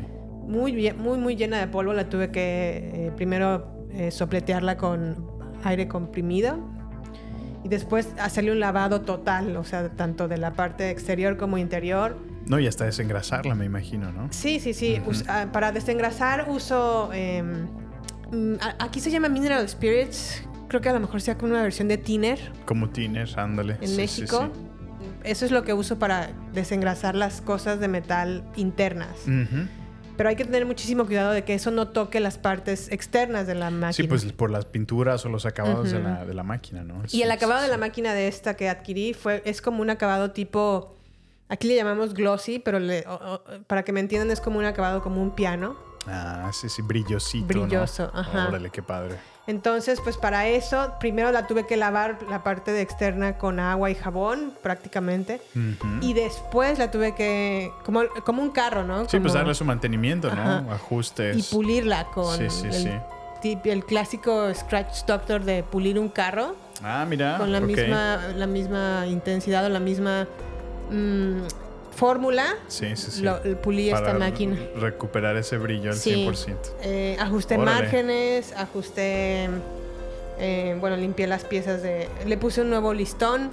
Muy, 0.46 0.92
muy, 0.92 1.18
muy 1.18 1.36
llena 1.36 1.58
de 1.58 1.66
polvo. 1.68 1.92
La 1.92 2.08
tuve 2.08 2.30
que 2.30 2.90
eh, 3.06 3.12
primero 3.16 3.86
eh, 3.92 4.10
sopletearla 4.10 4.76
con 4.76 5.26
aire 5.64 5.88
comprimido 5.88 6.58
y 7.64 7.68
después 7.68 8.08
hacerle 8.20 8.52
un 8.52 8.60
lavado 8.60 9.00
total, 9.00 9.56
o 9.56 9.64
sea, 9.64 9.88
tanto 9.90 10.28
de 10.28 10.36
la 10.36 10.52
parte 10.52 10.90
exterior 10.90 11.36
como 11.38 11.56
interior. 11.56 12.18
No, 12.46 12.58
y 12.58 12.66
hasta 12.66 12.84
desengrasarla, 12.84 13.54
me 13.54 13.64
imagino, 13.64 14.12
¿no? 14.12 14.28
Sí, 14.30 14.60
sí, 14.60 14.74
sí. 14.74 15.00
Us- 15.06 15.24
ah, 15.28 15.46
para 15.50 15.72
desengrasar 15.72 16.46
uso... 16.50 17.10
a- 18.60 18.84
aquí 18.84 19.00
se 19.00 19.10
llama 19.10 19.28
Mineral 19.30 19.66
Spirits. 19.68 20.42
Creo 20.68 20.80
que 20.82 20.88
a 20.88 20.92
lo 20.92 21.00
mejor 21.00 21.20
sea 21.22 21.38
como 21.38 21.52
una 21.52 21.62
versión 21.62 21.88
de 21.88 21.98
Tiner 21.98 22.38
Como 22.66 22.90
tiner, 22.90 23.28
ándale. 23.38 23.74
en 23.80 23.88
Sí, 23.88 23.88
sí, 23.88 23.96
México. 23.96 24.50
sí. 24.52 24.60
Eso 25.22 25.44
es 25.46 25.50
lo 25.52 25.62
que 25.64 25.72
uso 25.72 25.98
para 25.98 26.30
desengrasar 26.52 27.14
las 27.14 27.40
cosas 27.40 27.80
de 27.80 27.88
metal 27.88 28.44
internas. 28.56 29.16
Ujú. 29.26 29.66
Pero 30.16 30.28
hay 30.28 30.36
que 30.36 30.44
tener 30.44 30.64
muchísimo 30.64 31.06
cuidado 31.06 31.32
de 31.32 31.42
que 31.44 31.54
eso 31.54 31.70
no 31.72 31.88
toque 31.88 32.20
las 32.20 32.38
partes 32.38 32.90
externas 32.92 33.46
de 33.48 33.54
la 33.56 33.70
máquina. 33.70 33.92
Sí, 33.92 34.04
pues 34.04 34.24
por 34.32 34.50
las 34.50 34.64
pinturas 34.64 35.24
o 35.26 35.28
los 35.28 35.44
acabados 35.44 35.90
de, 35.90 35.98
la, 36.00 36.24
de 36.24 36.34
la 36.34 36.42
máquina, 36.44 36.84
¿no? 36.84 37.02
Y 37.10 37.22
el 37.22 37.30
acabado 37.32 37.62
de 37.62 37.68
la 37.68 37.78
máquina 37.78 38.14
de 38.14 38.28
esta 38.28 38.54
que 38.54 38.68
adquirí 38.68 39.12
fue, 39.14 39.42
es 39.44 39.60
como 39.60 39.82
un 39.82 39.90
acabado 39.90 40.30
tipo, 40.30 40.94
aquí 41.48 41.66
le 41.66 41.74
llamamos 41.74 42.14
glossy, 42.14 42.60
pero 42.60 42.78
le- 42.78 43.04
o- 43.08 43.14
o- 43.44 43.62
para 43.66 43.82
que 43.82 43.92
me 43.92 43.98
entiendan 44.00 44.30
es 44.30 44.40
como 44.40 44.58
un 44.58 44.64
acabado 44.66 45.02
como 45.02 45.20
un 45.20 45.34
piano. 45.34 45.76
Ah, 46.06 46.50
sí, 46.52 46.68
sí, 46.68 46.82
brillosito. 46.82 47.46
Brilloso, 47.46 48.10
¿no? 48.14 48.20
ajá. 48.20 48.48
Órale, 48.48 48.70
qué 48.70 48.82
padre. 48.82 49.16
Entonces, 49.46 50.00
pues 50.02 50.16
para 50.16 50.48
eso, 50.48 50.94
primero 50.98 51.30
la 51.30 51.46
tuve 51.46 51.66
que 51.66 51.76
lavar 51.76 52.18
la 52.30 52.42
parte 52.42 52.72
de 52.72 52.80
externa 52.80 53.36
con 53.36 53.60
agua 53.60 53.90
y 53.90 53.94
jabón, 53.94 54.54
prácticamente. 54.62 55.40
Y 56.00 56.14
después 56.14 56.78
la 56.78 56.90
tuve 56.90 57.14
que, 57.14 57.70
como, 57.84 58.02
como 58.24 58.40
un 58.42 58.50
carro, 58.50 58.84
¿no? 58.84 59.06
Sí, 59.08 59.20
pues 59.20 59.34
darle 59.34 59.54
su 59.54 59.64
mantenimiento, 59.66 60.34
¿no? 60.34 60.72
Ajustes. 60.72 61.36
Y 61.36 61.42
pulirla 61.54 62.06
con 62.06 62.36
Sí, 62.38 62.48
sí, 62.48 62.66
el, 62.68 62.72
sí. 62.72 62.90
tip- 63.42 63.66
el 63.66 63.84
clásico 63.84 64.52
Scratch 64.54 65.04
Doctor 65.04 65.42
de 65.44 65.62
pulir 65.62 65.98
un 65.98 66.08
carro. 66.08 66.56
Ah, 66.82 67.04
mira. 67.08 67.36
con 67.38 67.52
la, 67.52 67.60
misma, 67.60 68.20
la 68.34 68.46
misma 68.46 69.06
intensidad 69.06 69.64
o 69.66 69.68
la 69.68 69.78
misma 69.80 70.26
mm, 70.90 71.42
fórmula. 71.94 72.44
Sí, 72.68 72.96
sí, 72.96 73.10
sí. 73.10 73.22
Lo, 73.22 73.40
pulí 73.62 73.90
esta 73.90 74.14
máquina. 74.14 74.56
recuperar 74.76 75.36
ese 75.36 75.56
brillo 75.58 75.90
al 75.90 75.96
Sí. 75.96 76.26
100%. 76.26 76.56
Eh, 76.82 77.16
ajusté 77.20 77.56
Órale. 77.56 77.80
márgenes, 77.82 78.52
ajusté. 78.56 79.48
eh, 80.38 80.76
bueno, 80.80 80.96
limpié 80.96 81.26
las 81.26 81.44
piezas 81.44 81.82
de. 81.82 82.08
Le 82.26 82.36
puse 82.36 82.60
un 82.62 82.70
nuevo 82.70 82.92
listón. 82.92 83.50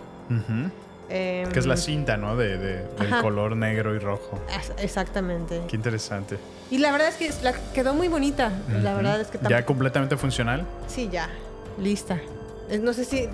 Eh, 1.14 1.46
Que 1.52 1.60
es 1.60 1.66
la 1.66 1.76
cinta, 1.76 2.16
¿no? 2.16 2.38
De, 2.38 2.58
de- 2.58 2.84
del 2.98 3.14
Ajá. 3.14 3.22
color 3.22 3.56
negro 3.58 3.94
y 3.96 4.00
rojo. 4.00 4.40
Exactamente. 4.78 5.62
Qué 5.68 5.76
interesante. 5.76 6.38
Y 6.70 6.78
la 6.78 6.92
verdad 6.94 7.10
es 7.10 7.16
que 7.16 7.30
la, 7.44 7.54
quedó 7.74 7.94
muy 7.94 8.08
bonita. 8.08 8.52
La 8.82 8.94
verdad 8.94 9.20
es 9.20 9.28
que 9.28 9.38
¿Ya 9.50 9.66
completamente 9.66 10.16
funcional? 10.16 10.66
Sí, 10.88 11.10
ya. 11.12 11.30
Lista. 11.78 12.18
No 12.82 12.94
sé 12.94 13.04
si. 13.04 13.28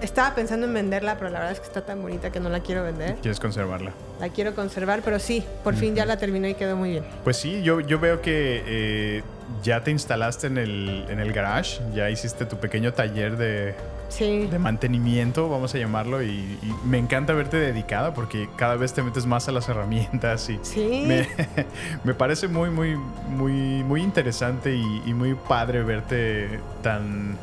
Estaba 0.00 0.34
pensando 0.34 0.66
en 0.66 0.74
venderla, 0.74 1.16
pero 1.18 1.30
la 1.30 1.38
verdad 1.40 1.52
es 1.52 1.60
que 1.60 1.66
está 1.66 1.82
tan 1.82 2.00
bonita 2.00 2.30
que 2.30 2.40
no 2.40 2.48
la 2.48 2.60
quiero 2.60 2.82
vender. 2.82 3.16
¿Quieres 3.16 3.38
conservarla? 3.40 3.92
La 4.20 4.28
quiero 4.30 4.54
conservar, 4.54 5.02
pero 5.04 5.18
sí, 5.18 5.44
por 5.62 5.74
fin 5.74 5.94
ya 5.94 6.04
la 6.06 6.16
terminé 6.16 6.50
y 6.50 6.54
quedó 6.54 6.76
muy 6.76 6.90
bien. 6.90 7.04
Pues 7.24 7.36
sí, 7.36 7.62
yo, 7.62 7.80
yo 7.80 7.98
veo 8.00 8.20
que 8.22 8.62
eh, 8.66 9.22
ya 9.62 9.82
te 9.82 9.90
instalaste 9.90 10.46
en 10.46 10.58
el, 10.58 11.04
en 11.08 11.20
el 11.20 11.32
garage, 11.32 11.80
ya 11.94 12.08
hiciste 12.10 12.46
tu 12.46 12.56
pequeño 12.58 12.92
taller 12.94 13.36
de, 13.36 13.74
Sí. 14.08 14.46
de 14.50 14.58
mantenimiento, 14.58 15.48
vamos 15.48 15.74
a 15.74 15.78
llamarlo, 15.78 16.22
y, 16.22 16.28
y 16.30 16.74
me 16.84 16.98
encanta 16.98 17.32
verte 17.32 17.58
dedicada 17.58 18.12
porque 18.14 18.48
cada 18.56 18.76
vez 18.76 18.92
te 18.92 19.02
metes 19.02 19.26
más 19.26 19.48
a 19.48 19.52
las 19.52 19.68
herramientas 19.68 20.48
y 20.50 20.58
Sí. 20.62 21.04
me, 21.06 21.28
me 22.04 22.14
parece 22.14 22.48
muy, 22.48 22.70
muy, 22.70 22.96
muy, 23.28 23.52
muy 23.84 24.02
interesante 24.02 24.74
y, 24.74 25.02
y 25.06 25.14
muy 25.14 25.34
padre 25.34 25.82
verte 25.82 26.58
tan 26.82 27.36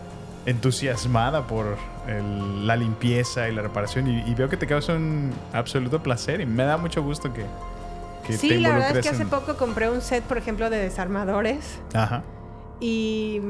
entusiasmada 0.47 1.45
por 1.45 1.77
el- 2.07 2.65
la 2.65 2.75
limpieza 2.75 3.47
y 3.49 3.53
la 3.53 3.61
reparación 3.61 4.07
y, 4.07 4.21
y 4.29 4.33
veo 4.33 4.49
que 4.49 4.57
te 4.57 4.65
causa 4.65 4.93
un 4.93 5.31
absoluto 5.53 6.01
placer 6.01 6.41
y 6.41 6.45
me 6.45 6.63
da 6.63 6.77
mucho 6.77 7.03
gusto 7.03 7.31
que, 7.33 7.43
que 8.25 8.33
Sí, 8.33 8.49
te 8.49 8.57
la 8.59 8.69
verdad 8.69 8.97
es 8.97 9.03
que 9.03 9.09
hace 9.09 9.23
en- 9.23 9.29
poco 9.29 9.55
compré 9.57 9.89
un 9.89 10.01
set, 10.01 10.23
por 10.23 10.37
ejemplo, 10.37 10.69
de 10.69 10.77
desarmadores 10.77 11.79
Ajá. 11.93 12.23
y 12.79 13.41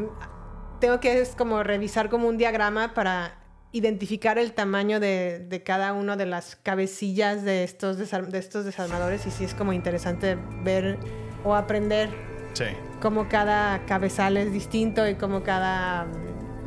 tengo 0.79 0.99
que 0.99 1.21
es 1.21 1.35
como 1.35 1.63
revisar 1.63 2.09
como 2.09 2.27
un 2.27 2.37
diagrama 2.37 2.93
para 2.93 3.35
identificar 3.73 4.37
el 4.39 4.53
tamaño 4.53 4.99
de, 4.99 5.39
de 5.47 5.61
cada 5.63 5.93
una 5.93 6.15
de 6.15 6.25
las 6.25 6.55
cabecillas 6.55 7.43
de 7.43 7.63
estos, 7.63 7.97
de 7.97 8.37
estos 8.39 8.65
desarmadores 8.65 9.25
y 9.27 9.31
sí 9.31 9.43
es 9.43 9.53
como 9.53 9.71
interesante 9.73 10.37
ver 10.63 10.97
o 11.43 11.53
aprender 11.55 12.09
Sí. 12.53 12.65
cómo 13.01 13.29
cada 13.29 13.85
cabezal 13.85 14.35
es 14.37 14.51
distinto 14.51 15.07
y 15.07 15.13
cómo 15.13 15.43
cada 15.43 16.07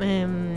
em, 0.01 0.55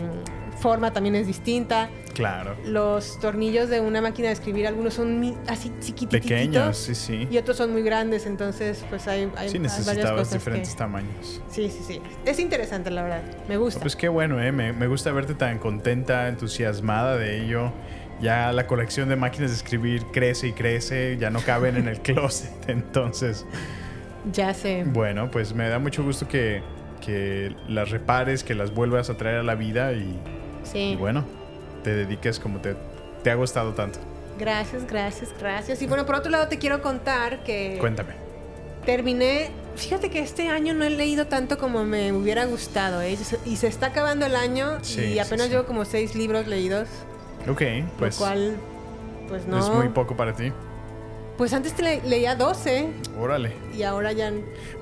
forma 0.59 0.91
también 0.91 1.15
es 1.15 1.27
distinta. 1.27 1.89
Claro. 2.13 2.55
Los 2.65 3.19
tornillos 3.19 3.69
de 3.69 3.81
una 3.81 4.01
máquina 4.01 4.29
de 4.29 4.33
escribir, 4.33 4.67
algunos 4.67 4.93
son 4.93 5.35
así 5.47 5.71
chiquititos. 5.79 6.21
Pequeños, 6.21 6.77
sí, 6.77 6.95
sí. 6.95 7.27
Y 7.29 7.37
otros 7.37 7.57
son 7.57 7.71
muy 7.73 7.81
grandes, 7.81 8.25
entonces 8.25 8.85
pues 8.89 9.07
hay, 9.07 9.29
hay, 9.35 9.49
Sí, 9.49 9.57
hay 9.57 9.63
varias 9.63 9.77
necesitabas 9.77 10.11
cosas 10.11 10.33
diferentes 10.33 10.71
que... 10.71 10.77
tamaños. 10.77 11.41
Sí, 11.49 11.69
sí, 11.69 11.83
sí. 11.85 12.01
Es 12.25 12.39
interesante, 12.39 12.89
la 12.89 13.03
verdad. 13.03 13.23
Me 13.49 13.57
gusta. 13.57 13.81
Pues 13.81 13.95
qué 13.95 14.07
bueno, 14.07 14.41
¿eh? 14.41 14.51
Me, 14.51 14.71
me 14.71 14.87
gusta 14.87 15.11
verte 15.11 15.35
tan 15.35 15.59
contenta, 15.59 16.27
entusiasmada 16.29 17.17
de 17.17 17.43
ello. 17.43 17.71
Ya 18.21 18.53
la 18.53 18.65
colección 18.65 19.09
de 19.09 19.17
máquinas 19.17 19.51
de 19.51 19.57
escribir 19.57 20.05
crece 20.13 20.47
y 20.47 20.53
crece, 20.53 21.17
ya 21.17 21.29
no 21.29 21.41
caben 21.41 21.75
en 21.75 21.89
el 21.89 21.99
closet. 22.01 22.51
Entonces, 22.69 23.45
ya 24.31 24.53
sé. 24.53 24.85
bueno, 24.85 25.29
pues 25.29 25.53
me 25.53 25.67
da 25.67 25.79
mucho 25.79 26.01
gusto 26.01 26.27
que, 26.27 26.63
que 27.05 27.55
las 27.67 27.89
repares, 27.91 28.43
que 28.43 28.55
las 28.55 28.73
vuelvas 28.73 29.09
a 29.09 29.17
traer 29.17 29.37
a 29.39 29.43
la 29.43 29.55
vida 29.55 29.93
y, 29.93 30.15
Sí. 30.63 30.79
y 30.91 30.95
bueno, 30.95 31.23
te 31.83 31.93
dediques 31.93 32.39
como 32.39 32.59
te, 32.59 32.75
te 33.23 33.29
ha 33.31 33.35
gustado 33.35 33.73
tanto. 33.73 33.99
Gracias, 34.39 34.85
gracias, 34.87 35.33
gracias. 35.39 35.81
Y 35.81 35.87
bueno, 35.87 36.05
por 36.05 36.15
otro 36.15 36.31
lado 36.31 36.47
te 36.47 36.57
quiero 36.57 36.81
contar 36.81 37.43
que 37.43 37.77
Cuéntame. 37.79 38.13
terminé... 38.85 39.51
Fíjate 39.75 40.09
que 40.09 40.19
este 40.19 40.47
año 40.47 40.73
no 40.73 40.85
he 40.85 40.89
leído 40.89 41.27
tanto 41.27 41.57
como 41.57 41.83
me 41.83 42.13
hubiera 42.13 42.45
gustado, 42.45 43.01
¿eh? 43.01 43.17
Y 43.43 43.57
se 43.57 43.67
está 43.67 43.87
acabando 43.87 44.25
el 44.25 44.35
año 44.37 44.77
Sí, 44.83 45.01
y 45.03 45.19
apenas 45.19 45.47
sí. 45.47 45.51
llevo 45.51 45.65
como 45.65 45.83
seis 45.83 46.15
libros 46.15 46.47
leídos, 46.47 46.87
Ok, 47.49 47.61
pues 47.99 48.17
lo 48.17 48.25
cual, 48.25 48.55
pues 49.27 49.45
no... 49.47 49.59
es 49.59 49.69
muy 49.69 49.89
poco 49.89 50.15
para 50.15 50.33
ti. 50.33 50.53
Pues 51.37 51.51
antes 51.53 51.73
te 51.73 51.83
le- 51.83 52.01
leía 52.03 52.35
12 52.35 52.87
Órale. 53.19 53.53
y 53.75 53.83
ahora 53.83 54.13
ya... 54.13 54.31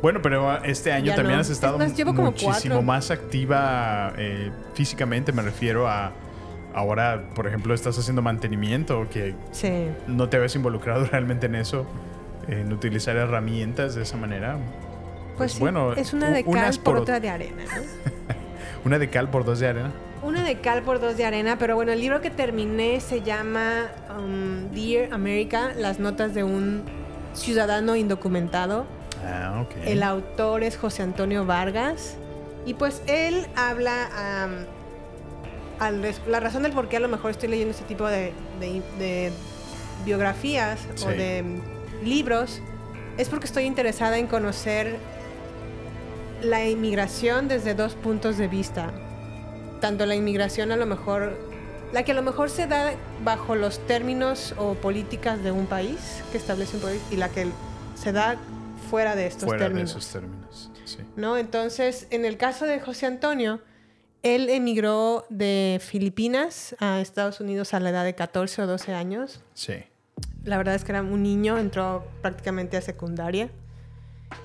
Bueno, 0.01 0.21
pero 0.21 0.63
este 0.63 0.91
año 0.91 1.15
también 1.15 1.35
no. 1.37 1.41
has 1.41 1.49
estado 1.49 1.81
Es 1.81 1.89
más, 1.89 1.97
llevo 1.97 2.13
como 2.13 2.27
muchísimo 2.31 2.51
cuatro. 2.75 2.81
más 2.83 3.09
activa 3.11 4.13
eh, 4.17 4.51
físicamente, 4.75 5.31
me 5.31 5.41
refiero 5.41 5.87
a 5.87 6.11
ahora, 6.75 7.29
por 7.35 7.47
ejemplo, 7.47 7.73
estás 7.73 7.97
haciendo 7.97 8.21
mantenimiento, 8.21 9.07
que 9.09 9.35
Sí. 9.51 9.87
no 10.07 10.29
te 10.29 10.37
habías 10.37 10.55
involucrado 10.55 11.05
realmente 11.11 11.47
en 11.47 11.55
eso, 11.55 11.85
en 12.47 12.71
utilizar 12.71 13.15
herramientas 13.15 13.95
de 13.95 14.03
esa 14.03 14.17
manera. 14.17 14.57
Pues, 15.37 15.53
sí, 15.53 15.59
bueno, 15.59 15.93
es 15.93 16.13
una 16.13 16.29
de 16.29 16.43
cal 16.43 16.77
por- 16.83 16.97
otra 16.97 17.19
de 17.19 17.29
arena, 17.29 17.63
¿no? 17.75 17.81
Una 18.85 18.99
de 18.99 19.09
cal 19.09 19.29
por 19.29 19.45
dos 19.45 19.59
de 19.59 19.67
arena. 19.69 19.91
Una 20.23 20.43
de 20.43 20.61
cal 20.61 20.83
por 20.83 21.01
dos 21.01 21.17
de 21.17 21.25
arena, 21.25 21.57
pero 21.57 21.75
bueno, 21.75 21.91
el 21.91 21.99
libro 21.99 22.21
que 22.21 22.29
terminé 22.29 23.01
se 23.01 23.21
llama 23.21 23.87
um, 24.17 24.69
Dear 24.71 25.13
America, 25.13 25.73
las 25.77 25.99
notas 25.99 26.33
de 26.33 26.43
un 26.43 26.83
ciudadano 27.33 27.95
indocumentado. 27.97 28.85
Ah, 29.25 29.61
ok. 29.65 29.75
El 29.85 30.01
autor 30.01 30.63
es 30.63 30.77
José 30.77 31.03
Antonio 31.03 31.45
Vargas 31.45 32.15
y 32.65 32.73
pues 32.73 33.01
él 33.07 33.47
habla... 33.55 34.07
res- 36.01 36.21
la 36.27 36.39
razón 36.39 36.63
del 36.63 36.71
por 36.71 36.87
qué 36.87 36.97
a 36.97 36.99
lo 37.01 37.09
mejor 37.09 37.31
estoy 37.31 37.49
leyendo 37.49 37.71
este 37.71 37.83
tipo 37.85 38.07
de, 38.07 38.31
de- 38.61 38.81
de 38.99 39.31
biografías 40.05 40.79
o 41.05 41.09
de 41.09 41.43
libros 42.03 42.61
es 43.17 43.27
porque 43.29 43.45
estoy 43.45 43.65
interesada 43.65 44.17
en 44.17 44.27
conocer 44.27 44.95
la 46.41 46.65
inmigración 46.65 47.47
desde 47.49 47.73
dos 47.73 47.95
puntos 47.95 48.37
de 48.37 48.47
vista. 48.47 48.91
Tanto 49.83 50.05
la 50.05 50.15
inmigración 50.15 50.71
a 50.71 50.77
lo 50.77 50.85
mejor, 50.85 51.37
la 51.91 52.03
que 52.03 52.13
a 52.13 52.15
lo 52.15 52.21
mejor 52.21 52.49
se 52.49 52.67
da 52.67 52.93
bajo 53.21 53.53
los 53.55 53.85
términos 53.85 54.55
o 54.57 54.75
políticas 54.75 55.43
de 55.43 55.51
un 55.51 55.65
país 55.65 56.23
que 56.31 56.37
establece 56.37 56.77
un 56.77 56.83
país 56.83 57.01
y 57.11 57.17
la 57.17 57.27
que 57.27 57.47
se 57.93 58.13
da 58.13 58.37
fuera 58.89 59.13
de 59.17 59.27
estos 59.27 59.43
Fuera 59.43 59.65
términos. 59.65 59.93
de 59.93 59.99
esos 59.99 60.09
términos. 60.09 60.71
Sí. 60.85 60.99
¿no? 61.17 61.35
Entonces, 61.35 62.07
en 62.11 62.23
el 62.23 62.37
caso 62.37 62.65
de 62.65 62.79
José 62.79 63.07
Antonio, 63.07 63.59
él 64.21 64.49
emigró 64.49 65.25
de 65.29 65.81
Filipinas 65.85 66.77
a 66.79 67.01
Estados 67.01 67.41
Unidos 67.41 67.73
a 67.73 67.81
la 67.81 67.89
edad 67.89 68.05
de 68.05 68.15
14 68.15 68.61
o 68.61 68.67
12 68.67 68.93
años. 68.93 69.41
Sí. 69.53 69.83
La 70.45 70.55
verdad 70.55 70.75
es 70.75 70.85
que 70.85 70.93
era 70.93 71.01
un 71.01 71.23
niño, 71.23 71.57
entró 71.57 72.07
prácticamente 72.21 72.77
a 72.77 72.81
secundaria. 72.81 73.49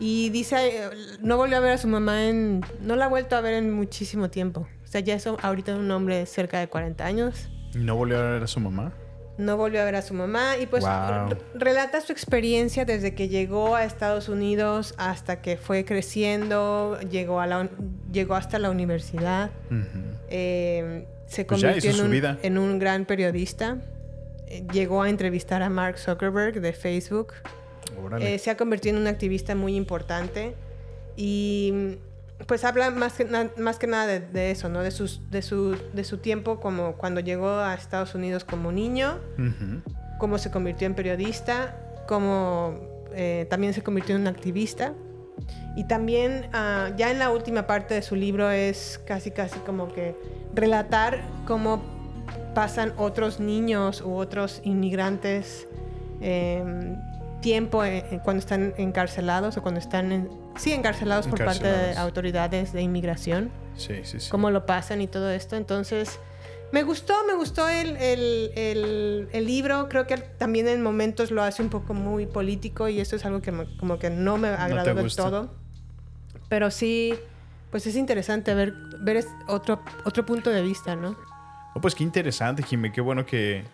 Y 0.00 0.30
dice, 0.30 0.56
eh, 0.86 0.90
no 1.20 1.36
volvió 1.36 1.58
a 1.58 1.60
ver 1.60 1.74
a 1.74 1.78
su 1.78 1.86
mamá 1.86 2.24
en... 2.24 2.64
No 2.80 2.96
la 2.96 3.04
ha 3.04 3.08
vuelto 3.08 3.36
a 3.36 3.40
ver 3.40 3.54
en 3.54 3.72
muchísimo 3.72 4.30
tiempo. 4.30 4.66
O 4.88 4.90
sea, 4.90 5.02
ya 5.02 5.14
es 5.16 5.26
ahorita 5.26 5.76
un 5.76 5.90
hombre 5.90 6.16
de 6.16 6.24
cerca 6.26 6.58
de 6.60 6.68
40 6.68 7.04
años. 7.04 7.50
¿No 7.74 7.94
volvió 7.94 8.18
a 8.18 8.22
ver 8.32 8.42
a 8.42 8.46
su 8.46 8.58
mamá? 8.58 8.94
No 9.36 9.56
volvió 9.58 9.82
a 9.82 9.84
ver 9.84 9.94
a 9.96 10.02
su 10.02 10.14
mamá 10.14 10.56
y 10.60 10.66
pues 10.66 10.82
Wow. 10.82 11.36
relata 11.54 12.00
su 12.00 12.10
experiencia 12.10 12.86
desde 12.86 13.14
que 13.14 13.28
llegó 13.28 13.76
a 13.76 13.84
Estados 13.84 14.28
Unidos 14.30 14.94
hasta 14.96 15.42
que 15.42 15.58
fue 15.58 15.84
creciendo, 15.84 16.98
llegó, 17.10 17.38
a 17.40 17.46
la, 17.46 17.68
llegó 18.10 18.34
hasta 18.34 18.58
la 18.58 18.70
universidad, 18.70 19.50
Ujú. 19.70 20.16
eh, 20.30 21.06
se 21.26 21.44
Pues 21.44 21.60
convirtió 21.62 21.90
hizo 21.90 22.00
en, 22.00 22.04
un, 22.06 22.10
vida. 22.10 22.38
en 22.42 22.56
un 22.58 22.78
gran 22.78 23.04
periodista, 23.04 23.76
eh, 24.48 24.64
llegó 24.72 25.02
a 25.02 25.10
entrevistar 25.10 25.62
a 25.62 25.68
Mark 25.68 25.98
Zuckerberg 25.98 26.60
de 26.62 26.72
Facebook, 26.72 27.34
eh, 28.20 28.38
se 28.38 28.50
ha 28.50 28.56
convertido 28.56 28.96
en 28.96 29.02
un 29.02 29.06
activista 29.08 29.54
muy 29.54 29.76
importante 29.76 30.54
y 31.16 31.98
pues 32.46 32.64
habla 32.64 32.90
más 32.90 33.14
que, 33.14 33.24
na- 33.24 33.50
más 33.58 33.78
que 33.78 33.86
nada 33.86 34.06
de, 34.06 34.20
de 34.20 34.50
eso, 34.50 34.68
¿no? 34.68 34.80
De, 34.82 34.90
sus, 34.90 35.20
de, 35.30 35.42
su, 35.42 35.76
de 35.92 36.04
su 36.04 36.18
tiempo 36.18 36.60
como 36.60 36.94
cuando 36.94 37.20
llegó 37.20 37.50
a 37.50 37.74
Estados 37.74 38.14
Unidos 38.14 38.44
como 38.44 38.72
niño, 38.72 39.18
cómo 40.18 40.38
se 40.38 40.50
convirtió 40.50 40.86
en 40.86 40.94
periodista, 40.94 41.76
cómo 42.06 42.74
eh, 43.14 43.46
también 43.50 43.74
se 43.74 43.82
convirtió 43.82 44.14
en 44.14 44.22
un 44.22 44.26
activista. 44.28 44.92
Y 45.76 45.84
también 45.84 46.48
ah, 46.52 46.90
ya 46.96 47.10
en 47.10 47.18
la 47.20 47.30
última 47.30 47.66
parte 47.66 47.94
de 47.94 48.02
su 48.02 48.16
libro 48.16 48.50
es 48.50 49.00
casi 49.06 49.30
casi 49.30 49.58
como 49.60 49.92
que 49.92 50.16
relatar 50.54 51.20
cómo 51.46 51.82
pasan 52.54 52.92
otros 52.96 53.38
niños 53.38 54.00
u 54.00 54.14
otros 54.14 54.60
inmigrantes 54.64 55.68
eh, 56.20 56.64
tiempo 57.40 57.84
eh, 57.84 58.20
cuando 58.24 58.40
están 58.40 58.74
encarcelados 58.78 59.56
o 59.56 59.62
cuando 59.62 59.78
están 59.78 60.10
en- 60.10 60.28
sí 60.58 60.72
encarcelados 60.72 61.26
por 61.26 61.44
parte 61.44 61.66
de 61.66 61.96
autoridades 61.96 62.72
de 62.72 62.82
inmigración 62.82 63.50
Sí, 63.76 64.00
sí, 64.02 64.20
sí. 64.20 64.30
cómo 64.30 64.50
lo 64.50 64.66
pasan 64.66 65.00
y 65.00 65.06
todo 65.06 65.30
esto. 65.30 65.56
Entonces, 65.56 66.18
me 66.72 66.82
gustó, 66.82 67.14
me 67.26 67.34
gustó 67.34 67.66
el, 67.68 67.96
el- 67.96 68.50
el- 68.56 69.28
el 69.32 69.46
libro. 69.46 69.88
Creo 69.88 70.06
que 70.06 70.18
también 70.18 70.68
en 70.68 70.82
momentos 70.82 71.30
lo 71.30 71.42
hace 71.42 71.62
un 71.62 71.70
poco 71.70 71.94
muy 71.94 72.26
político 72.26 72.88
y 72.88 73.00
eso 73.00 73.16
es 73.16 73.24
algo 73.24 73.40
que 73.40 73.52
me- 73.52 73.76
como 73.78 73.98
que 73.98 74.10
no 74.10 74.36
me 74.36 74.48
agradó 74.48 74.94
te 74.94 75.02
del 75.02 75.14
todo. 75.14 75.54
Pero 76.48 76.70
sí, 76.70 77.14
pues 77.70 77.86
es 77.86 77.96
interesante 77.96 78.54
ver, 78.54 78.72
ver 79.00 79.24
otro, 79.46 79.80
otro 80.04 80.24
punto 80.26 80.50
de 80.50 80.62
vista, 80.62 80.96
¿no? 80.96 81.16
Oh, 81.74 81.80
pues 81.80 81.94
qué 81.94 82.02
interesante, 82.02 82.62
Jimmy. 82.62 82.90
Qué 82.90 83.00
bueno 83.00 83.24
que 83.26 83.64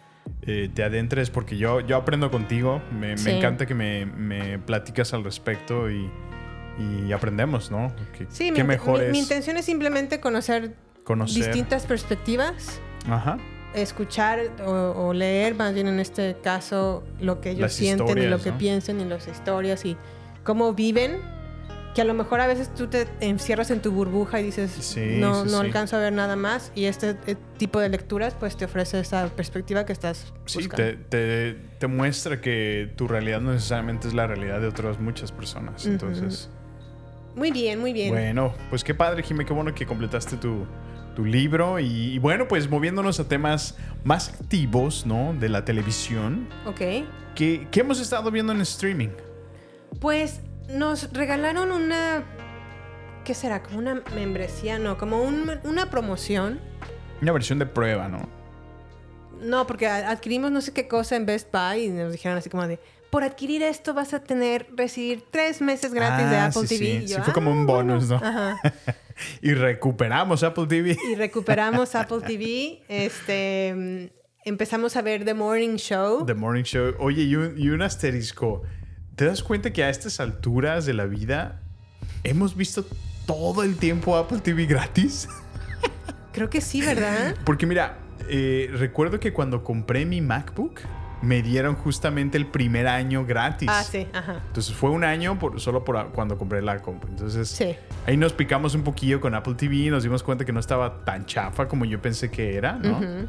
eh, 0.43 0.71
te 0.75 0.83
adentres 0.83 1.31
porque 1.31 1.57
yo, 1.57 1.81
yo 1.81 1.97
aprendo 1.97 2.31
contigo. 2.31 2.83
Me, 2.93 3.09
me 3.11 3.17
Sí. 3.19 3.31
encanta 3.31 3.67
que 3.67 3.75
me, 3.75 4.07
me 4.07 4.59
platicas 4.59 5.13
al 5.15 5.23
respecto 5.25 5.91
y, 5.91 6.11
y 6.79 7.13
aprendemos, 7.13 7.71
¿no? 7.71 7.95
Que- 8.17 8.27
Sí, 8.31 8.51
qué 8.53 8.63
mi, 8.63 8.69
mejor 8.69 8.99
mi- 9.01 9.05
es 9.07 9.13
mi 9.13 9.19
intención 9.21 9.57
es 9.57 9.65
simplemente 9.65 10.21
conocer, 10.21 10.75
conocer. 11.05 11.45
distintas 11.47 11.87
perspectivas. 11.87 12.81
Ajá. 13.09 13.39
escuchar 13.75 14.39
o, 14.65 14.71
o 15.09 15.13
leer, 15.13 15.57
más 15.57 15.75
bien 15.75 15.89
en 15.89 15.99
este 15.99 16.37
caso, 16.43 17.03
lo 17.21 17.41
que 17.41 17.51
ellos 17.51 17.61
Las 17.63 17.73
sienten 17.73 18.19
y 18.19 18.27
lo 18.29 18.39
que 18.41 18.53
¿no? 18.53 18.59
piensan 18.59 19.01
y 19.01 19.05
las 19.05 19.27
historias 19.27 19.85
y 19.85 19.97
cómo 20.45 20.73
viven. 20.75 21.19
Que 21.93 22.01
a 22.01 22.05
lo 22.05 22.15
mejor 22.15 22.41
a 22.41 22.47
veces 22.49 22.73
tú 22.75 22.87
te 22.89 23.07
encierras 23.21 23.71
en 23.73 23.81
tu 23.81 23.91
burbuja 23.93 24.41
y 24.41 24.45
dices, 24.45 24.71
Sí, 24.73 25.17
no, 25.19 25.45
sí, 25.45 25.51
no 25.51 25.61
sí. 25.61 25.67
alcanzo 25.67 25.97
a 25.97 26.01
ver 26.01 26.13
nada 26.13 26.35
más. 26.37 26.71
Y 26.77 26.85
este 26.87 27.17
eh, 27.27 27.37
tipo 27.57 27.79
de 27.81 27.89
lecturas, 27.89 28.35
pues 28.39 28.57
te 28.57 28.65
ofrece 28.65 28.99
esa 29.01 29.27
perspectiva 29.29 29.85
que 29.87 29.93
estás 29.93 30.33
Sí, 30.47 30.59
buscando. 30.59 30.77
te, 30.85 30.97
te, 30.97 31.55
te 31.79 31.87
muestra 31.89 32.41
que 32.41 32.91
tu 32.97 33.07
realidad 33.09 33.41
no 33.41 33.53
necesariamente 33.53 34.07
es 34.09 34.15
la 34.15 34.27
realidad 34.29 34.61
de 34.61 34.67
otras 34.69 34.99
muchas 35.01 35.31
personas. 35.33 35.85
Entonces, 35.87 36.49
Muy 37.37 37.51
bien, 37.51 37.81
muy 37.81 37.93
bien. 37.93 38.11
bueno, 38.11 38.55
pues 38.71 38.85
qué 38.85 38.95
padre, 38.95 39.23
Jimmy. 39.23 39.45
Qué 39.45 39.53
bueno 39.53 39.75
que 39.75 39.87
completaste 39.87 40.37
tu, 40.37 40.67
tu 41.17 41.25
libro 41.25 41.79
y, 41.81 41.87
y 42.15 42.19
bueno, 42.19 42.47
pues 42.49 42.69
moviéndonos 42.71 43.19
a 43.21 43.29
temas 43.29 43.77
más 44.05 44.29
activos, 44.29 45.05
¿no? 45.07 45.35
De 45.35 45.49
la 45.49 45.65
televisión. 45.65 46.49
Ok. 46.67 46.81
¿Qué, 47.35 47.67
qué 47.71 47.81
hemos 47.81 48.01
estado 48.01 48.31
viendo 48.31 48.53
en 48.53 48.61
streaming? 48.61 49.09
Pues 50.01 50.41
nos 50.69 51.13
regalaron 51.13 51.73
una. 51.73 52.23
¿Qué 53.25 53.35
será? 53.35 53.63
Como 53.63 53.79
una 53.79 54.03
membresía, 54.15 54.79
no, 54.79 54.99
como 54.99 55.23
un- 55.23 55.59
una 55.65 55.91
promoción. 55.91 56.61
Una 57.23 57.33
versión 57.33 57.59
de 57.59 57.67
prueba, 57.67 58.07
¿no? 58.09 58.29
No, 59.41 59.67
porque 59.67 59.87
adquirimos 59.89 60.51
no 60.53 60.61
sé 60.61 60.73
qué 60.73 60.87
cosa 60.89 61.17
en 61.17 61.27
Best 61.27 61.49
Buy 61.53 61.85
y 61.87 61.89
nos 61.91 62.13
dijeron 62.13 62.39
así 62.39 62.49
como 62.51 62.67
de. 62.69 62.79
Por 63.15 63.23
adquirir 63.23 63.63
esto 63.63 63.95
vas 63.95 64.13
a 64.13 64.25
tener, 64.25 64.67
recibir 64.77 65.23
tres 65.31 65.61
meses 65.61 65.95
gratis 65.95 66.29
de 66.29 66.37
Ah, 66.37 66.47
Apple 66.47 66.67
sí, 66.67 66.77
TV. 66.79 66.99
sí. 66.99 67.05
Y 67.05 67.07
yo, 67.07 67.17
Sí, 67.19 67.23
fue 67.23 67.31
"Ah, 67.31 67.33
como 67.33 67.53
un 67.53 67.65
bueno". 67.65 67.93
bonus, 67.95 68.09
¿no? 68.11 68.17
Ajá. 68.17 68.57
y 69.41 69.55
recuperamos 69.55 70.43
Apple 70.43 70.67
TV. 70.67 70.97
Y 71.13 71.15
recuperamos 71.15 71.95
Apple 71.95 72.23
TV. 72.27 72.83
Este. 72.89 73.73
mm, 74.13 74.25
Empezamos 74.47 74.97
a 74.97 75.03
ver 75.03 75.25
The 75.25 75.33
Morning 75.33 75.77
Show. 75.77 76.27
The 76.27 76.35
Morning 76.35 76.65
Show. 76.65 76.95
Oye, 76.99 77.23
y 77.23 77.37
un, 77.37 77.55
y 77.57 77.69
un 77.71 77.83
asterisco. 77.83 78.63
¿Te 79.15 79.27
das 79.27 79.45
cuenta 79.45 79.73
que 79.73 79.85
a 79.85 79.89
estas 79.91 80.19
alturas 80.19 80.85
de 80.85 80.93
la 80.95 81.05
vida 81.07 81.63
hemos 82.25 82.57
visto 82.57 82.85
todo 83.27 83.63
el 83.63 83.77
tiempo 83.77 84.17
Apple 84.17 84.41
TV 84.41 84.67
gratis? 84.67 85.29
Creo 86.33 86.51
que 86.51 86.61
sí, 86.61 86.81
¿verdad? 86.83 87.37
Porque 87.47 87.65
mira, 87.65 87.97
eh, 88.29 88.69
recuerdo 88.73 89.21
que 89.21 89.33
cuando 89.33 89.63
compré 89.63 90.05
mi 90.05 90.21
MacBook, 90.21 90.81
me 91.25 91.43
dieron 91.43 91.75
justamente 91.75 92.37
el 92.39 92.47
primer 92.47 92.87
año 92.87 93.25
gratis. 93.25 93.69
Ah, 93.73 93.83
sí, 93.83 94.07
ajá. 94.13 94.41
Entonces 94.47 94.75
fue 94.75 94.91
un 94.91 95.05
año 95.05 95.39
por, 95.39 95.61
solo 95.61 95.85
por 95.85 96.11
cuando 96.13 96.37
compré 96.39 96.61
la 96.63 96.81
compu. 96.81 97.07
Entonces 97.09 97.49
Sí. 97.49 97.75
ahí 98.07 98.17
nos 98.17 98.33
picamos 98.33 98.75
un 98.75 98.83
poquillo 98.83 99.21
con 99.21 99.35
Apple 99.35 99.55
TV 99.55 99.75
y 99.77 99.91
nos 99.91 100.03
dimos 100.03 100.23
cuenta 100.23 100.45
que 100.45 100.53
no 100.53 100.61
estaba 100.61 101.05
tan 101.05 101.27
chafa 101.27 101.67
como 101.69 101.85
yo 101.85 102.01
pensé 102.01 102.31
que 102.31 102.57
era, 102.57 102.73
¿no? 102.75 102.99
Ujú. 102.99 103.29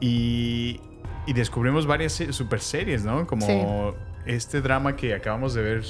y, 0.00 0.80
y 1.26 1.32
descubrimos 1.32 1.86
varias 1.86 2.12
super 2.30 2.60
series, 2.60 3.04
¿no? 3.04 3.26
Como 3.26 3.46
Sí. 3.46 3.60
este 4.26 4.60
drama 4.60 4.96
que 4.96 5.14
acabamos 5.14 5.54
de 5.54 5.62
ver. 5.62 5.84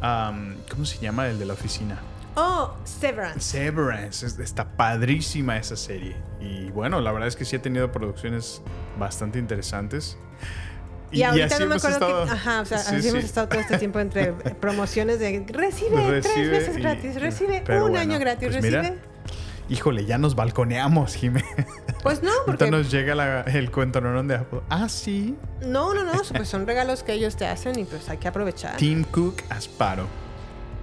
am, 0.00 0.56
¿Cómo 0.70 0.84
se 0.84 0.98
llama? 0.98 1.28
El 1.28 1.38
de 1.38 1.44
la 1.46 1.52
oficina. 1.52 1.96
Oh, 2.34 2.74
Severance. 2.84 3.40
Severance. 3.40 4.24
Es- 4.26 4.38
Está 4.38 4.64
padrísima 4.66 5.58
esa 5.58 5.76
serie. 5.76 6.16
Y 6.40 6.70
bueno, 6.70 7.00
la 7.00 7.12
verdad 7.12 7.28
es 7.28 7.36
que 7.36 7.44
sí 7.44 7.54
ha 7.56 7.62
tenido 7.62 7.92
producciones 7.92 8.62
bastante 8.98 9.38
interesantes. 9.38 10.16
Y, 11.12 11.22
ahorita 11.22 11.58
no 11.58 11.66
me 11.66 11.76
acuerdo 11.76 11.96
estado- 11.96 12.24
que. 12.24 12.30
Ajá, 12.30 12.60
o 12.60 12.64
sea, 12.64 12.78
Sí, 12.78 12.96
así 12.96 13.08
hemos 13.08 13.24
estado 13.24 13.48
todo 13.48 13.60
este 13.60 13.78
tiempo 13.78 14.00
entre 14.00 14.32
promociones 14.60 15.18
de 15.18 15.44
recibe, 15.48 16.20
tres 16.22 16.50
meses 16.50 16.76
y- 16.76 16.80
gratis, 16.80 17.20
recibe 17.20 17.62
un 17.68 17.80
bueno, 17.82 17.98
año 17.98 18.18
gratis, 18.18 18.48
pues 18.50 18.62
recibe. 18.62 18.82
mira, 18.82 18.94
Híjole, 19.68 20.04
ya 20.04 20.18
nos 20.18 20.34
balconeamos, 20.34 21.14
Jimé. 21.14 21.44
Pues 22.02 22.22
no, 22.22 22.30
Ahorita 22.30 22.44
porque. 22.46 22.70
nos 22.70 22.90
llega 22.90 23.14
la- 23.14 23.42
el 23.42 23.70
cuento 23.70 24.00
de 24.00 24.34
Apple. 24.34 24.60
Ah, 24.68 24.88
sí. 24.88 25.36
No, 25.64 25.94
no, 25.94 26.02
no, 26.04 26.20
pues 26.34 26.48
son 26.48 26.66
regalos 26.66 27.02
que 27.04 27.12
ellos 27.12 27.36
te 27.36 27.46
hacen 27.46 27.78
y 27.78 27.84
pues 27.84 28.08
hay 28.10 28.18
que 28.18 28.26
aprovechar. 28.28 28.76
Tim 28.76 29.04
Cook 29.04 29.36
Asparo. 29.50 30.06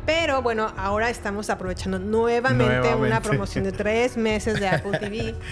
Pero 0.05 0.41
bueno, 0.41 0.73
ahora 0.77 1.09
estamos 1.09 1.49
aprovechando 1.49 1.99
nuevamente, 1.99 2.63
una 2.79 2.79
Nuevamente. 2.95 3.29
promoción 3.29 3.63
de 3.65 3.73
tres 3.73 4.15
meses 4.17 4.59
de 4.59 4.67
Apple 4.69 4.97
TV. 4.97 5.35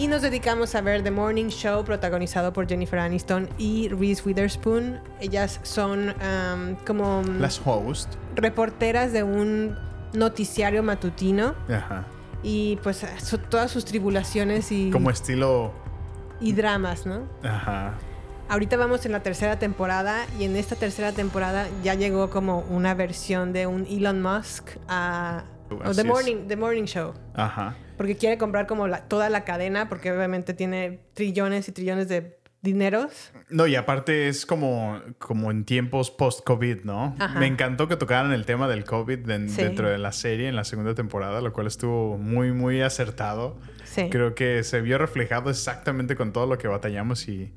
Y 0.00 0.06
nos 0.08 0.22
dedicamos 0.22 0.74
a 0.74 0.80
ver 0.80 1.02
The 1.02 1.10
Morning 1.10 1.48
Show, 1.48 1.84
protagonizado 1.84 2.54
por 2.54 2.66
Jennifer 2.66 2.98
Aniston 3.00 3.50
y 3.58 3.88
Reese 3.90 4.22
Witherspoon. 4.24 4.98
Ellas 5.20 5.60
son 5.62 6.14
am, 6.22 6.76
como 6.86 7.20
mm, 7.22 7.38
Las 7.38 7.60
host. 7.62 8.14
reporteras 8.34 9.12
de 9.12 9.22
un 9.24 9.76
noticiario 10.14 10.82
matutino. 10.82 11.54
Ajá. 11.68 12.06
Y 12.42 12.78
pues 12.82 13.04
su- 13.22 13.36
todas 13.36 13.70
sus 13.70 13.84
tribulaciones 13.84 14.72
y, 14.72 14.90
Como 14.90 15.10
estilo. 15.10 15.70
y 16.40 16.52
dramas, 16.54 17.04
¿no? 17.04 17.24
Ajá. 17.44 17.92
Ahorita 18.48 18.78
vamos 18.78 19.04
en 19.04 19.12
la 19.12 19.20
tercera 19.22 19.58
temporada 19.58 20.24
y 20.38 20.44
en 20.44 20.56
esta 20.56 20.76
tercera 20.76 21.12
temporada 21.12 21.68
ya 21.84 21.92
llegó 21.92 22.30
como 22.30 22.60
una 22.70 22.94
versión 22.94 23.52
de 23.52 23.66
un 23.66 23.84
Elon 23.86 24.22
Musk 24.22 24.70
a 24.88 25.44
The 25.68 26.00
es. 26.00 26.06
Morning, 26.06 26.46
The 26.48 26.56
Morning 26.56 26.84
Show. 26.84 27.12
Ajá. 27.34 27.76
Porque 28.00 28.16
quiere 28.16 28.38
comprar 28.38 28.66
como 28.66 28.88
la- 28.88 29.06
toda 29.08 29.28
la 29.28 29.44
cadena 29.44 29.90
porque 29.90 30.10
obviamente 30.10 30.54
tiene 30.54 31.00
trillones 31.12 31.68
y 31.68 31.72
trillones 31.72 32.08
de 32.08 32.38
dineros. 32.62 33.30
No, 33.50 33.66
y 33.66 33.76
aparte 33.76 34.28
es 34.28 34.46
como, 34.46 35.02
como 35.18 35.50
en 35.50 35.66
tiempos 35.66 36.10
post-COVID, 36.10 36.84
¿no? 36.84 37.14
Ajá. 37.18 37.38
Me 37.38 37.46
encantó 37.46 37.88
que 37.88 37.96
tocaran 37.96 38.32
el 38.32 38.46
tema 38.46 38.68
del 38.68 38.84
COVID 38.84 39.18
Sí. 39.48 39.62
dentro 39.62 39.90
de 39.90 39.98
la 39.98 40.12
serie 40.12 40.48
en 40.48 40.56
la 40.56 40.64
segunda 40.64 40.94
temporada, 40.94 41.42
lo 41.42 41.52
cual 41.52 41.66
estuvo 41.66 42.16
muy, 42.16 42.52
muy 42.52 42.80
acertado. 42.80 43.58
Sí. 43.84 44.08
Creo 44.08 44.34
que 44.34 44.62
se 44.64 44.80
vio 44.80 44.96
reflejado 44.96 45.50
exactamente 45.50 46.16
con 46.16 46.32
todo 46.32 46.46
lo 46.46 46.56
que 46.56 46.68
batallamos 46.68 47.28
y, 47.28 47.52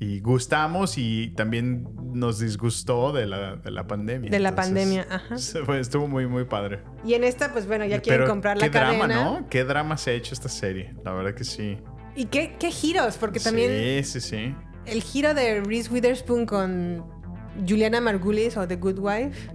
y 0.00 0.18
gustamos 0.20 0.98
y 0.98 1.28
también 1.36 1.86
nos 2.12 2.40
disgustó 2.40 3.12
de 3.12 3.26
la, 3.26 3.56
de 3.56 3.70
la 3.70 3.86
pandemia. 3.86 4.30
De 4.30 4.40
la 4.40 4.48
Entonces, 4.48 4.72
pandemia, 4.74 5.06
ajá. 5.08 5.34
Estuvo 5.78 6.08
muy, 6.08 6.26
muy 6.26 6.44
padre. 6.44 6.80
Y 7.04 7.14
en 7.14 7.22
esta, 7.22 7.52
pues 7.52 7.66
bueno, 7.66 7.84
ya 7.84 8.00
quieren 8.00 8.22
Pero 8.22 8.30
comprar 8.30 8.56
qué 8.58 8.66
la 8.66 8.70
cadena. 8.72 9.06
drama, 9.06 9.40
¿no? 9.40 9.48
Qué 9.48 9.62
drama 9.62 9.96
se 9.98 10.10
ha 10.10 10.14
hecho 10.14 10.34
esta 10.34 10.48
serie. 10.48 10.94
La 11.04 11.12
verdad 11.12 11.34
que 11.34 11.44
sí. 11.44 11.78
Y 12.16 12.24
qué, 12.24 12.56
qué 12.58 12.70
giros, 12.72 13.16
porque 13.18 13.38
también 13.40 14.02
Sí, 14.02 14.20
sí, 14.20 14.28
sí. 14.28 14.54
el 14.86 15.02
giro 15.02 15.34
de 15.34 15.60
Reese 15.60 15.90
Witherspoon 15.92 16.46
con 16.46 17.04
Juliana 17.68 18.00
Margulis 18.00 18.56
o 18.56 18.66
The 18.66 18.76
Good 18.76 18.98
Wife. 18.98 19.50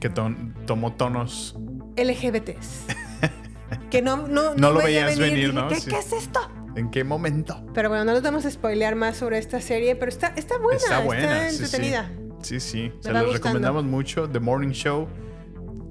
Que 0.00 0.08
ton- 0.08 0.54
tomó 0.66 0.92
tonos 0.94 1.56
LGBTs. 1.96 2.86
que 3.90 4.00
no, 4.00 4.28
no, 4.28 4.54
No 4.54 4.70
lo 4.70 4.78
veía 4.78 5.04
veías 5.06 5.18
venir, 5.18 5.48
Dije, 5.48 5.52
¿no? 5.52 5.68
¿Qué, 5.68 5.76
Sí. 5.76 5.90
qué 5.90 5.98
es 5.98 6.12
esto? 6.12 6.40
¿En 6.76 6.90
qué 6.90 7.04
momento? 7.04 7.64
Pero 7.74 7.88
bueno, 7.88 8.04
no 8.04 8.12
nos 8.12 8.22
vamos 8.22 8.44
a 8.46 8.50
spoilear 8.50 8.94
más 8.94 9.16
sobre 9.18 9.38
esta 9.38 9.60
serie, 9.60 9.94
pero 9.96 10.08
está, 10.10 10.28
está 10.36 10.58
buena, 10.58 10.78
está 10.78 10.98
buena. 11.00 11.48
sí, 11.50 11.56
entretenida. 11.56 12.10
Sí, 12.42 12.60
sí. 12.60 12.60
sí. 12.60 12.92
Se 13.00 13.12
les 13.12 13.22
gustando. 13.22 13.32
recomendamos 13.32 13.84
mucho. 13.84 14.28
The 14.28 14.40
Morning 14.40 14.70
Show, 14.72 15.06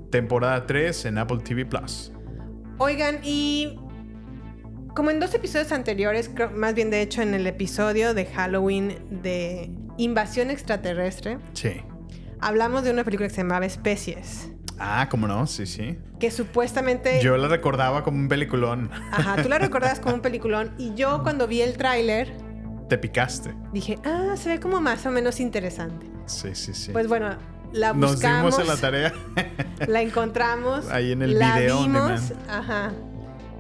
temporada 0.10 0.66
3 0.66 1.06
en 1.06 1.18
Apple 1.18 1.38
TV 1.44 1.66
Plus. 1.66 2.12
Oigan, 2.78 3.20
y 3.24 3.78
como 4.96 5.12
en 5.12 5.20
dos 5.20 5.34
episodios 5.34 5.72
anteriores, 5.72 6.32
más 6.56 6.74
bien 6.74 6.90
de 6.90 7.02
hecho 7.02 7.22
en 7.22 7.34
el 7.34 7.46
episodio 7.48 8.14
de 8.14 8.26
Halloween 8.26 8.98
de 9.22 9.70
Invasión 9.98 10.50
Extraterrestre, 10.50 11.38
Sí. 11.54 11.82
hablamos 12.40 12.84
de 12.84 12.92
una 12.92 13.04
película 13.04 13.30
que 13.30 13.36
se 13.36 13.42
llamaba 13.44 13.66
Especies, 13.66 14.50
Ah, 14.84 15.08
¿cómo 15.10 15.28
no? 15.28 15.46
Sí, 15.46 15.68
sí. 15.68 16.00
que 16.20 16.32
supuestamente... 16.32 17.22
Yo 17.22 17.38
la 17.38 17.48
recordaba 17.48 18.04
como 18.04 18.18
un 18.18 18.28
peliculón. 18.28 18.90
Ajá, 19.12 19.42
tú 19.44 19.48
la 19.48 19.60
recordabas 19.60 20.00
como 20.00 20.16
un 20.16 20.22
peliculón 20.22 20.72
y 20.80 20.96
yo 20.96 21.22
cuando 21.22 21.48
vi 21.48 21.62
el 21.62 21.78
tráiler 21.78 22.34
Te 22.90 22.98
picaste. 22.98 23.54
dije, 23.72 24.00
ah, 24.04 24.36
se 24.36 24.50
ve 24.50 24.60
como 24.60 24.82
más 24.82 25.06
o 25.06 25.12
menos 25.12 25.40
interesante. 25.40 26.08
Sí, 26.26 26.56
sí, 26.56 26.74
sí. 26.74 26.92
Pues 26.92 27.08
bueno, 27.08 27.38
la 27.72 27.94
Nos 27.94 28.14
buscamos, 28.14 28.58
dimos 28.58 28.60
en 28.60 28.76
la 28.76 28.82
tarea. 28.82 29.14
la 29.88 30.02
encontramos, 30.02 30.90
Ahí 30.90 31.12
en 31.12 31.22
el 31.22 31.38
la 31.38 31.60
video 31.60 31.84
vimos, 31.84 32.34
ajá. 32.50 32.92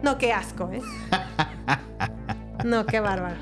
No, 0.01 0.17
qué 0.17 0.33
asco, 0.33 0.71
¿eh? 0.73 0.81
No, 2.65 2.85
qué 2.87 2.99
bárbaro. 2.99 3.37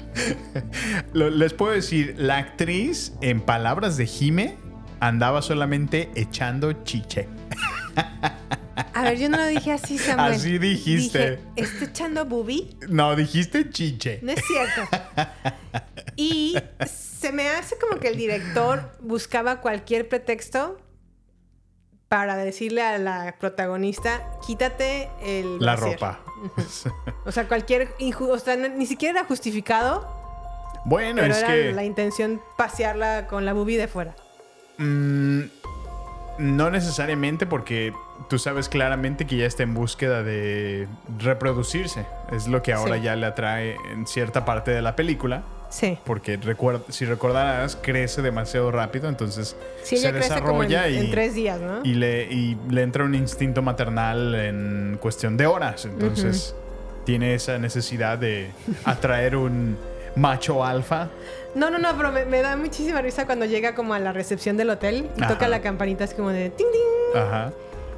Les 1.14 1.54
puedo 1.54 1.74
decir, 1.74 2.16
la 2.18 2.38
actriz, 2.38 3.14
en 3.22 3.40
palabras 3.40 3.96
de 3.96 4.06
Jime, 4.06 4.58
andaba 5.00 5.42
solamente 5.42 6.10
echando 6.16 6.74
chiche. 6.84 7.28
A 8.94 9.04
ver, 9.04 9.18
yo 9.18 9.30
no 9.30 9.38
lo 9.38 9.46
dije 9.46 9.72
así, 9.72 9.98
Samuel. 9.98 10.34
Así 10.34 10.58
dijiste. 10.58 11.40
Dije, 11.56 11.74
¿está 11.74 11.86
echando 11.86 12.26
boobie? 12.26 12.76
No, 12.88 13.16
dijiste 13.16 13.70
chiche. 13.70 14.20
No 14.22 14.32
es 14.32 14.42
cierto. 14.46 14.82
Y 16.16 16.58
se 16.86 17.32
me 17.32 17.50
hace 17.50 17.78
como 17.78 18.00
que 18.00 18.10
el 18.10 18.18
director 18.18 18.92
buscaba 19.02 19.62
cualquier 19.62 20.10
pretexto 20.10 20.78
para 22.10 22.36
decirle 22.38 22.82
a 22.82 22.98
la 22.98 23.36
protagonista, 23.40 24.24
quítate 24.46 25.10
el 25.22 25.60
La 25.60 25.76
brasier". 25.76 25.94
ropa. 25.94 26.20
O 27.26 27.32
sea, 27.32 27.48
cualquier 27.48 27.94
o 28.20 28.40
sea, 28.40 28.56
ni 28.56 28.86
siquiera 28.86 29.20
era 29.20 29.28
justificado, 29.28 30.08
bueno, 30.86 31.22
pero 31.22 31.34
es 31.34 31.40
era 31.40 31.48
que... 31.48 31.72
la 31.72 31.84
intención 31.84 32.42
pasearla 32.58 33.28
con 33.28 33.46
la 33.46 33.54
boobie 33.54 33.78
de 33.78 33.88
fuera. 33.88 34.16
Mm, 34.78 35.44
no 36.40 36.72
necesariamente 36.72 37.46
porque 37.46 37.94
tú 38.30 38.40
sabes 38.40 38.70
claramente 38.70 39.26
que 39.28 39.38
ya 39.38 39.46
está 39.46 39.64
en 39.64 39.74
búsqueda 39.74 40.24
de 40.24 40.88
reproducirse. 41.20 42.06
Es 42.32 42.48
lo 42.48 42.62
que 42.64 42.74
ahora 42.74 42.96
Sí. 42.96 43.02
ya 43.04 43.16
le 43.16 43.26
atrae 43.26 43.76
en 43.92 44.08
cierta 44.08 44.46
parte 44.46 44.72
de 44.72 44.82
la 44.82 44.96
película. 44.96 45.44
Sí. 45.70 46.00
Porque 46.04 46.38
recuerda, 46.38 46.82
si 46.90 47.06
recordarás, 47.06 47.76
crece 47.76 48.24
demasiado 48.24 48.72
rápido, 48.72 49.08
entonces 49.08 49.56
Sí, 49.84 49.98
se 49.98 50.08
como 50.08 50.16
en, 50.16 50.22
desarrolla 50.22 50.90
y, 50.90 50.98
en 50.98 51.12
tres 51.12 51.36
días, 51.36 51.62
¿no? 51.62 51.82
y 51.84 51.94
le, 51.94 52.24
y 52.24 52.58
le 52.70 52.82
entra 52.82 53.04
un 53.04 53.14
instinto 53.14 53.62
maternal 53.62 54.34
en 54.34 54.98
cuestión 55.00 55.38
de 55.38 55.46
horas. 55.46 55.86
Entonces 55.86 56.56
tiene 57.06 57.36
esa 57.36 57.60
necesidad 57.60 58.18
de 58.18 58.50
atraer 58.86 59.36
un 59.36 59.78
macho 60.20 60.64
alfa. 60.64 61.08
No, 61.56 61.70
no, 61.70 61.80
no, 61.80 61.96
pero 61.98 62.12
me, 62.12 62.26
me 62.26 62.42
da 62.42 62.56
muchísima 62.56 63.02
risa 63.02 63.26
cuando 63.26 63.46
llega 63.46 63.74
como 63.76 63.94
a 63.94 64.00
la 64.00 64.12
recepción 64.14 64.58
del 64.58 64.70
hotel 64.70 65.10
y 65.18 65.24
Ajá. 65.24 65.34
toca 65.34 65.48
la 65.48 65.62
campanita, 65.62 66.04
es 66.04 66.14
como 66.14 66.30
de 66.30 66.50
ting, 66.52 66.68
ting. 66.72 67.20
Ajá. 67.22 67.52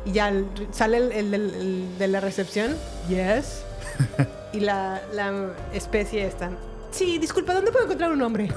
Y 0.06 0.14
ya 0.14 0.30
el- 0.30 0.48
sale 0.72 0.98
el, 0.98 1.12
el 1.12 1.32
del- 1.32 1.54
el 1.56 1.98
de 1.98 2.08
la 2.08 2.20
recepción. 2.22 2.76
Yes. 3.10 3.64
Y 4.54 4.60
la, 4.60 5.00
la 5.14 5.32
especie 5.74 6.26
esta. 6.28 6.50
Sí, 6.92 7.18
disculpa, 7.20 7.54
¿dónde 7.54 7.72
puedo 7.72 7.86
encontrar 7.86 8.12
un 8.12 8.22
hombre? 8.22 8.50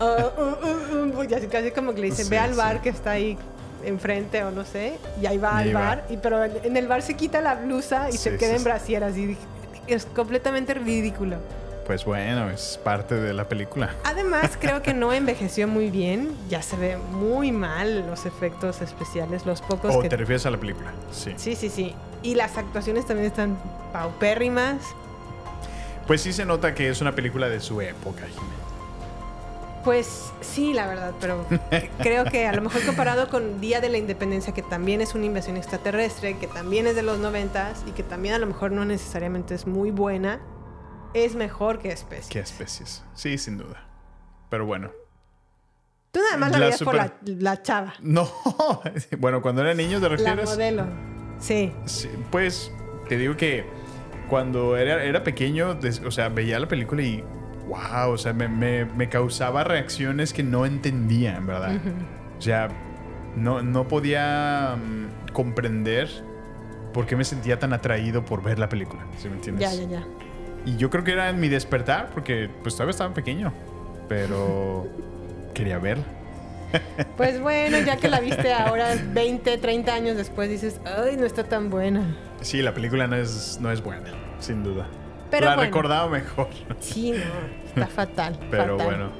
Uh, 0.00 0.04
uh, 0.04 1.18
uh, 1.18 1.22
y 1.22 1.32
así 1.32 1.46
casi 1.46 1.70
como 1.70 1.94
que 1.94 2.00
le 2.00 2.06
dice, 2.08 2.24
Sí, 2.24 2.30
ve 2.30 2.38
al 2.38 2.50
sí. 2.50 2.56
bar 2.56 2.82
que 2.82 2.88
está 2.88 3.12
ahí 3.12 3.38
enfrente 3.84 4.42
o 4.42 4.50
no 4.50 4.64
sé. 4.64 4.94
Y 5.20 5.26
ahí 5.26 5.38
va 5.38 5.50
Y 5.50 5.52
al 5.52 5.68
ahí 5.68 5.72
va. 5.72 5.80
bar. 5.80 6.04
Y, 6.10 6.16
pero 6.16 6.42
en 6.44 6.76
el 6.76 6.88
bar 6.88 7.02
se 7.02 7.14
quita 7.14 7.40
la 7.40 7.54
blusa 7.54 8.08
y 8.08 8.12
Sí, 8.12 8.18
se 8.18 8.30
queda 8.36 8.48
sí, 8.48 8.54
en 8.54 8.58
sí. 8.58 8.64
brasieras. 8.64 9.16
Y 9.16 9.36
es 9.86 10.06
completamente 10.06 10.74
ridículo. 10.74 11.36
Pues 11.86 12.04
bueno, 12.04 12.50
es 12.50 12.78
parte 12.82 13.16
de 13.16 13.34
la 13.34 13.48
película. 13.48 13.94
Además, 14.04 14.56
creo 14.60 14.82
que 14.82 14.94
no 14.94 15.12
envejeció 15.12 15.66
muy 15.66 15.90
bien. 15.90 16.34
Ya 16.48 16.62
se 16.62 16.76
ve 16.76 16.96
muy 16.96 17.52
mal 17.52 18.06
los 18.06 18.24
efectos 18.26 18.80
especiales, 18.80 19.46
los 19.46 19.60
pocos 19.62 19.94
¿O 19.94 20.00
que... 20.00 20.08
te 20.08 20.16
refieres 20.16 20.46
a 20.46 20.50
la 20.50 20.58
película? 20.58 20.92
Sí. 21.10 21.34
Sí, 21.36 21.56
sí, 21.56 21.68
sí. 21.68 21.94
Y 22.22 22.34
las 22.34 22.56
actuaciones 22.56 23.06
también 23.06 23.26
están 23.26 23.58
paupérrimas. 23.92 24.82
Pues 26.06 26.20
sí 26.20 26.32
se 26.32 26.44
nota 26.44 26.74
que 26.74 26.88
es 26.88 27.00
una 27.00 27.14
película 27.14 27.48
de 27.48 27.60
su 27.60 27.80
época, 27.80 28.22
Jimena. 28.26 28.62
Pues 29.84 30.32
sí, 30.40 30.72
la 30.72 30.86
verdad, 30.86 31.12
pero 31.20 31.44
creo 31.98 32.24
que 32.24 32.46
a 32.46 32.52
lo 32.52 32.62
mejor 32.62 32.84
comparado 32.86 33.28
con 33.28 33.60
Día 33.60 33.80
de 33.80 33.88
la 33.88 33.98
Independencia, 33.98 34.54
que 34.54 34.62
también 34.62 35.00
es 35.00 35.16
una 35.16 35.26
invasión 35.26 35.56
extraterrestre, 35.56 36.38
que 36.38 36.46
también 36.46 36.86
es 36.86 36.94
de 36.94 37.02
los 37.02 37.18
noventas 37.18 37.82
y 37.88 37.90
que 37.90 38.04
también 38.04 38.34
a 38.34 38.38
lo 38.38 38.46
mejor 38.46 38.70
no 38.70 38.84
necesariamente 38.84 39.56
es 39.56 39.66
muy 39.66 39.90
buena, 39.90 40.38
es 41.14 41.34
mejor 41.34 41.78
que 41.78 41.90
Especie. 41.92 42.30
¿Qué 42.30 42.40
especies? 42.40 43.04
Sí, 43.14 43.38
sin 43.38 43.58
duda. 43.58 43.86
Pero 44.50 44.66
bueno. 44.66 44.90
Tú 46.10 46.20
nada 46.20 46.36
más 46.36 46.50
la, 46.52 46.58
La 46.58 46.64
veías 46.66 46.82
por 46.82 46.94
la, 46.94 47.14
la 47.24 47.62
chava, 47.62 47.94
No. 48.00 48.28
bueno, 49.18 49.40
cuando 49.40 49.62
era 49.62 49.72
niño, 49.74 49.96
¿te 49.98 50.02
la 50.02 50.08
refieres? 50.10 50.44
modelo. 50.44 50.86
Sí. 51.38 51.72
Sí, 51.86 52.10
pues 52.30 52.70
te 53.08 53.16
digo 53.16 53.36
que 53.36 53.64
cuando 54.28 54.76
era, 54.76 55.02
era 55.04 55.22
pequeño, 55.24 55.78
o 56.06 56.10
sea, 56.10 56.28
veía 56.28 56.58
la 56.60 56.68
película 56.68 57.02
y 57.02 57.24
wow, 57.66 58.10
o 58.12 58.18
sea, 58.18 58.32
me, 58.34 58.48
me- 58.48 58.84
me 58.84 59.08
causaba 59.08 59.64
reacciones 59.64 60.32
que 60.34 60.42
no 60.42 60.66
entendía, 60.66 61.36
en 61.36 61.46
verdad. 61.46 61.80
O 62.38 62.40
sea, 62.42 62.68
no, 63.34 63.62
no 63.62 63.88
podía 63.88 64.76
mm, 64.76 65.32
comprender 65.32 66.10
por 66.92 67.06
qué 67.06 67.16
me 67.16 67.24
sentía 67.24 67.58
tan 67.58 67.72
atraído 67.72 68.22
por 68.24 68.42
ver 68.42 68.58
la 68.58 68.68
película, 68.68 69.06
¿sí 69.16 69.28
me 69.30 69.36
entiendes? 69.36 69.78
Ya, 69.78 69.82
ya, 69.84 69.88
ya. 70.00 70.06
Y 70.64 70.76
yo 70.76 70.90
creo 70.90 71.04
que 71.04 71.12
era 71.12 71.28
en 71.30 71.40
mi 71.40 71.48
despertar, 71.48 72.10
porque 72.14 72.48
pues 72.62 72.74
todavía 72.74 72.92
estaba 72.92 73.12
pequeño, 73.14 73.52
pero 74.08 74.86
quería 75.54 75.78
verla. 75.78 76.04
Pues 77.16 77.40
bueno, 77.40 77.78
ya 77.80 77.96
que 77.96 78.08
la 78.08 78.20
viste 78.20 78.52
ahora, 78.54 78.94
20, 79.12 79.58
30 79.58 79.94
años 79.94 80.16
después, 80.16 80.48
dices, 80.48 80.80
ay, 80.84 81.16
no 81.16 81.26
está 81.26 81.44
tan 81.44 81.70
buena. 81.70 82.16
Sí, 82.40 82.62
la 82.62 82.74
película 82.74 83.06
no 83.06 83.16
es, 83.16 83.58
no 83.60 83.70
es 83.70 83.82
buena, 83.82 84.10
sin 84.40 84.62
duda. 84.62 84.86
Pero 85.30 85.46
la 85.46 85.54
bueno. 85.54 85.70
recordaba 85.70 86.08
mejor. 86.08 86.48
Sí, 86.80 87.12
no, 87.12 87.68
está 87.68 87.86
fatal. 87.94 88.38
Pero 88.50 88.78
fatal. 88.78 88.86
bueno. 88.86 89.10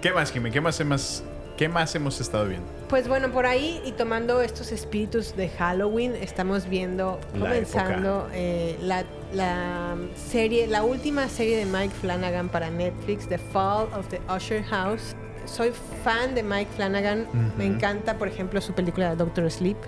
¿Qué 0.00 0.12
más, 0.12 0.32
Jimmy? 0.32 0.50
¿Qué 0.50 0.60
más, 0.60 0.78
hemos, 0.80 1.24
¿Qué 1.56 1.68
más 1.68 1.94
hemos 1.94 2.20
estado 2.20 2.46
viendo? 2.46 2.68
Pues 2.88 3.08
bueno, 3.08 3.30
por 3.30 3.46
ahí 3.46 3.82
y 3.84 3.92
tomando 3.92 4.40
estos 4.40 4.72
espíritus 4.72 5.36
de 5.36 5.48
Halloween, 5.50 6.14
estamos 6.14 6.68
viendo, 6.68 7.20
La 7.34 7.40
comenzando 7.40 8.28
eh, 8.32 8.78
la, 8.80 9.04
la 9.32 9.94
serie, 10.16 10.66
la 10.66 10.82
última 10.82 11.28
serie 11.28 11.56
de 11.58 11.66
Mike 11.66 11.94
Flanagan 12.00 12.48
para 12.48 12.70
Netflix, 12.70 13.26
The 13.28 13.38
Fall 13.38 13.88
of 13.94 14.08
the 14.08 14.20
Usher 14.34 14.62
House. 14.64 15.14
Soy 15.44 15.72
fan 16.04 16.34
de 16.34 16.42
Mike 16.42 16.70
Flanagan, 16.76 17.26
me 17.56 17.64
encanta, 17.64 18.18
por 18.18 18.28
ejemplo, 18.28 18.60
su 18.60 18.72
película 18.74 19.14
Doctor 19.14 19.50
Sleep, 19.50 19.78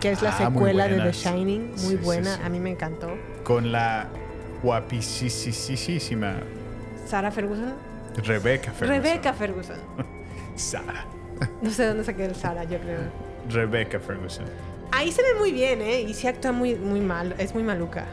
que 0.00 0.10
es 0.10 0.22
la 0.22 0.30
Ah, 0.30 0.38
secuela 0.48 0.88
de. 0.88 1.00
The 1.00 1.12
Shining, 1.12 1.68
muy 1.70 1.76
Sí, 1.76 1.96
buena, 1.96 2.34
sí. 2.36 2.40
a 2.44 2.48
mí 2.48 2.58
me 2.58 2.70
encantó. 2.70 3.16
Con 3.44 3.70
la 3.70 4.08
guapísima 4.62 6.34
Sarah 7.06 7.30
Ferguson. 7.30 7.74
Rebecca 8.16 8.72
Ferguson. 8.72 8.88
Rebecca 9.04 9.32
Ferguson. 9.32 9.76
Sara. 10.56 11.04
No 11.62 11.70
sé 11.70 11.86
dónde 11.86 12.04
saqué 12.04 12.24
el 12.26 12.34
Sarah, 12.34 12.64
yo 12.64 12.78
creo. 12.78 13.00
Rebecca 13.50 13.98
Ferguson. 14.00 14.46
Ahí 14.92 15.10
se 15.12 15.22
ve 15.22 15.34
muy 15.38 15.52
bien, 15.52 15.82
¿eh? 15.82 16.00
Y 16.02 16.14
sí 16.14 16.26
actúa 16.28 16.52
muy, 16.52 16.74
muy 16.76 17.00
mal, 17.00 17.34
es 17.38 17.54
muy 17.54 17.62
maluca. 17.62 18.06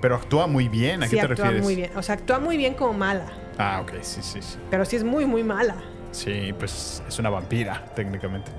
Pero 0.00 0.16
actúa 0.16 0.46
muy 0.46 0.68
bien. 0.68 1.02
¿A 1.02 1.06
sí 1.06 1.16
qué 1.16 1.20
te 1.20 1.26
actúa 1.26 1.44
refieres? 1.46 1.62
muy 1.64 1.74
bien. 1.76 1.90
O 1.96 2.02
sea, 2.02 2.14
actúa 2.16 2.38
muy 2.38 2.56
bien 2.56 2.74
como 2.74 2.92
mala. 2.92 3.26
Ah, 3.58 3.80
ok. 3.82 3.92
Sí, 4.02 4.20
sí, 4.22 4.40
sí. 4.42 4.58
Pero 4.70 4.84
sí 4.84 4.96
es 4.96 5.04
muy, 5.04 5.24
muy 5.26 5.42
mala. 5.42 5.76
Sí, 6.12 6.54
pues 6.58 7.02
es 7.06 7.18
una 7.18 7.30
vampira, 7.30 7.84
técnicamente. 7.94 8.50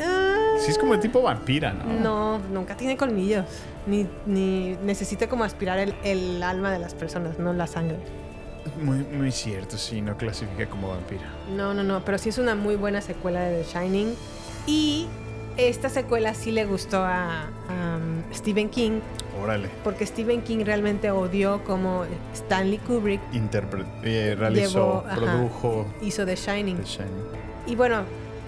Ah, 0.00 0.36
Sí, 0.58 0.70
es 0.72 0.78
como 0.78 0.92
de 0.92 0.98
tipo 0.98 1.22
vampira, 1.22 1.72
¿no? 1.72 1.84
no, 1.84 2.38
nunca 2.52 2.76
tiene 2.76 2.96
colmillos. 2.96 3.44
Ni, 3.86 4.06
ni 4.26 4.76
necesita 4.82 5.26
como 5.28 5.44
aspirar 5.44 5.78
el, 5.78 5.94
el 6.04 6.42
alma 6.42 6.70
de 6.70 6.78
las 6.78 6.94
personas, 6.94 7.38
no 7.38 7.52
la 7.52 7.66
sangre. 7.66 7.96
Muy, 8.82 8.98
muy 8.98 9.32
cierto, 9.32 9.78
sí, 9.78 10.02
no 10.02 10.16
clasifica 10.18 10.66
como 10.68 10.88
vampira. 10.88 11.22
No, 11.56 11.72
no, 11.72 11.82
no. 11.82 12.04
Pero 12.04 12.18
sí 12.18 12.28
es 12.28 12.36
una 12.38 12.54
muy 12.54 12.76
buena 12.76 13.00
secuela 13.00 13.40
de 13.40 13.62
The 13.62 13.70
Shining. 13.72 14.14
Y 14.66 15.06
esta 15.56 15.88
secuela 15.88 16.34
sí 16.34 16.52
le 16.52 16.64
gustó 16.64 16.98
a, 16.98 17.42
a, 17.68 17.96
um, 17.96 18.22
Stephen 18.32 18.68
King. 18.68 19.00
Órale. 19.42 19.68
Porque 19.84 20.06
Stephen 20.06 20.42
King 20.42 20.64
realmente 20.64 21.10
odió 21.10 21.62
como 21.64 22.04
Stanley 22.34 22.78
Kubrick 22.78 23.20
Interpre 23.32 23.84
eh, 24.02 24.34
realizó, 24.38 25.02
Llevó, 25.02 25.04
ajá. 25.06 25.16
produjo 25.16 25.86
hizo 26.02 26.26
The 26.26 26.36
Shining. 26.36 26.76
The 26.78 26.84
Shining. 26.84 27.24
Y 27.66 27.74
bueno, 27.76 28.02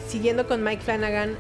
siguiendo 0.07 0.47
con 0.47 0.63
Mike 0.63 0.83
Flanagan, 0.83 1.37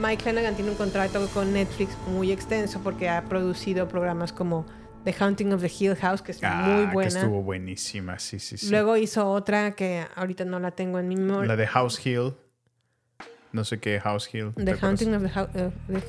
Mike 0.00 0.22
Flanagan 0.22 0.54
tiene 0.56 0.70
un 0.70 0.76
contrato 0.76 1.26
con 1.34 1.52
Netflix 1.52 1.96
muy 2.08 2.32
extenso 2.32 2.80
porque 2.82 3.08
ha 3.08 3.22
producido 3.24 3.86
programas 3.88 4.32
como 4.32 4.64
The 5.04 5.14
Haunting 5.20 5.52
of 5.52 5.60
the 5.60 5.70
Hill 5.78 5.96
House, 5.96 6.22
que 6.22 6.32
es 6.32 6.40
Ah, 6.42 6.64
muy 6.76 6.86
que 6.86 6.92
buena. 6.94 7.20
estuvo 7.20 7.42
buenísima, 7.42 8.18
sí, 8.18 8.38
sí, 8.38 8.56
sí. 8.56 8.70
Luego 8.70 8.96
hizo 8.96 9.30
otra 9.30 9.72
que 9.72 10.04
ahorita 10.16 10.46
no 10.46 10.58
la 10.60 10.70
tengo 10.70 10.98
en 10.98 11.08
mi 11.08 11.16
memoria. 11.16 11.46
La 11.46 11.56
de 11.56 11.66
House 11.66 12.04
Hill. 12.06 12.32
No 13.54 13.64
sé 13.64 13.78
qué 13.78 14.00
House 14.00 14.28
Hill. 14.32 14.52
¿te 14.54 14.64
The? 14.64 14.72
Haunting 14.84 15.14
of 15.14 15.22
the, 15.22 15.28
Hou- 15.30 15.48
eh, 15.54 16.00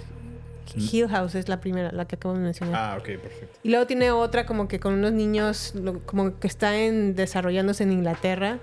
Hill 0.76 1.08
House 1.08 1.36
es 1.36 1.48
la 1.48 1.62
primera, 1.62 1.92
la 1.92 2.06
que 2.06 2.16
acabo 2.16 2.34
de 2.34 2.42
mencionar. 2.42 2.76
Ah, 2.76 2.98
ok, 2.98 3.06
perfecto. 3.22 3.60
Y 3.64 3.70
luego 3.70 3.86
tiene 3.86 4.10
otra 4.12 4.46
como 4.48 4.68
que 4.68 4.80
con 4.80 4.96
unos 4.96 5.12
niños, 5.14 5.74
lo- 5.76 6.00
como 6.06 6.40
que 6.40 6.48
está 6.48 6.76
en, 6.76 7.16
desarrollándose 7.16 7.84
en 7.84 7.92
Inglaterra. 7.92 8.58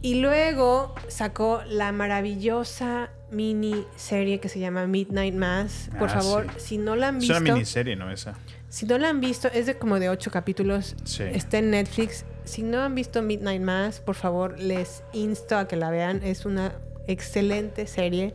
Y 0.00 0.16
luego 0.16 0.94
sacó 1.08 1.60
la 1.68 1.92
maravillosa 1.92 3.10
mini 3.30 3.84
serie 3.96 4.40
que 4.40 4.48
se 4.48 4.58
llama 4.58 4.86
Midnight 4.86 5.34
Mass. 5.34 5.90
Por 5.98 6.08
Ah, 6.08 6.20
favor, 6.20 6.46
sí. 6.56 6.60
si 6.68 6.78
no 6.78 6.96
la 6.96 7.08
han 7.08 7.16
Es 7.16 7.20
visto, 7.22 7.36
una 7.38 7.52
miniserie, 7.52 7.94
¿no? 7.96 8.10
Esa. 8.10 8.34
si 8.70 8.86
no 8.86 8.96
la 8.98 9.10
han 9.10 9.20
visto, 9.20 9.48
es 9.52 9.66
de 9.66 9.76
como 9.76 9.98
de 10.00 10.08
ocho 10.08 10.30
capítulos. 10.30 10.96
Sí. 11.04 11.22
Está 11.24 11.58
en 11.58 11.70
Netflix. 11.70 12.24
Si 12.44 12.62
no 12.62 12.80
han 12.80 12.94
visto 12.94 13.22
Midnight 13.22 13.62
Mass, 13.62 14.00
por 14.00 14.14
favor, 14.16 14.58
les 14.58 15.04
insto 15.12 15.56
a 15.58 15.68
que 15.68 15.76
la 15.76 15.90
vean. 15.90 16.20
Es 16.24 16.46
una 16.46 16.72
excelente 17.06 17.86
serie 17.86 18.34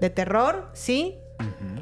de 0.00 0.10
terror, 0.10 0.68
sí, 0.72 1.16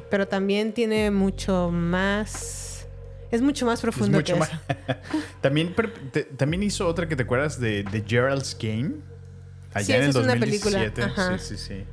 pero 0.09 0.27
también 0.27 0.73
tiene 0.73 1.11
mucho 1.11 1.69
más. 1.71 2.87
Es 3.31 3.41
mucho 3.41 3.65
más 3.65 3.79
Es 3.79 3.81
profundo 3.81 4.17
mucho 4.19 4.33
que 4.35 4.39
más. 4.39 4.49
eso. 4.51 4.59
también, 5.41 5.73
te- 6.11 6.23
también 6.23 6.61
hizo 6.63 6.87
otra 6.87 7.07
que 7.07 7.15
te 7.15 7.23
acuerdas 7.23 7.59
de, 7.59 7.83
de 7.83 8.03
Gerald's 8.07 8.55
Game. 8.59 8.91
Allá 9.73 9.85
Sí, 9.85 9.91
en 9.93 10.03
el 10.03 10.09
es 10.09 10.15
una 10.15 10.35
película, 10.35 10.77
2017. 10.83 11.01
ajá. 11.03 11.37
Sí, 11.39 11.57
sí, 11.57 11.67
sí. 11.75 11.83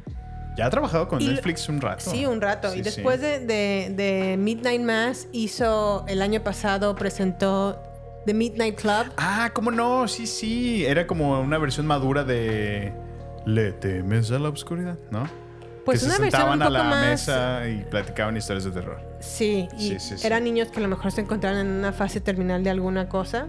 Ya 0.59 0.67
ha 0.67 0.71
trabajado 0.71 1.09
con 1.09 1.21
Y 1.23 1.29
Netflix 1.29 1.67
un 1.71 1.81
rato. 1.81 2.11
Sí, 2.11 2.27
un 2.27 2.43
rato. 2.43 2.71
Sí, 2.71 2.81
y 2.81 2.85
sí. 2.85 2.85
después 2.85 3.21
de, 3.23 3.39
de- 3.41 3.95
de 3.97 4.37
Midnight 4.37 4.83
Mass, 4.83 5.29
hizo 5.33 6.05
el 6.09 6.21
año 6.21 6.43
pasado, 6.43 6.95
presentó 6.95 7.81
The 8.27 8.35
Midnight 8.35 8.79
Club. 8.79 9.07
Ah, 9.17 9.51
¿cómo 9.55 9.71
no? 9.71 10.07
Sí, 10.09 10.27
sí. 10.27 10.85
Era 10.85 11.07
como 11.07 11.41
una 11.41 11.57
versión 11.57 11.87
madura 11.87 12.23
de 12.23 12.93
Le 13.55 13.73
temes 13.73 14.31
a 14.31 14.39
la 14.39 14.49
oscuridad, 14.49 14.99
¿no? 15.11 15.29
Pues 15.85 16.01
que 16.01 16.07
una 16.07 16.17
se 16.17 16.23
sentaban 16.23 16.59
un 16.59 16.63
a 16.63 16.71
la 16.71 16.85
más. 16.85 17.07
mesa 17.07 17.69
y 17.69 17.85
platicaban 17.85 18.37
historias 18.37 18.65
de 18.65 18.71
terror. 18.71 19.01
Sí, 19.21 19.67
y 19.79 19.89
Sí, 19.89 19.99
sí, 19.99 20.19
sí. 20.19 20.27
eran 20.27 20.45
niños 20.45 20.69
que 20.71 20.79
a 20.79 20.83
lo 20.83 20.89
mejor 20.89 21.11
se 21.11 21.23
encontraban 21.23 21.59
en 21.67 21.67
una 21.73 21.93
fase 21.93 22.21
terminal 22.21 22.63
de 22.63 22.71
alguna 22.71 23.09
cosa. 23.09 23.49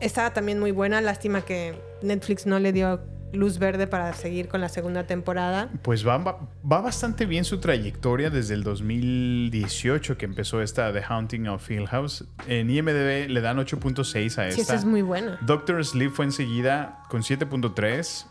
Estaba 0.00 0.32
también 0.32 0.58
muy 0.60 0.70
buena. 0.70 1.00
Lástima 1.00 1.42
que 1.42 1.74
Netflix 2.02 2.46
no 2.46 2.58
le 2.58 2.72
dio 2.72 3.00
luz 3.32 3.58
verde 3.58 3.86
para 3.86 4.12
seguir 4.14 4.48
con 4.48 4.60
la 4.62 4.70
segunda 4.70 5.06
temporada. 5.06 5.68
Pues 5.82 6.06
va, 6.06 6.16
va, 6.16 6.38
va 6.64 6.80
bastante 6.80 7.26
bien 7.26 7.44
su 7.44 7.58
trayectoria 7.60 8.30
desde 8.30 8.54
el 8.54 8.62
2018 8.64 10.16
que 10.16 10.24
empezó 10.24 10.62
esta 10.62 10.90
The 10.92 11.02
Haunting 11.06 11.48
of 11.48 11.70
Hill 11.70 11.86
House. 11.88 12.24
En 12.46 12.70
IMDb 12.70 13.28
le 13.28 13.40
dan 13.42 13.58
8.6 13.58 14.38
a 14.38 14.46
esta. 14.48 14.50
Sí, 14.54 14.60
esa 14.62 14.74
es 14.74 14.84
muy 14.84 15.02
buena. 15.02 15.38
Doctor 15.42 15.84
Sleep 15.84 16.10
fue 16.12 16.24
enseguida 16.24 17.02
con 17.10 17.22
7.3. 17.22 18.26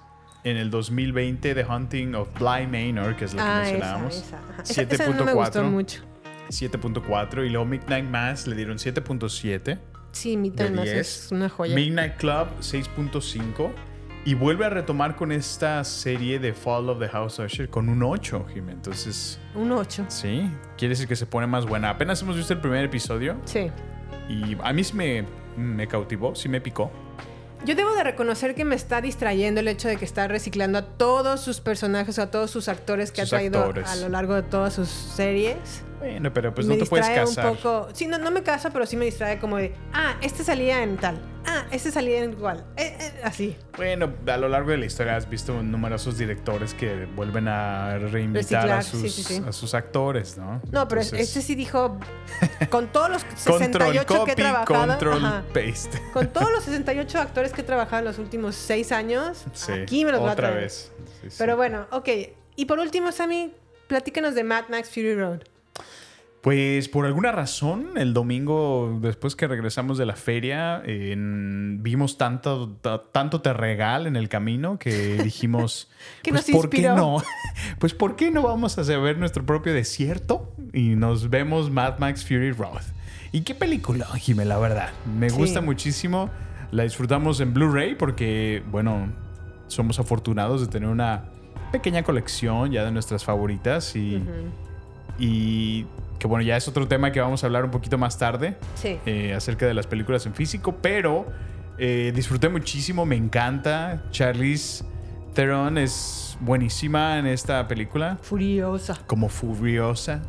En 0.50 0.58
el 0.58 0.70
2020 0.70 1.54
The 1.56 1.64
Haunting 1.64 2.16
of 2.16 2.30
Bly 2.40 2.68
Manor, 2.68 3.16
que 3.16 3.26
es 3.26 3.34
la 3.34 3.44
que 3.44 3.50
Ah, 3.50 3.62
mencionábamos. 3.64 4.16
esa. 4.16 4.38
ajá. 4.38 4.64
Esa, 4.64 4.82
esa 4.84 5.08
no 5.10 5.26
me 5.26 5.34
gustó 5.34 5.62
7.4. 5.62 5.64
mucho. 5.70 6.02
7.4 6.50 7.46
y 7.46 7.50
luego 7.50 7.66
Midnight 7.66 8.06
Mass 8.06 8.48
le 8.48 8.56
dieron 8.56 8.78
7.7 8.78 9.78
Sí, 10.14 10.38
Midnight 10.38 10.72
Mass 10.74 10.86
10. 10.86 10.98
es 10.98 11.32
una 11.32 11.50
joya. 11.50 11.76
Midnight 11.76 12.16
Club 12.18 12.48
6.5 12.62 13.72
y 14.26 14.34
vuelve 14.34 14.66
a 14.66 14.70
retomar 14.70 15.16
con 15.16 15.32
esta 15.32 15.84
serie 15.84 16.40
de 16.40 16.54
Fall 16.54 16.90
of 16.90 17.00
the 17.00 17.08
House 17.10 17.40
Usher 17.40 17.70
con 17.70 17.88
un 17.90 18.02
8, 18.04 18.46
Jimmy. 18.54 18.72
Entonces, 18.72 19.40
Un 19.56 19.72
8. 19.72 20.06
sí, 20.08 20.50
quiere 20.78 20.94
decir 20.94 21.08
que 21.08 21.16
se 21.16 21.26
pone 21.26 21.48
más 21.48 21.66
buena. 21.66 21.90
Apenas 21.90 22.22
hemos 22.22 22.36
visto 22.38 22.54
el 22.54 22.60
primer 22.60 22.84
episodio, 22.86 23.38
Sí. 23.46 23.70
Y 24.30 24.58
a 24.62 24.74
mí 24.74 24.84
sí 24.84 24.94
me, 24.96 25.26
me 25.58 25.88
cautivó, 25.88 26.36
sí 26.36 26.50
me 26.50 26.60
picó. 26.62 26.92
Yo 27.66 27.76
debo 27.76 27.94
de 27.96 28.04
reconocer 28.04 28.56
que 28.56 28.64
me 28.66 28.76
está 28.76 29.02
distrayendo 29.02 29.60
el 29.60 29.68
hecho 29.68 29.88
de 29.88 29.98
que 29.98 30.06
está 30.06 30.28
reciclando 30.28 30.78
a 30.78 30.84
todos 30.84 31.42
sus 31.42 31.60
personajes, 31.60 32.20
a 32.20 32.30
todos 32.32 32.52
sus 32.52 32.68
actores 32.70 33.12
que 33.12 33.22
Sus 33.22 33.34
ha 33.34 33.38
traído 33.38 33.60
actores. 33.60 33.90
a 33.90 33.96
lo 33.98 34.10
largo 34.10 34.36
de 34.36 34.44
todas 34.44 34.74
sus 34.76 34.88
series. 34.90 35.58
Bueno, 36.00 36.32
pero 36.32 36.54
pues 36.54 36.68
me 36.68 36.76
no 36.76 36.84
te 36.84 36.90
puedes 36.90 37.08
distrae 37.08 37.26
casar. 37.26 37.52
un 37.52 37.58
poco. 37.58 37.88
Sí, 37.94 38.06
no, 38.08 38.18
no 38.20 38.30
me 38.32 38.44
caso, 38.44 38.70
pero 38.72 38.86
sí 38.86 38.96
me 38.96 39.06
distrae 39.06 39.40
como 39.40 39.58
de, 39.58 39.74
ah, 39.94 40.16
este 40.22 40.44
salía 40.44 40.84
en 40.84 40.98
tal. 40.98 41.18
Ah, 41.50 41.66
este 41.72 41.92
salía 41.92 42.24
en 42.24 42.34
igual. 42.34 42.66
Eh, 42.76 42.96
eh, 43.00 43.22
así. 43.24 43.56
Bueno, 43.78 44.14
a 44.28 44.38
lo 44.38 44.50
largo 44.50 44.72
de 44.72 44.78
la 44.78 44.86
historia 44.86 45.16
has 45.16 45.30
visto 45.30 45.64
numerosos 45.64 46.18
directores 46.18 46.74
que 46.74 47.06
vuelven 47.16 47.48
a 47.48 47.98
reinvitar 48.00 48.70
a 48.70 48.82
sus, 48.82 49.02
sí, 49.02 49.10
sí, 49.10 49.24
sí. 49.24 49.44
a 49.48 49.52
sus 49.54 49.74
actores, 49.74 50.38
¿no? 50.38 50.62
No, 50.72 50.88
pero 50.90 51.02
Entonces, 51.02 51.28
este 51.30 51.42
sí 51.42 51.56
dijo, 51.56 51.98
con 52.70 52.88
todos 52.88 53.10
los 53.10 53.24
Control 53.46 53.60
68 53.94 54.06
que 54.06 54.14
he 54.14 54.18
copy, 54.18 54.36
trabajado. 54.36 54.88
control 54.88 55.26
ajá, 55.26 55.44
paste. 55.54 56.02
con 56.14 56.28
todos 56.34 56.52
los 56.52 56.64
68 56.66 57.18
actores 57.20 57.54
que 57.54 57.62
he 57.62 57.64
trabajado 57.64 58.00
en 58.00 58.06
los 58.06 58.20
últimos 58.20 58.56
6 58.56 58.92
años, 58.92 59.46
Sí, 59.54 59.72
aquí 59.72 60.04
me 60.06 60.12
los 60.12 60.20
voy 60.20 60.30
a 60.30 60.34
otra 60.34 60.50
traer. 60.50 60.64
vez. 60.64 60.92
Pero 61.38 61.56
bueno, 61.56 61.88
ok. 61.92 62.10
Y 62.58 62.66
por 62.66 62.80
último, 62.80 63.12
Sammy, 63.14 63.54
platícanos 63.88 64.36
de 64.36 64.44
Mad 64.44 64.66
Max 64.70 64.90
Fury 64.90 65.16
Road. 65.16 65.42
Pues 66.42 66.88
por 66.88 67.06
alguna 67.06 67.32
razón, 67.32 67.90
el 67.98 68.14
domingo, 68.14 69.00
después 69.02 69.36
que 69.36 69.48
regresamos 69.48 69.98
de 69.98 70.06
la 70.06 70.16
feria, 70.16 70.82
en- 70.86 71.80
vimos 71.82 72.18
tanto, 72.18 72.70
ta- 72.82 73.02
tanto 73.12 73.42
te 73.42 73.52
regal 73.54 74.08
en 74.08 74.16
el 74.16 74.30
camino 74.30 74.78
que 74.80 75.18
dijimos, 75.24 75.90
Que 76.24 76.32
pues 76.32 76.48
nos 76.48 76.58
¿por 76.62 76.70
qué 76.70 76.84
no? 76.90 77.18
Pues 77.80 77.94
¿por 77.94 78.16
qué 78.16 78.32
no 78.32 78.44
vamos 78.44 78.78
a 78.78 78.84
ver 78.84 79.18
nuestro 79.18 79.46
propio 79.46 79.74
desierto? 79.74 80.54
Y 80.74 80.96
nos 80.96 81.30
vemos 81.30 81.70
Mad 81.72 81.98
Max 82.00 82.24
Fury 82.24 82.52
Road. 82.52 82.82
¿Y 83.32 83.42
qué 83.42 83.54
película, 83.56 84.06
Jimé, 84.16 84.46
la 84.46 84.58
verdad? 84.58 84.92
Me 85.20 85.30
Sí. 85.30 85.36
gusta 85.36 85.60
muchísimo. 85.60 86.30
La 86.72 86.84
disfrutamos 86.84 87.40
en 87.42 87.54
Blu-ray 87.54 87.96
porque, 87.96 88.64
bueno, 88.72 89.12
somos 89.68 90.00
afortunados 90.00 90.62
de 90.62 90.68
tener 90.68 90.88
una 90.88 91.26
pequeña 91.72 92.04
colección 92.04 92.72
ya 92.72 92.86
de 92.86 92.92
nuestras 92.92 93.26
favoritas 93.26 93.96
y... 93.98 94.24
Y 95.20 95.86
que 96.20 96.28
bueno, 96.28 96.44
ya 96.44 96.58
es 96.58 96.68
otro 96.68 96.88
tema 96.88 97.12
que 97.12 97.20
vamos 97.22 97.44
a 97.44 97.48
hablar 97.48 97.64
un 97.66 97.72
poquito 97.72 97.98
más 97.98 98.18
tarde 98.18 98.56
Sí. 98.76 98.98
eh, 99.06 99.34
acerca 99.36 99.66
de 99.66 99.74
las 99.74 99.88
películas 99.88 100.26
en 100.26 100.34
físico, 100.34 100.76
pero 100.82 101.26
eh, 101.78 102.12
disfruté 102.16 102.50
muchísimo, 102.50 103.06
me 103.06 103.16
encanta. 103.16 104.04
Charlize 104.12 104.84
Theron 105.34 105.78
es 105.78 106.38
buenísima 106.42 107.20
en 107.20 107.28
esta 107.28 107.68
película, 107.68 108.18
Furiosa. 108.22 108.98
como 109.06 109.30
furiosa. 109.30 110.22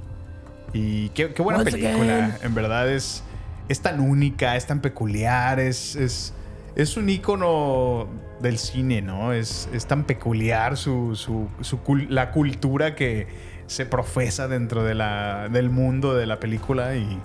Y 0.75 1.09
qué, 1.11 1.33
qué 1.33 1.41
buena 1.43 1.61
Once 1.61 1.71
película, 1.73 2.27
again. 2.27 2.35
en 2.43 2.55
verdad 2.55 2.91
es, 2.93 3.23
es 3.71 3.81
tan 3.81 4.01
única, 4.01 4.57
es 4.57 4.67
tan 4.67 4.81
peculiar, 4.81 5.59
es, 5.61 5.97
es, 5.97 6.35
es 6.77 6.99
un 6.99 7.09
ícono 7.09 8.07
del 8.43 8.59
cine, 8.59 9.01
¿no? 9.01 9.33
Es, 9.33 9.69
es 9.73 9.87
tan 9.87 10.05
peculiar 10.05 10.77
su, 10.77 11.17
su- 11.17 11.49
su 11.63 11.81
la 12.11 12.31
cultura 12.31 12.95
que 12.95 13.27
se 13.69 13.87
profesa 13.87 14.49
dentro 14.49 14.83
de 14.83 14.97
la, 14.97 15.49
del 15.49 15.71
mundo 15.71 16.15
de 16.15 16.27
la 16.27 16.41
película 16.41 16.97
y, 16.97 17.19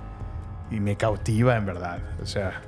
y 0.70 0.80
me 0.80 0.96
cautiva, 0.96 1.56
en 1.58 1.66
verdad. 1.66 2.00
O 2.22 2.26
sea, 2.28 2.62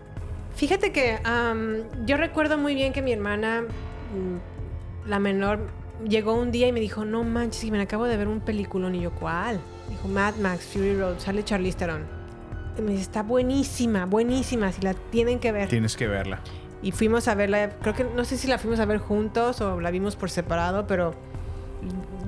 Fíjate 0.55 0.93
que 0.93 1.19
am, 1.25 1.83
yo 2.05 2.15
recuerdo 2.15 2.57
muy 2.57 2.75
bien 2.75 2.93
que 2.93 3.01
mi 3.01 3.11
hermana, 3.11 3.61
mm, 3.61 5.09
la 5.09 5.19
menor, 5.19 5.59
llegó 6.07 6.33
un 6.33 6.51
día 6.51 6.67
y 6.67 6.71
me 6.71 6.79
dijo, 6.79 7.03
no 7.03 7.23
manches, 7.23 7.65
que 7.65 7.71
me 7.71 7.81
acabo 7.81 8.05
de 8.05 8.15
ver 8.15 8.29
un 8.29 8.39
peliculón. 8.39 8.95
Y 8.95 9.01
yo, 9.01 9.11
¿cuál? 9.11 9.59
Dijo, 9.89 10.07
Mad 10.07 10.35
Max, 10.35 10.65
Fury 10.71 10.95
Road, 10.95 11.19
sale 11.19 11.43
Charlize 11.43 11.77
Theron. 11.77 12.03
Y 12.77 12.81
me 12.81 12.91
dice, 12.91 13.03
está 13.03 13.21
buenísima, 13.21 14.05
buenísima, 14.05 14.71
si 14.71 14.81
la 14.81 14.93
tienen 14.93 15.39
que 15.39 15.51
ver. 15.51 15.67
tienes 15.67 15.97
que 15.97 16.07
verla. 16.07 16.39
Y 16.81 16.91
fuimos 16.91 17.27
a 17.27 17.35
verla, 17.35 17.71
creo 17.81 17.93
que 17.93 18.03
no 18.05 18.23
sé 18.23 18.37
si 18.37 18.47
la 18.47 18.57
fuimos 18.57 18.79
a 18.79 18.85
ver 18.85 18.99
juntos 18.99 19.59
o 19.59 19.81
la 19.81 19.91
vimos 19.91 20.15
por 20.15 20.29
separado, 20.29 20.87
pero 20.87 21.15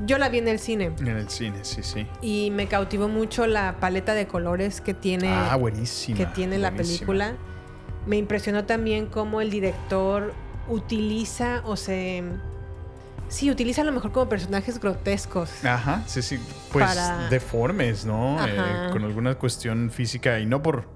yo 0.07 0.17
la 0.17 0.29
vi 0.29 0.39
en 0.39 0.47
el 0.47 0.57
cine. 0.59 0.91
En 0.99 1.07
el 1.09 1.29
cine, 1.29 1.59
sí, 1.63 1.83
sí. 1.83 2.07
Y 2.21 2.49
me 2.51 2.67
cautivó 2.67 3.07
mucho 3.07 3.45
la 3.45 3.79
paleta 3.79 4.13
de 4.15 4.25
colores 4.25 4.81
que 4.81 4.93
tiene, 4.95 5.29
ah, 5.31 5.55
buenísima. 5.57 6.17
que 6.17 6.25
tiene 6.27 6.57
la 6.57 6.71
película. 6.71 7.35
Me 8.07 8.15
impresionó 8.17 8.65
también 8.65 9.05
cómo 9.07 9.41
el 9.41 9.51
director 9.51 10.33
utiliza 10.69 11.61
o 11.65 11.75
se... 11.75 12.23
Sí, 13.27 13.51
utiliza 13.51 13.81
a 13.81 13.83
lo 13.83 13.91
mejor 13.91 14.13
como 14.13 14.29
personajes 14.29 14.79
grotescos. 14.79 15.65
Ajá, 15.65 16.01
sí, 16.07 16.21
sí. 16.21 16.39
Pues 16.71 16.85
Para- 16.85 17.27
deformes, 17.29 18.05
¿no? 18.05 18.37
Eh, 18.47 18.87
con 18.93 19.03
alguna 19.03 19.35
cuestión 19.35 19.91
física 19.91 20.39
y 20.39 20.45
no 20.45 20.61
por 20.61 20.87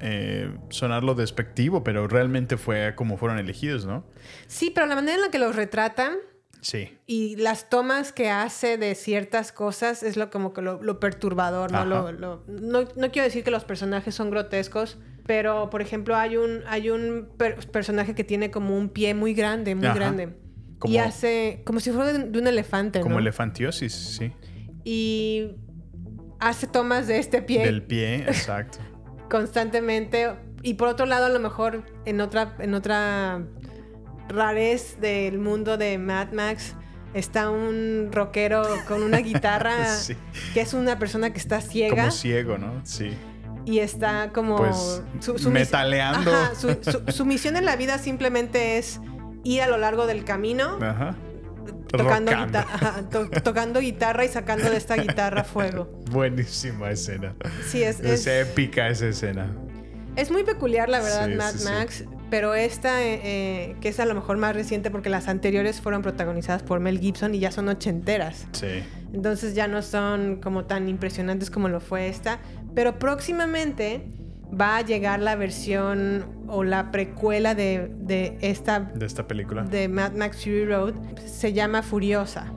eh, 0.00 0.54
sonarlo 0.68 1.14
despectivo, 1.14 1.82
pero 1.82 2.06
realmente 2.08 2.58
fue 2.58 2.94
como 2.94 3.16
fueron 3.16 3.38
elegidos, 3.38 3.86
¿no? 3.86 4.04
Sí, 4.48 4.70
pero 4.74 4.86
la 4.86 4.96
manera 4.96 5.14
en 5.14 5.20
la 5.22 5.30
que 5.30 5.38
los 5.38 5.56
retratan 5.56 6.16
Sí. 6.62 6.96
y 7.06 7.34
las 7.36 7.68
tomas 7.68 8.12
que 8.12 8.30
hace 8.30 8.78
de 8.78 8.94
ciertas 8.94 9.50
cosas 9.52 10.02
es 10.04 10.16
lo 10.16 10.30
como 10.30 10.52
que 10.54 10.62
lo, 10.62 10.80
lo 10.82 11.00
perturbador, 11.00 11.72
¿no? 11.72 11.84
Lo- 11.84 12.12
lo- 12.12 12.44
no? 12.46 12.82
no 12.96 13.10
quiero 13.10 13.24
decir 13.24 13.42
que 13.44 13.50
los 13.50 13.64
personajes 13.64 14.14
son 14.14 14.30
grotescos, 14.30 14.96
pero 15.26 15.70
por 15.70 15.82
ejemplo 15.82 16.14
hay 16.16 16.36
un, 16.36 16.60
hay 16.68 16.88
un 16.90 17.28
per- 17.36 17.56
personaje 17.70 18.14
que 18.14 18.22
tiene 18.24 18.50
como 18.52 18.76
un 18.78 18.88
pie 18.90 19.12
muy 19.12 19.34
grande, 19.34 19.74
muy 19.74 19.86
Ajá. 19.86 19.96
grande. 19.96 20.36
Como- 20.78 20.94
y 20.94 20.98
hace 20.98 21.62
como 21.66 21.80
si 21.80 21.90
fuera 21.90 22.12
de, 22.12 22.28
de 22.30 22.38
un 22.38 22.46
elefante, 22.46 23.00
Como 23.00 23.14
¿no? 23.16 23.20
elefantiosis, 23.20 23.92
sí. 23.92 24.32
y 24.84 25.56
hace 26.40 26.66
tomas 26.68 27.06
de 27.08 27.18
este 27.18 27.42
pie 27.42 27.64
Del 27.66 27.82
pie, 27.82 28.16
exacto. 28.22 28.78
constantemente. 29.30 30.30
Y 30.62 30.74
por 30.74 30.86
otro 30.88 31.06
lado, 31.06 31.26
a 31.26 31.28
lo 31.28 31.40
mejor 31.40 31.82
en 32.04 32.20
otra, 32.20 32.54
en 32.60 32.74
otra 32.74 33.44
rarez 34.32 35.00
del 35.00 35.38
mundo 35.38 35.76
de 35.76 35.98
Mad 35.98 36.32
Max 36.32 36.74
está 37.14 37.50
un 37.50 38.08
rockero 38.12 38.62
con 38.88 39.02
una 39.02 39.18
guitarra 39.20 39.94
Sí. 39.96 40.16
que 40.54 40.60
es 40.62 40.72
una 40.74 40.98
persona 40.98 41.32
que 41.32 41.38
está 41.38 41.60
ciega 41.60 41.96
Como 41.96 42.10
ciego, 42.10 42.58
¿no? 42.58 42.80
Sí. 42.84 43.12
y 43.66 43.78
está 43.80 44.30
como 44.32 44.56
Pues, 44.56 45.02
mis- 45.14 45.46
metaleando. 45.46 46.32
Ajá, 46.34 46.54
su, 46.54 46.76
su- 46.82 47.02
su 47.12 47.24
misión 47.26 47.56
en 47.56 47.64
la 47.66 47.76
vida 47.76 47.98
simplemente 47.98 48.78
es 48.78 49.00
ir 49.44 49.60
a 49.62 49.68
lo 49.68 49.76
largo 49.78 50.06
del 50.06 50.24
camino 50.24 50.78
Ajá. 50.82 51.14
tocando, 51.88 52.32
Rockando. 52.32 52.32
guita- 52.32 52.66
ajá, 52.72 53.02
to- 53.10 53.28
tocando 53.42 53.80
guitarra 53.80 54.24
y 54.24 54.28
sacando 54.28 54.70
de 54.70 54.76
esta 54.78 54.96
guitarra 54.96 55.44
fuego. 55.44 55.90
Buenísima 56.10 56.90
escena. 56.90 57.34
Sí, 57.68 57.82
es, 57.82 58.00
Es, 58.00 58.26
es, 58.26 58.48
épica 58.48 58.88
esa 58.88 59.06
escena. 59.08 59.54
Es 60.16 60.30
muy 60.30 60.44
peculiar, 60.44 60.88
la 60.88 61.00
verdad, 61.00 61.26
Sí, 61.28 61.34
Mad 61.34 61.52
sí. 61.54 61.64
Max. 61.64 62.04
Pero 62.32 62.54
esta, 62.54 63.04
eh, 63.04 63.76
que 63.82 63.90
es 63.90 64.00
a 64.00 64.06
lo 64.06 64.14
mejor 64.14 64.38
más 64.38 64.54
reciente 64.56 64.90
porque 64.90 65.10
las 65.10 65.28
anteriores 65.28 65.82
fueron 65.82 66.00
protagonizadas 66.00 66.62
por 66.62 66.80
Mel 66.80 66.98
Gibson 66.98 67.34
y 67.34 67.40
ya 67.40 67.52
son 67.52 67.68
ochenteras. 67.68 68.46
Sí. 68.52 68.82
Entonces 69.12 69.54
ya 69.54 69.68
no 69.68 69.82
son 69.82 70.36
como 70.36 70.64
tan 70.64 70.88
impresionantes 70.88 71.50
como 71.50 71.68
lo 71.68 71.78
fue 71.78 72.08
esta. 72.08 72.38
Pero 72.74 72.98
próximamente 72.98 74.06
va 74.50 74.78
a 74.78 74.80
llegar 74.80 75.20
la 75.20 75.36
versión 75.36 76.24
o 76.48 76.64
la 76.64 76.90
precuela 76.90 77.54
de, 77.54 77.90
de 77.98 78.38
esta, 78.40 78.80
De 78.80 79.04
esta 79.04 79.28
película. 79.28 79.64
de 79.64 79.88
Mad 79.88 80.12
Max 80.12 80.38
Fury 80.42 80.64
Road. 80.64 80.94
Se 81.26 81.52
llama 81.52 81.82
Furiosa. 81.82 82.50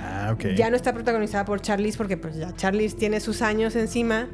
Ah, 0.00 0.30
ok. 0.32 0.54
Ya 0.54 0.70
no 0.70 0.76
está 0.76 0.92
protagonizada 0.94 1.44
por 1.44 1.60
Charlize 1.60 1.98
porque 1.98 2.16
pues 2.16 2.36
ya 2.36 2.54
Charlize 2.54 2.96
tiene 2.96 3.18
sus 3.18 3.42
años 3.42 3.74
encima. 3.74 4.28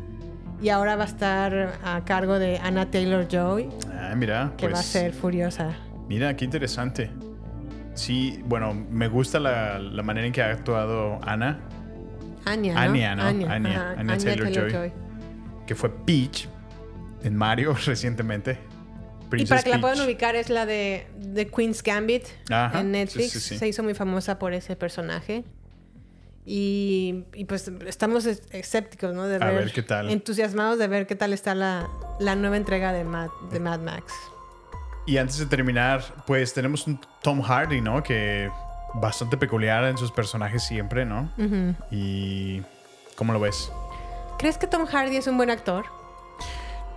Y 0.65 0.71
ahora 0.71 0.97
va 0.97 1.03
a 1.03 1.07
estar 1.07 1.79
a 1.85 2.03
cargo 2.07 2.39
de 2.39 2.57
Anna 2.57 2.91
Taylor-Joy. 2.91 3.69
Ah, 3.93 4.15
mira. 4.17 4.55
que 4.57 4.65
va 4.65 4.73
a 4.73 4.75
pues, 4.77 4.87
ser 4.87 5.13
furiosa. 5.13 5.77
Mira, 6.09 6.35
qué 6.35 6.47
interesante. 6.47 7.11
Sí, 7.93 8.41
bueno, 8.47 8.73
me 8.73 9.09
gusta 9.09 9.39
la, 9.39 9.79
la 9.79 10.03
manera 10.03 10.27
en 10.27 10.33
que 10.33 10.41
ha 10.41 10.51
actuado 10.51 11.21
Ana, 11.23 11.61
Anya, 12.47 12.73
¿no? 12.73 12.81
Anya, 12.81 13.15
¿no? 13.15 13.23
Anya, 13.25 13.47
ajá, 13.47 13.55
Anya 13.57 13.95
Anya 13.99 14.17
Taylor-Joy. 14.17 14.93
que 15.67 15.75
fue 15.75 15.91
Peach 15.91 16.49
en 17.23 17.37
Mario 17.37 17.77
recientemente. 17.85 18.59
Y 19.37 19.45
para 19.45 19.63
que 19.63 19.69
la 19.69 19.83
puedan 19.83 20.01
ubicar 20.01 20.35
es 20.35 20.49
la 20.49 20.65
de 20.65 21.51
Queen's 21.55 21.83
Gambit 21.83 22.25
Ajá, 22.51 22.81
en 22.81 22.91
Netflix. 22.93 23.33
sí, 23.33 23.41
sí, 23.41 23.49
sí. 23.51 23.59
Se 23.59 23.69
hizo 23.69 23.83
muy 23.83 23.93
famosa 23.93 24.39
por 24.39 24.55
ese 24.55 24.77
personaje. 24.77 25.45
Y, 26.47 27.25
y 27.35 27.47
pues 27.47 27.69
estamos 27.87 28.27
es- 28.27 28.43
escépticos, 28.51 29.15
¿no? 29.15 29.25
De 29.27 29.37
A 29.37 29.51
ver 29.51 29.73
qué 29.73 29.83
tal. 29.83 30.11
Entusiasmados 30.11 30.79
de 30.79 30.89
ver 30.89 31.07
qué 31.07 31.15
tal 31.15 31.33
está 31.33 31.55
la, 31.55 31.89
la 32.21 32.35
nueva 32.37 32.57
entrega 32.57 32.93
de 32.93 33.05
Mad, 33.05 33.31
de 33.51 33.61
Mad 33.61 33.81
Max. 33.81 34.13
Y 35.07 35.17
antes 35.19 35.39
de 35.39 35.47
terminar, 35.47 36.03
pues 36.27 36.53
tenemos 36.55 36.87
un 36.87 37.01
Tom 37.23 37.41
Hardy, 37.43 37.81
¿no? 37.81 38.03
Que 38.03 38.51
bastante 38.95 39.37
peculiar 39.37 39.85
en 39.85 39.97
sus 39.99 40.11
personajes 40.13 40.63
siempre, 40.63 41.05
¿no? 41.05 41.31
Y 41.91 42.63
¿cómo 43.17 43.33
lo 43.33 43.41
ves? 43.41 43.71
¿Crees 44.39 44.57
que 44.59 44.67
Tom 44.67 44.87
Hardy 44.87 45.17
es 45.17 45.27
un 45.27 45.37
buen 45.37 45.51
actor? 45.51 45.85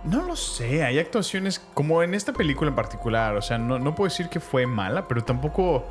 No 0.04 0.22
lo 0.22 0.36
sé, 0.36 0.84
hay 0.84 0.98
actuaciones 0.98 1.58
como 1.74 2.02
en 2.02 2.14
esta 2.14 2.32
película 2.32 2.70
en 2.70 2.76
particular, 2.76 3.34
o 3.36 3.42
sea, 3.42 3.58
no, 3.58 3.78
no 3.80 3.94
puedo 3.96 4.08
decir 4.08 4.28
que 4.28 4.38
fue 4.40 4.64
mala, 4.66 5.08
pero 5.08 5.24
tampoco 5.24 5.84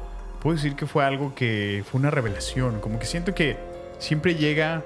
puedo 0.47 0.55
decir 0.55 0.77
que 0.77 0.85
fue 0.85 1.03
algo 1.03 1.35
que 1.35 1.83
fue 1.91 1.99
una 1.99 2.09
revelación, 2.09 2.79
como 2.79 2.99
que 2.99 3.05
siento 3.05 3.35
que 3.35 3.57
siempre 3.99 4.35
llega 4.35 4.81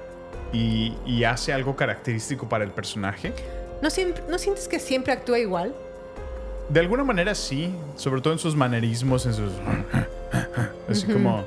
y, 0.52 0.96
y 1.06 1.24
hace 1.24 1.54
algo 1.54 1.76
característico 1.76 2.50
para 2.50 2.64
el 2.64 2.72
personaje. 2.72 3.32
¿No, 3.80 3.92
siempre- 3.92 4.24
¿No 4.28 4.40
sientes 4.40 4.68
que 4.68 4.80
siempre 4.80 5.14
actúa 5.14 5.38
igual? 5.38 5.76
De 6.68 6.80
alguna 6.80 7.04
manera 7.04 7.36
sí, 7.36 7.76
sobre 7.96 8.22
todo 8.22 8.34
en 8.34 8.40
sus 8.40 8.56
manerismos, 8.56 9.28
en 9.28 9.36
sus... 9.36 9.52
Así 10.90 11.06
como... 11.06 11.46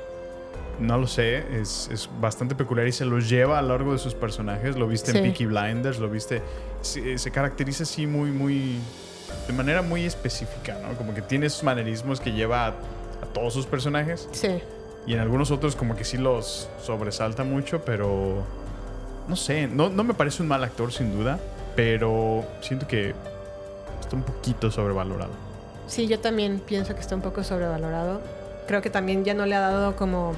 No 0.79 0.97
lo 0.97 1.07
sé, 1.07 1.43
es, 1.59 1.89
es 1.91 2.09
bastante 2.21 2.55
peculiar 2.55 2.87
y 2.87 2.93
se 2.93 3.03
los 3.03 3.27
lleva 3.29 3.59
a 3.59 3.61
lo 3.61 3.67
largo 3.69 3.91
de 3.91 3.97
sus 3.99 4.13
personajes. 4.13 4.77
Lo 4.77 4.87
viste 4.87 5.11
Sí. 5.11 5.17
en 5.17 5.23
Peaky 5.25 5.45
Blinders, 5.47 5.99
lo 5.99 6.09
viste... 6.09 6.41
Se, 6.79 7.17
se 7.17 7.31
caracteriza 7.31 7.83
así 7.83 8.07
muy, 8.07 8.31
muy... 8.31 8.79
De 9.47 9.51
manera 9.51 9.81
muy 9.81 10.05
específica, 10.05 10.77
¿no? 10.81 10.97
Como 10.97 11.13
que 11.13 11.21
tiene 11.21 11.47
esos 11.47 11.63
manerismos 11.63 12.21
que 12.21 12.31
lleva 12.31 12.67
a, 12.67 12.73
a 13.21 13.25
todos 13.25 13.53
sus 13.53 13.65
personajes. 13.65 14.27
Sí. 14.31 14.61
Y 15.07 15.13
en 15.13 15.19
algunos 15.19 15.51
otros 15.51 15.75
como 15.75 15.95
que 15.95 16.03
sí 16.03 16.17
los 16.17 16.69
sobresalta 16.81 17.43
mucho, 17.43 17.83
pero... 17.85 18.43
No 19.27 19.35
sé, 19.35 19.67
no, 19.67 19.89
no 19.89 20.03
me 20.03 20.13
parece 20.13 20.43
un 20.43 20.47
mal 20.47 20.63
actor 20.63 20.91
sin 20.91 21.17
duda, 21.17 21.39
pero 21.75 22.45
siento 22.61 22.87
que 22.87 23.13
está 23.99 24.15
un 24.15 24.23
poquito 24.23 24.69
sobrevalorado. 24.69 25.31
Sí, 25.87 26.07
yo 26.07 26.19
también 26.19 26.59
pienso 26.59 26.93
que 26.93 27.01
está 27.01 27.15
un 27.15 27.21
poco 27.21 27.43
sobrevalorado. 27.43 28.21
Creo 28.67 28.81
que 28.81 28.89
también 28.89 29.23
ya 29.23 29.33
no 29.33 29.45
le 29.45 29.55
ha 29.55 29.61
dado 29.61 29.95
como 29.95 30.33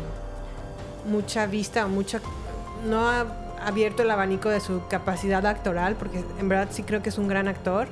mucha 1.06 1.46
vista 1.48 1.88
mucha... 1.88 2.22
No 2.88 3.10
ha 3.10 3.26
abierto 3.66 4.04
el 4.04 4.12
abanico 4.12 4.50
de 4.50 4.60
su 4.60 4.88
capacidad 4.88 5.46
actoral, 5.46 5.96
porque 5.96 6.24
en 6.40 6.50
verdad 6.50 6.68
sí 6.72 6.84
creo 6.84 7.02
que 7.02 7.10
es 7.10 7.18
un 7.18 7.28
gran 7.28 7.48
actor, 7.48 7.88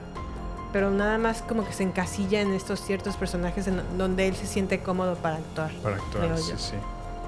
pero 0.76 0.92
nada 0.92 1.18
más 1.18 1.42
como 1.42 1.66
que 1.66 1.72
se 1.72 1.84
encasilla 1.84 2.42
en 2.42 2.52
estos 2.52 2.82
ciertos 2.82 3.16
personajes 3.16 3.66
en 3.68 3.82
donde 3.98 4.28
él 4.28 4.36
se 4.36 4.46
siente 4.46 4.82
cómodo 4.82 5.16
para 5.16 5.38
actuar. 5.38 5.72
Para 5.82 5.96
actuar, 5.96 6.38
sí, 6.38 6.52
sí. 6.58 6.76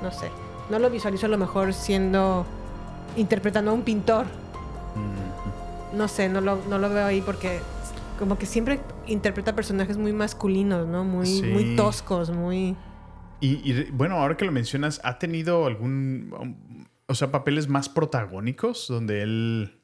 No 0.04 0.12
sé. 0.12 0.30
No 0.70 0.80
lo 0.80 0.90
visualizo 0.90 1.28
a 1.28 1.30
lo 1.30 1.38
mejor 1.38 1.74
siendo... 1.74 2.46
interpretando 3.16 3.72
a 3.72 3.74
un 3.74 3.84
pintor. 3.84 4.26
No 5.94 6.10
sé, 6.10 6.28
no 6.28 6.42
lo, 6.42 6.58
no 6.70 6.78
lo 6.78 6.90
veo 6.90 7.06
ahí 7.06 7.22
porque 7.22 7.62
como 8.20 8.38
que 8.38 8.46
siempre 8.46 8.82
interpreta 9.06 9.56
personajes 9.56 9.96
muy 9.98 10.12
masculinos, 10.12 10.86
¿no? 10.86 11.06
Muy, 11.06 11.28
Sí. 11.28 11.44
muy 11.44 11.78
toscos, 11.78 12.30
muy... 12.30 12.76
Y, 13.40 13.72
y, 13.72 13.92
bueno, 13.92 14.16
ahora 14.18 14.36
que 14.36 14.44
lo 14.44 14.52
mencionas, 14.52 15.00
¿ha 15.06 15.20
tenido 15.20 15.68
algún, 15.68 16.34
um, 16.38 16.86
o 17.08 17.16
sea, 17.16 17.32
papeles 17.32 17.70
más 17.70 17.88
protagónicos 17.88 18.88
donde 18.90 19.22
él 19.22 19.77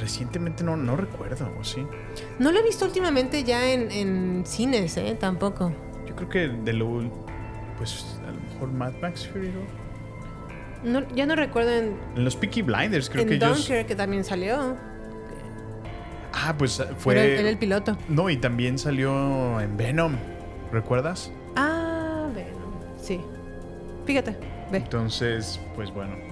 recientemente 0.00 0.64
no, 0.64 0.76
no 0.76 0.96
recuerdo, 0.96 1.52
¿o 1.58 1.64
sí? 1.64 1.86
No 2.38 2.50
lo 2.52 2.58
he 2.58 2.62
visto 2.62 2.84
últimamente 2.84 3.44
ya 3.44 3.70
en, 3.72 3.90
en 3.90 4.42
cines, 4.46 4.96
¿eh? 4.96 5.16
Tampoco. 5.18 5.72
Yo 6.06 6.16
creo 6.16 6.28
que 6.28 6.48
de 6.48 6.72
lo, 6.72 7.02
pues 7.78 8.18
a 8.26 8.30
lo 8.32 8.40
mejor 8.40 8.72
Mad 8.72 8.92
Max 9.00 9.28
Fury. 9.28 9.52
No, 10.82 11.06
ya 11.14 11.26
no 11.26 11.36
recuerdo 11.36 11.70
en, 11.72 11.96
En 12.16 12.24
los 12.24 12.36
Peaky 12.36 12.62
Blinders 12.62 13.10
creo 13.10 13.22
en 13.22 13.28
que 13.28 13.34
ellos... 13.34 13.58
Dunkirk 13.58 13.86
que 13.86 13.94
también 13.94 14.24
salió. 14.24 14.76
Ah, 16.32 16.54
pues 16.56 16.80
Era, 16.80 16.94
fue... 16.96 17.38
era 17.38 17.48
el 17.48 17.58
piloto. 17.58 17.96
No, 18.08 18.30
y 18.30 18.36
también 18.36 18.78
salió 18.78 19.60
en 19.60 19.76
Venom, 19.76 20.14
¿recuerdas? 20.72 21.32
Ah, 21.56 22.28
bueno, 22.32 22.56
sí. 22.96 23.20
Fíjate, 24.06 24.36
ve. 24.72 24.78
Entonces, 24.78 25.60
pues 25.74 25.92
bueno. 25.92 26.29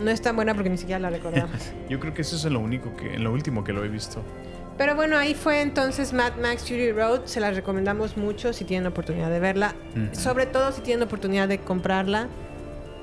No 0.00 0.10
es 0.10 0.22
tan 0.22 0.34
buena 0.34 0.54
porque 0.54 0.70
ni 0.70 0.78
siquiera 0.78 0.98
la 0.98 1.10
recordamos. 1.10 1.60
Yo 1.88 2.00
creo 2.00 2.14
que 2.14 2.22
eso 2.22 2.36
es 2.36 2.44
en 2.44 2.54
lo 2.54 2.60
único 2.60 2.96
que, 2.96 3.14
en 3.14 3.24
lo 3.24 3.32
último 3.32 3.62
que 3.62 3.72
lo 3.72 3.84
he 3.84 3.88
visto. 3.88 4.22
Pero 4.78 4.96
bueno, 4.96 5.18
ahí 5.18 5.34
fue 5.34 5.60
entonces 5.60 6.14
Mad 6.14 6.36
Max 6.40 6.62
Fury 6.62 6.92
Road. 6.92 7.26
Se 7.26 7.38
la 7.38 7.50
recomendamos 7.50 8.16
mucho 8.16 8.54
si 8.54 8.64
tienen 8.64 8.86
oportunidad 8.86 9.30
de 9.30 9.38
verla. 9.38 9.74
Sobre 10.12 10.46
todo 10.46 10.72
si 10.72 10.80
tienen 10.80 11.02
oportunidad 11.02 11.48
de 11.48 11.58
comprarla. 11.58 12.28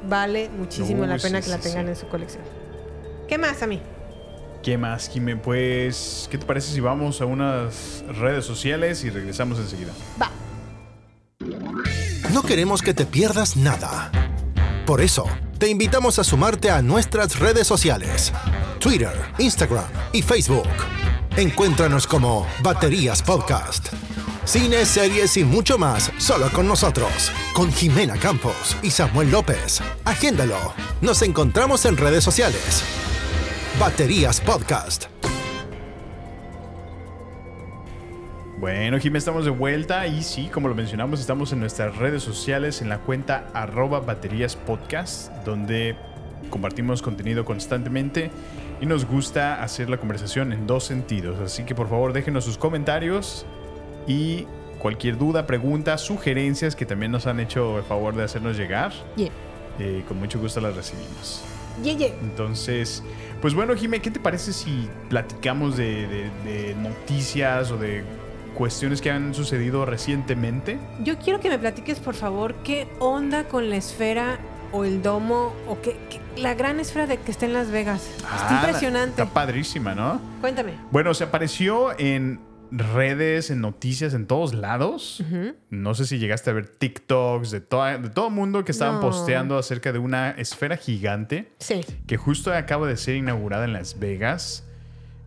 Vale 0.09 0.49
muchísimo 0.49 1.03
Uy, 1.03 1.07
la 1.07 1.17
pena 1.17 1.39
sí, 1.39 1.45
que 1.45 1.55
la 1.55 1.61
sí, 1.61 1.69
tengan 1.69 1.85
sí. 1.85 1.89
en 1.91 1.95
su 1.95 2.07
colección. 2.07 2.43
¿Qué 3.27 3.37
más 3.37 3.61
a 3.61 3.67
mí? 3.67 3.79
¿Qué 4.63 4.77
más, 4.77 5.09
Jimé? 5.09 5.35
Pues, 5.35 6.27
¿qué 6.31 6.37
te 6.37 6.45
parece 6.45 6.73
si 6.73 6.79
vamos 6.79 7.21
a 7.21 7.25
unas 7.25 8.03
redes 8.07 8.43
sociales 8.45 9.03
y 9.03 9.09
regresamos 9.09 9.59
enseguida? 9.59 9.93
Va. 10.21 10.31
No 12.33 12.41
queremos 12.41 12.81
que 12.81 12.93
te 12.93 13.05
pierdas 13.05 13.55
nada. 13.55 14.11
Por 14.85 15.01
eso, 15.01 15.25
te 15.57 15.67
invitamos 15.67 16.19
a 16.19 16.23
sumarte 16.23 16.69
a 16.69 16.81
nuestras 16.81 17.39
redes 17.39 17.67
sociales. 17.67 18.31
Twitter, 18.79 19.13
Instagram 19.39 19.85
y 20.13 20.21
Facebook. 20.21 20.67
Encuéntranos 21.35 22.05
como 22.05 22.47
Baterías 22.61 23.21
Podcast. 23.23 23.87
Cine, 24.45 24.85
series 24.85 25.35
y 25.37 25.43
mucho 25.43 25.77
más 25.77 26.11
solo 26.17 26.49
con 26.51 26.67
nosotros. 26.67 27.31
Con 27.53 27.71
Jimena 27.71 28.15
Campos 28.17 28.77
y 28.81 28.91
Samuel 28.91 29.31
López. 29.31 29.81
Agéndalo. 30.05 30.73
Nos 31.01 31.21
encontramos 31.21 31.85
en 31.85 31.97
redes 31.97 32.23
sociales. 32.23 32.83
Baterías 33.79 34.39
Podcast. 34.41 35.16
Bueno, 38.59 38.97
Jimé, 38.99 39.19
estamos 39.19 39.45
de 39.45 39.51
vuelta 39.51 40.07
y 40.07 40.23
sí, 40.23 40.49
como 40.51 40.67
lo 40.67 40.73
mencionamos, 40.73 41.19
estamos 41.19 41.53
en 41.53 41.59
nuestras 41.59 41.95
redes 41.97 42.23
sociales 42.23 42.81
en 42.81 42.89
la 42.89 42.97
cuenta 42.99 43.47
arroba 43.53 43.99
baterías 43.99 44.55
podcast, 44.55 45.31
donde 45.45 45.95
compartimos 46.49 47.03
contenido 47.03 47.45
constantemente 47.45 48.31
y 48.81 48.87
nos 48.87 49.05
gusta 49.05 49.61
hacer 49.61 49.89
la 49.91 49.97
conversación 49.97 50.53
en 50.53 50.65
dos 50.65 50.85
sentidos. 50.85 51.39
Así 51.39 51.63
que 51.65 51.75
por 51.75 51.87
favor 51.87 52.13
déjenos 52.13 52.45
sus 52.45 52.57
comentarios 52.57 53.45
y 54.07 54.47
cualquier 54.79 55.19
duda, 55.19 55.45
pregunta, 55.45 55.95
sugerencias 55.99 56.75
que 56.75 56.87
también 56.87 57.11
nos 57.11 57.27
han 57.27 57.39
hecho 57.39 57.77
el 57.77 57.83
favor 57.83 58.15
de 58.15 58.23
hacernos 58.23 58.57
llegar. 58.57 58.91
Yeah. 59.17 59.29
eh, 59.77 60.03
con 60.07 60.17
mucho 60.17 60.39
gusto 60.39 60.61
las 60.61 60.75
recibimos. 60.75 61.43
Yeah, 61.83 61.93
yeah. 61.93 62.07
Entonces, 62.23 63.03
pues 63.39 63.53
bueno, 63.53 63.75
Jimé, 63.75 63.99
¿qué 63.99 64.09
te 64.09 64.19
parece 64.19 64.51
si 64.51 64.89
platicamos 65.09 65.77
de, 65.77 66.07
de- 66.07 66.31
de 66.43 66.75
noticias 66.75 67.69
o 67.69 67.77
de 67.77 68.03
cuestiones 68.57 69.01
que 69.01 69.11
han 69.11 69.33
sucedido 69.35 69.85
recientemente? 69.85 70.79
Yo 71.03 71.17
quiero 71.19 71.39
que 71.39 71.49
me 71.49 71.59
platiques, 71.59 71.99
por 71.99 72.15
favor, 72.15 72.55
qué 72.63 72.87
onda 72.99 73.43
con 73.47 73.69
la 73.69 73.75
esfera 73.77 74.39
o 74.71 74.83
el 74.83 75.01
domo 75.03 75.53
o 75.67 75.79
qué, 75.81 75.95
qué- 76.09 76.19
la 76.41 76.55
gran 76.55 76.79
esfera 76.79 77.05
de 77.07 77.17
que 77.17 77.31
está 77.31 77.45
en 77.45 77.53
Las 77.53 77.69
Vegas. 77.71 78.05
está 78.17 78.27
Ah, 78.49 78.61
impresionante. 78.65 79.21
Está 79.21 79.33
padrísima, 79.33 79.93
¿no? 79.95 80.19
Cuéntame. 80.41 80.73
Bueno, 80.91 81.13
se 81.13 81.23
apareció 81.23 81.97
en 81.99 82.39
redes, 82.69 83.49
en 83.49 83.61
noticias, 83.61 84.13
en 84.13 84.27
todos 84.27 84.53
lados. 84.53 85.23
No 85.69 85.93
sé 85.95 86.05
si 86.05 86.17
llegaste 86.19 86.49
a 86.49 86.53
ver 86.53 86.67
TikToks 86.67 87.49
de, 87.49 87.61
toda, 87.61 87.97
de 87.97 88.09
todo 88.09 88.29
mundo 88.29 88.65
que 88.65 88.73
estaban 88.73 88.95
No. 88.95 89.01
posteando 89.01 89.57
acerca 89.57 89.93
de 89.93 89.99
una 89.99 90.31
esfera 90.31 90.75
gigante. 90.75 91.53
Sí. 91.59 91.85
que 92.07 92.17
justo 92.17 92.53
acaba 92.53 92.87
de 92.87 92.97
ser 92.97 93.15
inaugurada 93.15 93.63
en 93.63 93.71
Las 93.71 93.99
Vegas, 93.99 94.66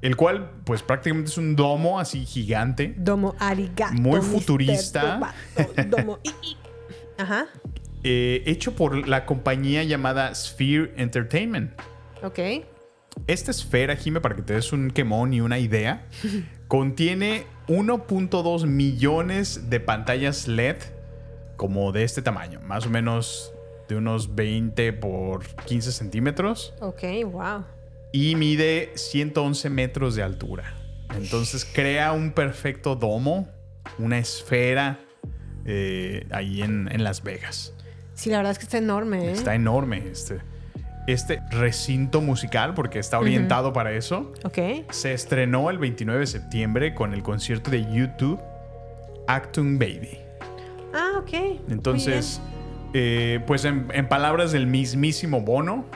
el 0.03 0.17
cual 0.17 0.51
pues 0.65 0.83
prácticamente 0.83 1.31
es 1.31 1.39
un 1.39 1.57
domo 1.57 2.01
así 2.01 2.25
gigante, 2.25 2.95
Domo 2.97 3.35
arigato. 3.39 3.95
Muy 3.95 4.21
futurista. 4.21 5.35
Domo. 5.89 6.19
i, 6.25 6.29
i. 6.29 6.57
Ajá. 7.19 7.47
eh, 8.03 8.43
hecho 8.47 8.75
por 8.75 9.07
la 9.07 9.27
compañía 9.27 9.85
llamada 9.85 10.35
Sphere 10.35 10.95
Entertainment. 10.97 11.73
Ok. 12.23 12.39
Esta 13.27 13.51
esfera, 13.51 13.97
Jime, 13.97 14.21
para 14.21 14.37
que 14.37 14.43
te 14.43 14.55
des 14.55 14.73
un 14.73 14.91
quemón 14.91 15.35
y 15.35 15.41
una 15.43 15.59
idea, 15.59 16.07
contiene 16.69 17.45
1.2 17.69 18.67
millones 18.67 19.69
de 19.69 19.81
pantallas 19.81 20.49
LED 20.49 20.77
como 21.57 21.93
de 21.93 22.05
este 22.05 22.23
tamaño, 22.23 22.61
más 22.63 22.87
o 22.87 22.91
menos 22.91 23.53
de 23.89 23.97
unos 23.97 24.35
20 24.35 24.95
por 24.95 25.45
15 25.67 25.93
centímetros. 25.93 26.73
Ok, 26.81 27.03
wow. 27.31 27.65
Y 28.13 28.35
mide 28.35 28.93
111 28.95 29.71
metros 29.71 30.15
de 30.15 30.23
altura. 30.23 30.75
Entonces 31.17 31.65
crea 31.65 32.13
un 32.13 32.33
perfecto 32.33 32.97
domo, 32.97 33.49
una 33.99 34.19
esfera 34.19 35.01
eh, 35.65 36.27
ahí 36.31 36.63
en, 36.63 36.89
en 36.91 37.05
Las 37.05 37.23
Vegas. 37.23 37.75
Sí, 38.15 38.31
la 38.31 38.39
verdad 38.39 38.53
es 38.53 38.59
que 38.59 38.65
está 38.65 38.79
enorme, 38.79 39.27
¿eh? 39.27 39.33
Está 39.33 39.55
enorme 39.55 40.05
este, 40.11 40.41
este 41.07 41.41
recinto 41.51 42.21
musical 42.21 42.75
porque 42.75 42.99
está 42.99 43.19
orientado 43.19 43.73
para 43.73 43.93
eso. 43.93 44.33
Ok. 44.45 44.59
Se 44.91 45.13
estrenó 45.13 45.71
el 45.71 45.79
29 45.79 46.21
de 46.21 46.27
septiembre 46.27 46.95
con 46.95 47.15
el 47.15 47.23
concierto 47.23 47.71
de 47.71 47.91
YouTube 47.93 48.41
Actung 49.27 49.79
Baby. 49.79 50.19
Ah, 50.93 51.13
ok. 51.19 51.61
Entonces, 51.71 52.41
eh, 52.93 53.41
pues 53.47 53.65
en, 53.65 53.89
en 53.93 54.09
palabras 54.09 54.53
del 54.53 54.67
mismísimo 54.67 55.41
Bono, 55.41 55.87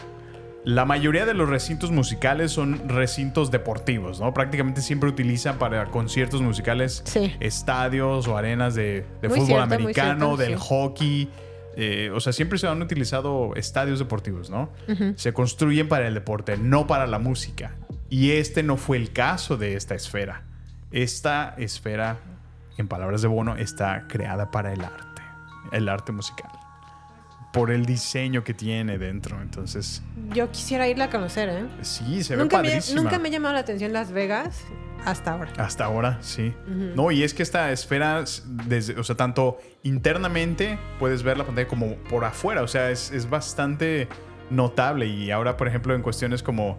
la 0.64 0.84
mayoría 0.86 1.26
de 1.26 1.34
los 1.34 1.48
recintos 1.48 1.90
musicales 1.90 2.50
son 2.52 2.88
recintos 2.88 3.50
deportivos, 3.50 4.18
¿no? 4.20 4.32
Prácticamente 4.32 4.80
siempre 4.80 5.08
utilizan 5.10 5.58
para 5.58 5.86
conciertos 5.86 6.40
musicales 6.40 7.02
Sí. 7.04 7.34
estadios 7.40 8.26
o 8.28 8.36
arenas 8.38 8.74
de, 8.74 9.04
fútbol 9.22 9.46
cierto, 9.46 9.62
americano, 9.62 10.36
cierto, 10.36 10.36
del 10.38 10.58
sí. 10.58 10.66
hockey. 10.68 11.30
eh, 11.76 12.10
o 12.14 12.20
sea, 12.20 12.32
siempre 12.32 12.56
se 12.58 12.66
han 12.68 12.80
utilizado 12.80 13.52
estadios 13.56 13.98
deportivos, 13.98 14.48
¿no? 14.48 14.70
Se 15.16 15.32
construyen 15.32 15.88
para 15.88 16.06
el 16.06 16.14
deporte, 16.14 16.56
no 16.56 16.86
para 16.86 17.06
la 17.06 17.18
música. 17.18 17.72
Y 18.08 18.30
este 18.32 18.62
no 18.62 18.76
fue 18.76 18.96
el 18.96 19.12
caso 19.12 19.56
de 19.56 19.74
esta 19.74 19.94
esfera. 19.96 20.44
Esta 20.92 21.54
esfera, 21.58 22.18
en 22.78 22.86
palabras 22.86 23.22
de 23.22 23.28
Bono, 23.28 23.56
está 23.56 24.06
creada 24.08 24.50
para 24.52 24.72
el 24.72 24.82
arte, 24.82 25.22
el 25.72 25.88
arte 25.88 26.12
musical. 26.12 26.50
Por 27.54 27.70
el 27.70 27.86
diseño 27.86 28.42
que 28.42 28.52
tiene 28.52 28.98
dentro. 28.98 29.40
Entonces, 29.40 30.02
Yo 30.34 30.50
quisiera 30.50 30.88
irla 30.88 31.04
a 31.04 31.10
conocer, 31.10 31.48
¿eh? 31.48 31.66
sí, 31.82 32.24
se 32.24 32.34
ve 32.34 32.42
Nunca 32.42 32.58
me, 32.58 32.64
padrísima. 32.68 33.00
nunca 33.00 33.18
me 33.20 33.28
ha 33.28 33.30
llamado 33.30 33.54
la 33.54 33.60
atención 33.60 33.92
Las 33.92 34.10
Vegas 34.10 34.60
hasta 35.04 35.32
ahora. 35.32 35.52
Hasta 35.58 35.84
ahora, 35.84 36.18
sí. 36.20 36.52
No, 36.66 37.12
y 37.12 37.22
es 37.22 37.32
que 37.32 37.44
esta 37.44 37.70
esfera, 37.70 38.24
desde, 38.66 38.98
o 38.98 39.04
sea, 39.04 39.16
tanto 39.16 39.58
internamente 39.84 40.78
puedes 40.98 41.22
ver 41.22 41.38
la 41.38 41.44
pantalla 41.44 41.68
como 41.68 41.94
por 42.10 42.24
afuera. 42.24 42.62
O 42.62 42.68
sea, 42.68 42.90
es, 42.90 43.12
es 43.12 43.30
bastante 43.30 44.08
notable. 44.50 45.06
Y 45.06 45.30
ahora, 45.30 45.56
por 45.56 45.68
ejemplo, 45.68 45.94
en 45.94 46.02
cuestiones 46.02 46.42
como 46.42 46.78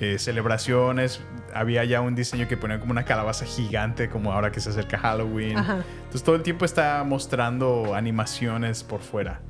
eh, 0.00 0.18
celebraciones, 0.18 1.20
había 1.52 1.84
ya 1.84 2.00
un 2.00 2.14
diseño 2.14 2.48
que 2.48 2.56
ponía 2.56 2.80
como 2.80 2.92
una 2.92 3.04
calabaza 3.04 3.44
gigante, 3.44 4.08
como 4.08 4.32
ahora 4.32 4.50
que 4.50 4.60
se 4.60 4.70
acerca 4.70 4.96
Halloween. 4.96 5.58
Ajá. 5.58 5.84
Entonces 5.96 6.22
todo 6.22 6.36
el 6.36 6.42
tiempo 6.42 6.64
está 6.64 7.04
mostrando 7.04 7.94
animaciones 7.94 8.82
por 8.84 9.00
fuera. 9.00 9.40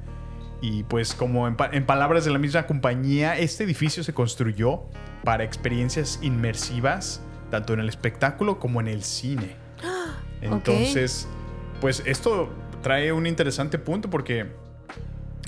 Y 0.66 0.82
pues 0.84 1.12
como 1.14 1.46
en, 1.46 1.56
pa- 1.56 1.68
en 1.72 1.84
palabras 1.84 2.24
de 2.24 2.30
la 2.30 2.38
misma 2.38 2.66
compañía, 2.66 3.36
este 3.38 3.64
edificio 3.64 4.02
se 4.02 4.14
construyó 4.14 4.84
para 5.22 5.44
experiencias 5.44 6.18
inmersivas, 6.22 7.20
tanto 7.50 7.74
en 7.74 7.80
el 7.80 7.88
espectáculo 7.90 8.58
como 8.58 8.80
en 8.80 8.88
el 8.88 9.02
cine. 9.02 9.56
Entonces, 10.40 11.28
pues 11.82 12.02
esto 12.06 12.48
trae 12.82 13.12
un 13.12 13.26
interesante 13.26 13.78
punto 13.78 14.08
porque, 14.08 14.46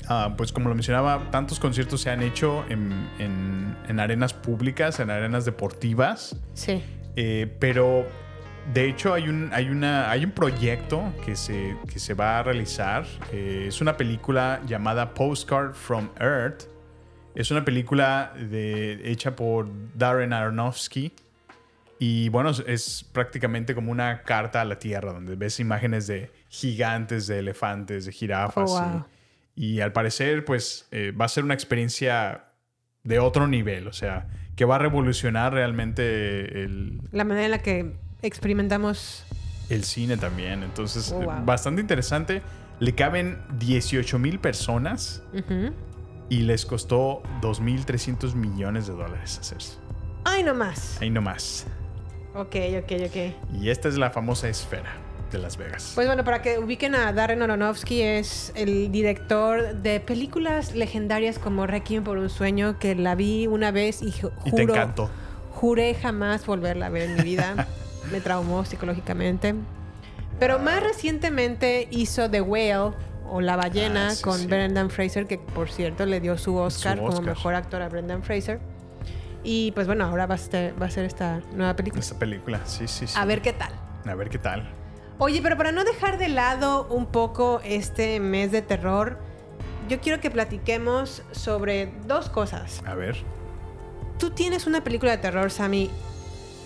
ah, 0.07 0.35
pues 0.37 0.51
como 0.51 0.69
lo 0.69 0.75
mencionaba, 0.75 1.31
tantos 1.31 1.59
conciertos 1.59 2.01
se 2.01 2.11
han 2.11 2.21
hecho 2.21 2.63
en, 2.69 2.91
en- 3.17 3.75
en 3.87 3.99
arenas 3.99 4.33
públicas, 4.35 4.99
en 4.99 5.09
arenas 5.09 5.45
deportivas. 5.45 6.35
Sí. 6.53 6.83
Eh, 7.15 7.55
pero 7.59 8.05
de 8.73 8.89
hecho 8.89 9.13
hay 9.13 9.29
un, 9.29 9.49
hay 9.53 9.69
una, 9.69 10.09
hay 10.11 10.25
un 10.25 10.31
proyecto 10.31 11.13
que 11.25 11.35
se, 11.35 11.77
que 11.91 11.99
se 11.99 12.13
va 12.13 12.39
a 12.39 12.43
realizar. 12.43 13.05
Eh, 13.31 13.65
es 13.67 13.81
una 13.81 13.95
película 13.97 14.61
llamada 14.65 15.13
Postcard 15.13 15.73
from 15.73 16.09
Earth. 16.19 16.63
Es 17.35 17.51
una 17.51 17.63
película 17.63 18.33
de, 18.35 19.01
hecha 19.09 19.35
por 19.35 19.67
Darren 19.95 20.33
Aronofsky. 20.33 21.13
Y 21.99 22.29
bueno, 22.29 22.51
es, 22.67 23.05
prácticamente 23.11 23.73
como 23.73 23.91
una 23.91 24.21
carta 24.23 24.61
a 24.61 24.65
la 24.65 24.77
Tierra, 24.77 25.13
donde 25.13 25.35
ves 25.35 25.59
imágenes 25.59 26.05
de 26.07 26.31
gigantes, 26.49 27.25
de 27.27 27.39
elefantes, 27.39 28.05
de 28.05 28.11
jirafas. 28.11 28.71
Oh, 28.71 28.81
wow. 28.81 29.05
y, 29.55 29.75
y 29.75 29.81
al 29.81 29.93
parecer, 29.93 30.45
pues 30.45 30.87
eh, 30.91 31.11
va 31.11 31.25
a 31.25 31.29
ser 31.29 31.43
una 31.43 31.53
experiencia 31.53 32.45
de 33.03 33.19
otro 33.19 33.47
nivel. 33.47 33.87
O 33.87 33.93
sea, 33.93 34.27
que 34.55 34.65
va 34.65 34.75
a 34.75 34.79
revolucionar 34.79 35.53
realmente 35.53 36.63
el, 36.63 36.99
La 37.11 37.23
manera 37.23 37.45
en 37.45 37.51
la 37.51 37.61
que 37.61 37.95
experimentamos. 38.21 39.23
el 39.69 39.83
cine 39.83 40.15
también. 40.17 40.63
Entonces, 40.63 41.11
Oh, 41.11 41.21
wow. 41.21 41.43
bastante 41.45 41.81
interesante. 41.81 42.41
Le 42.79 42.95
caben 42.95 43.39
18 43.59 44.17
mil 44.19 44.39
personas 44.39 45.21
y 46.29 46.37
les 46.41 46.65
costó 46.65 47.21
2.300 47.41 48.33
millones 48.35 48.87
de 48.87 48.93
dólares 48.93 49.37
hacerse. 49.39 49.73
Ay, 50.23 50.43
no 50.43 50.53
más. 50.53 51.01
Ahí 51.01 51.09
nomás. 51.09 51.65
Ok, 52.35 52.55
ok, 52.83 52.91
ok. 53.07 53.55
Y 53.61 53.69
esta 53.69 53.87
es 53.89 53.97
la 53.97 54.09
famosa 54.11 54.47
esfera 54.47 54.93
de 55.31 55.39
Las 55.39 55.57
Vegas. 55.57 55.91
Pues 55.95 56.05
bueno, 56.07 56.23
para 56.23 56.41
que 56.41 56.59
ubiquen 56.59 56.93
a 56.95 57.11
Darren 57.11 57.41
Aronofsky, 57.41 58.01
es 58.01 58.53
el 58.55 58.91
director 58.91 59.75
de 59.75 59.99
películas 59.99 60.75
legendarias 60.75 61.39
como 61.39 61.65
Requiem 61.67 62.03
por 62.03 62.17
un 62.19 62.29
sueño, 62.29 62.77
que 62.79 62.93
la 62.95 63.15
vi 63.15 63.47
una 63.47 63.71
vez 63.71 64.01
y 64.01 64.11
ju- 64.11 64.31
y 64.45 64.51
te 64.51 64.61
juro, 64.61 64.75
encantó. 64.75 65.09
juré 65.51 65.93
jamás 65.95 66.45
volverla 66.45 66.85
a 66.85 66.89
ver 66.89 67.01
en 67.09 67.15
mi 67.15 67.21
vida. 67.23 67.67
Me 68.11 68.21
traumó 68.21 68.63
psicológicamente. 68.65 69.55
Pero 70.39 70.59
más 70.59 70.81
recientemente 70.83 71.87
hizo 71.91 72.29
The 72.29 72.41
Whale 72.41 72.93
o 73.29 73.41
La 73.41 73.55
ballena 73.55 74.07
Ah, 74.07 74.11
sí, 74.11 74.21
con 74.23 74.39
sí. 74.39 74.47
Brendan 74.47 74.89
Fraser, 74.89 75.25
que 75.27 75.37
por 75.37 75.69
cierto 75.69 76.05
le 76.05 76.19
dio 76.19 76.37
su 76.37 76.55
Oscar, 76.55 76.97
como 76.97 77.09
Oscar. 77.09 77.25
mejor 77.25 77.55
actor 77.55 77.81
a 77.81 77.89
Brendan 77.89 78.23
Fraser. 78.23 78.59
Y 79.43 79.71
pues 79.71 79.87
bueno, 79.87 80.05
ahora 80.05 80.25
va 80.25 80.35
a 80.35 80.37
ser, 80.37 80.79
va 80.81 80.85
a 80.87 80.89
ser 80.91 81.05
esta 81.05 81.41
nueva 81.53 81.75
película. 81.75 82.01
Esta 82.01 82.17
película, 82.19 82.61
sí, 82.65 82.87
sí, 82.87 83.07
sí. 83.07 83.13
A 83.17 83.25
ver 83.25 83.41
qué 83.41 83.53
tal. 83.53 83.71
A 84.05 84.15
ver 84.15 84.29
qué 84.29 84.37
tal. 84.37 84.69
Oye, 85.19 85.41
pero 85.41 85.57
para 85.57 85.71
no 85.71 85.83
dejar 85.83 86.17
de 86.17 86.27
lado 86.29 86.87
un 86.89 87.07
poco 87.07 87.59
este 87.63 88.19
mes 88.19 88.51
de 88.51 88.61
terror, 88.61 89.17
yo 89.89 89.99
quiero 89.99 90.19
que 90.21 90.29
platiquemos 90.29 91.23
sobre 91.31 91.91
dos 92.05 92.29
cosas. 92.29 92.81
A 92.85 92.93
ver. 92.93 93.17
Tú 94.19 94.31
tienes 94.31 94.67
una 94.67 94.83
película 94.83 95.11
de 95.11 95.17
terror, 95.17 95.49
Sammy, 95.49 95.89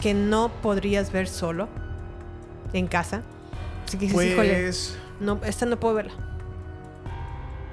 que 0.01 0.13
no 0.13 0.49
podrías 0.61 1.11
ver 1.11 1.27
solo 1.27 1.67
en 2.73 2.87
casa. 2.87 3.21
Así 3.87 3.97
que 3.97 4.05
dices, 4.07 4.31
híjole, 4.33 4.63
Pues. 4.63 4.97
no, 5.19 5.39
esta 5.45 5.65
no 5.65 5.79
puedo 5.79 5.95
verla. 5.95 6.13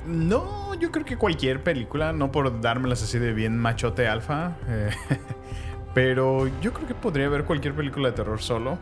No, 0.06 0.74
yo 0.74 0.90
creo 0.90 1.04
que 1.04 1.16
cualquier 1.16 1.62
película, 1.62 2.12
no 2.12 2.32
por 2.32 2.60
dármelas 2.60 3.02
así 3.02 3.18
de 3.18 3.32
bien 3.32 3.58
machote 3.58 4.08
alfa. 4.08 4.52
eh, 4.68 4.90
pero 5.94 6.48
yo 6.60 6.72
creo 6.72 6.86
que 6.86 6.94
podría 6.94 7.28
ver 7.28 7.44
cualquier 7.44 7.74
película 7.74 8.08
de 8.10 8.14
terror 8.14 8.40
solo. 8.40 8.78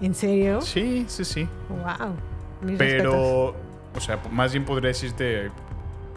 ¿En 0.00 0.14
serio? 0.14 0.60
Sí, 0.60 1.04
sí, 1.08 1.24
sí. 1.24 1.48
Wow. 1.68 2.14
Mis 2.62 2.78
respetos. 2.78 3.12
Pero, 3.14 3.54
o 3.94 4.00
sea, 4.00 4.18
más 4.30 4.52
bien 4.52 4.64
podría 4.64 4.88
decirte 4.88 5.50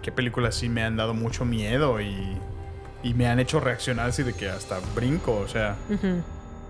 qué 0.01 0.11
películas 0.11 0.55
sí 0.55 0.69
me 0.69 0.83
han 0.83 0.95
dado 0.97 1.13
mucho 1.13 1.45
miedo 1.45 1.99
y, 2.01 2.37
y 3.03 3.13
me 3.13 3.27
han 3.27 3.39
hecho 3.39 3.59
reaccionar 3.59 4.09
así 4.09 4.23
de 4.23 4.33
que 4.33 4.49
hasta 4.49 4.79
brinco. 4.95 5.35
O 5.37 5.47
sea. 5.47 5.75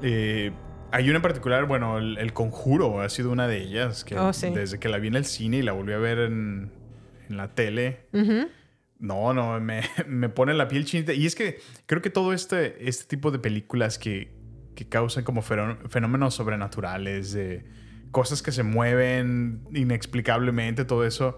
Eh, 0.02 0.52
hay 0.91 1.08
una 1.10 1.18
en 1.18 1.22
particular, 1.22 1.66
bueno, 1.66 1.97
el, 1.97 2.18
El 2.18 2.34
Conjuro 2.34 3.02
ha 3.02 3.10
sido 3.10 3.32
una 3.32 3.47
de 3.47 3.62
ellas. 3.62 4.04
Que 4.04 4.18
Oh, 4.18 4.34
sí. 4.34 4.49
Desde 4.49 4.80
que 4.80 4.89
la 4.89 4.97
vi 4.97 5.08
en 5.08 5.16
el 5.16 5.26
cine 5.26 5.58
y 5.58 5.62
la 5.62 5.72
volví 5.72 5.93
a 5.93 5.97
ver 5.97 6.20
en, 6.20 6.72
en 7.30 7.38
la 7.38 7.54
tele. 7.56 8.08
Ujú. 8.14 8.47
No, 8.99 9.34
no, 9.34 9.60
me, 9.60 9.82
me 10.08 10.30
pone 10.30 10.54
la 10.54 10.68
piel 10.68 10.86
chinita. 10.86 11.14
Y 11.14 11.26
es 11.26 11.36
que 11.36 11.60
creo 11.86 12.02
que 12.02 12.10
todo 12.10 12.34
este, 12.34 12.88
este 12.89 13.06
tipo 13.06 13.32
de 13.32 13.39
películas 13.39 13.97
que, 13.97 14.34
que 14.76 14.88
causan 14.89 15.24
como 15.24 15.41
fenó- 15.41 15.78
fenómenos 15.89 16.34
sobrenaturales, 16.36 17.32
de 17.34 17.64
cosas 18.12 18.41
que 18.43 18.52
se 18.52 18.64
mueven 18.64 19.62
inexplicablemente, 19.74 20.84
todo 20.86 21.06
eso. 21.06 21.38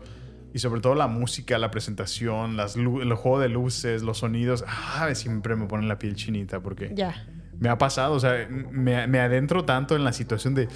Y 0.55 0.59
sobre 0.59 0.81
todo 0.81 0.93
la 0.93 1.07
música, 1.07 1.57
la 1.57 1.71
presentación, 1.71 2.57
las 2.57 2.75
el 2.75 3.13
juego 3.15 3.39
de 3.39 3.49
luces, 3.49 4.03
los 4.03 4.19
sonidos. 4.19 4.63
Ah, 4.67 5.09
siempre 5.15 5.55
me 5.55 5.65
ponen 5.65 5.87
la 5.87 5.97
piel 5.97 6.15
chinita 6.15 6.59
porque 6.61 6.91
Ya. 6.93 7.27
Me 7.63 7.69
ha 7.69 7.77
pasado. 7.77 8.13
O 8.13 8.19
sea, 8.19 8.45
me, 8.49 9.07
me 9.07 9.19
adentro 9.21 9.63
tanto 9.63 9.95
en 9.95 10.03
la 10.03 10.11
situación 10.11 10.53
de 10.53 10.67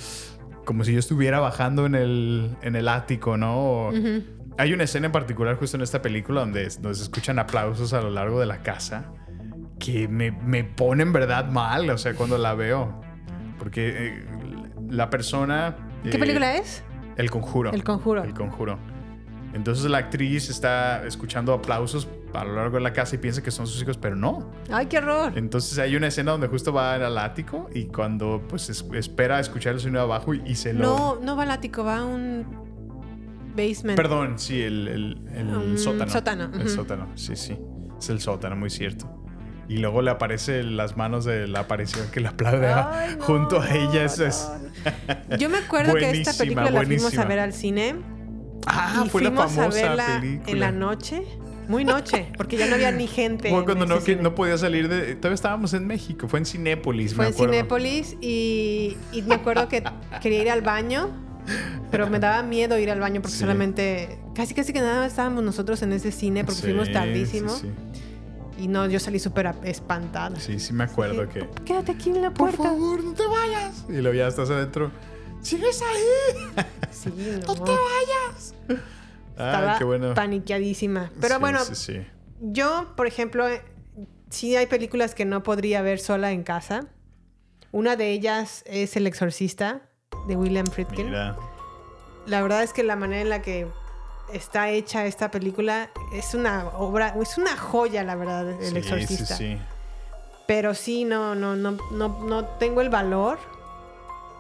como 0.64 0.84
si 0.86 0.94
yo 0.94 1.00
estuviera 1.00 1.40
bajando 1.40 1.86
en 1.86 1.96
el, 1.96 2.58
en 2.62 2.76
el 2.78 2.88
ático, 2.88 3.38
¿no? 3.38 3.58
O- 3.58 3.92
Hay 4.58 4.74
una 4.74 4.86
escena 4.86 5.06
en 5.08 5.12
particular 5.12 5.56
justo 5.58 5.76
en 5.78 5.84
esta 5.84 6.02
película 6.02 6.42
donde, 6.42 6.70
se 6.70 6.90
escuchan 6.90 7.40
aplausos 7.40 7.94
a 7.94 8.02
lo 8.02 8.10
largo 8.10 8.40
de 8.40 8.46
la 8.48 8.64
casa 8.64 9.12
que 9.80 10.08
me, 10.08 10.32
me 10.32 10.64
pone 10.64 11.04
en 11.04 11.14
verdad 11.14 11.50
mal, 11.52 11.90
o 11.90 11.98
sea, 11.98 12.16
cuando 12.16 12.38
la 12.38 12.54
veo. 12.56 13.00
Porque 13.60 13.94
eh, 14.08 14.26
la 14.90 15.10
persona... 15.10 15.76
¿Qué 16.04 16.16
eh, 16.18 16.20
película 16.20 16.56
es? 16.56 16.84
El 17.18 17.30
Conjuro. 17.30 17.72
El 17.72 17.84
Conjuro. 17.84 18.24
El 18.24 18.34
Conjuro. 18.34 18.80
Entonces 19.58 19.86
la 19.86 19.98
actriz 19.98 20.50
está 20.50 21.06
escuchando 21.06 21.52
aplausos 21.52 22.08
a 22.34 22.46
lo 22.46 22.56
largo 22.56 22.78
de 22.78 22.84
la 22.84 22.94
casa 22.94 23.16
y 23.16 23.18
piensa 23.18 23.42
que 23.44 23.52
son 23.52 23.68
sus 23.68 23.82
hijos, 23.82 23.98
pero 23.98 24.16
no. 24.16 24.52
Ay, 24.72 24.86
qué 24.86 25.00
horror. 25.00 25.34
Entonces 25.36 25.78
hay 25.80 25.96
una 25.96 26.08
escena 26.08 26.32
donde 26.32 26.48
justo 26.48 26.72
va 26.72 26.94
al 26.94 27.18
ático 27.18 27.70
y 27.74 27.86
cuando 27.86 28.42
pues 28.48 28.70
es- 28.70 28.86
espera 28.94 29.40
escuchar 29.40 29.74
el 29.74 29.80
sonido 29.80 30.02
abajo 30.04 30.34
y, 30.34 30.42
y 30.46 30.56
se 30.56 30.74
lo... 30.74 30.86
No, 30.86 31.20
no 31.22 31.36
va 31.36 31.44
al 31.44 31.52
ático, 31.52 31.84
va 31.84 31.98
a 32.00 32.06
un 32.06 32.46
basement. 33.56 33.98
Perdón, 33.98 34.38
sí, 34.38 34.62
el, 34.62 34.88
el- 34.88 35.22
el 35.36 35.48
Un 35.48 35.78
sótano. 35.78 36.12
sótano, 36.12 36.44
El 36.54 36.60
ujú. 36.62 36.70
sótano, 36.70 37.08
sí, 37.16 37.36
sí. 37.36 37.58
Es 38.00 38.10
el 38.10 38.22
sótano, 38.22 38.56
muy 38.56 38.70
cierto. 38.70 39.12
Y 39.70 39.78
luego 39.80 40.02
le 40.02 40.12
aparece 40.12 40.64
las 40.64 40.96
manos 40.96 41.26
de 41.26 41.48
la 41.48 41.62
aparición 41.62 42.08
que 42.12 42.20
le 42.22 42.28
aplaude 42.30 42.70
no, 42.74 43.24
junto 43.26 43.60
a 43.60 43.70
ella. 43.72 43.94
no, 43.94 44.00
Eso 44.02 44.26
es... 44.26 44.50
no. 45.30 45.36
Yo 45.38 45.50
me 45.50 45.58
acuerdo 45.58 45.94
que 45.96 46.12
esta 46.12 46.32
Buenísima, 46.32 46.38
película 46.38 46.64
la 46.66 46.86
fuimos 46.86 47.02
buenísima. 47.02 47.24
a 47.24 47.26
ver 47.26 47.40
al 47.40 47.54
cine. 47.54 47.96
Ah, 48.70 49.04
y 49.06 49.10
fue 49.10 49.22
la 49.24 49.32
famosa 49.32 49.64
a 49.66 49.68
verla 49.70 50.20
película. 50.22 50.52
en 50.52 50.60
la 50.60 50.72
noche. 50.72 51.24
Muy 51.68 51.84
noche, 51.84 52.32
porque 52.38 52.56
ya 52.56 52.66
no 52.68 52.76
había 52.76 52.92
ni 52.94 53.08
gente. 53.08 53.50
Fue 53.50 53.66
cuando 53.66 53.86
no, 53.86 54.02
que 54.02 54.16
no 54.16 54.34
podía 54.36 54.58
salir 54.58 54.88
de... 54.88 55.16
Todavía 55.16 55.36
estábamos 55.36 55.74
en 55.74 55.86
México, 55.86 56.30
fue 56.30 56.40
en 56.40 56.46
Cinépolis, 56.46 57.14
Fue 57.14 57.26
me 57.26 57.32
en. 57.32 57.36
Cinépolis 57.36 58.16
y, 58.22 58.96
y 59.12 59.22
me 59.24 59.36
acuerdo 59.36 59.68
que 59.68 59.84
quería 60.22 60.42
ir 60.44 60.50
al 60.50 60.62
baño, 60.62 61.10
pero 61.92 62.10
me 62.10 62.20
daba 62.20 62.42
miedo 62.42 62.80
ir 62.80 62.90
al 62.90 63.02
baño 63.02 63.22
porque 63.22 63.34
Sí. 63.36 63.42
solamente, 63.42 64.18
casi 64.34 64.54
casi 64.54 64.72
que 64.72 64.80
nada 64.80 65.06
estábamos 65.06 65.44
nosotros 65.44 65.82
en 65.82 65.92
ese 65.92 66.14
cine 66.14 66.46
porque 66.46 66.62
Sí, 66.62 66.68
fuimos 66.68 66.90
tardísimo 66.90 67.50
Sí, 67.50 67.70
y 68.60 68.70
no, 68.70 68.86
yo 68.88 69.02
salí 69.02 69.20
súper 69.20 69.54
espantada. 69.64 70.40
sí, 70.40 70.60
sí 70.60 70.72
me 70.72 70.86
acuerdo 70.86 71.28
que... 71.28 71.50
Quédate 71.66 71.92
aquí 71.92 72.12
en 72.12 72.22
la 72.22 72.30
Por 72.32 72.52
puerta. 72.56 72.64
favor, 72.64 73.04
no 73.04 73.14
te 73.14 73.24
vayas. 73.28 73.84
Y 73.90 73.94
luego 74.02 74.14
ya 74.14 74.28
estás 74.30 74.50
adentro. 74.50 74.90
¡Sigues 75.48 75.82
ahí! 75.82 76.66
Sí, 76.92 77.10
¡No 77.46 77.54
no. 77.56 77.64
te 77.64 77.72
vayas! 77.72 78.56
Estaba 79.30 79.74
Ay, 79.74 79.78
qué 79.78 79.84
bueno. 79.84 80.14
paniqueadísima. 80.16 81.12
Pero 81.22 81.36
Sí, 81.36 81.40
bueno, 81.42 81.60
Sí, 81.66 81.76
sí. 81.76 82.08
Yo, 82.42 82.94
por 82.96 83.06
ejemplo, 83.08 83.48
eh, 83.48 83.62
sí 84.30 84.56
hay 84.56 84.66
películas 84.66 85.14
que 85.14 85.26
no 85.26 85.44
podría 85.44 85.82
ver 85.84 86.00
sola 86.00 86.32
en 86.32 86.44
casa. 86.44 86.88
Una 87.72 87.96
de 87.96 88.12
ellas 88.12 88.64
es 88.66 88.96
El 88.96 89.06
Exorcista 89.06 89.82
de 90.28 90.36
William 90.36 90.66
Friedkin. 90.66 91.08
Mira. 91.08 91.36
La 92.26 92.42
verdad 92.42 92.64
es 92.64 92.74
que 92.74 92.84
la 92.84 92.96
manera 92.96 93.22
en 93.22 93.30
la 93.30 93.42
que 93.42 93.68
está 94.34 94.70
hecha 94.70 95.06
esta 95.06 95.30
película. 95.30 95.92
Es 96.14 96.34
una 96.34 96.68
obra, 96.70 97.16
es 97.22 97.38
una 97.38 97.56
joya, 97.56 98.04
la 98.04 98.16
verdad, 98.16 98.50
El 98.50 98.72
Sí, 98.72 98.78
Exorcista. 98.78 99.36
Sí, 99.36 99.56
sí. 99.56 99.62
Pero 100.48 100.74
sí, 100.74 101.04
no, 101.04 101.36
no, 101.36 101.56
no, 101.56 101.78
no, 101.92 102.24
no 102.26 102.46
tengo 102.58 102.82
el 102.82 102.90
valor 102.90 103.38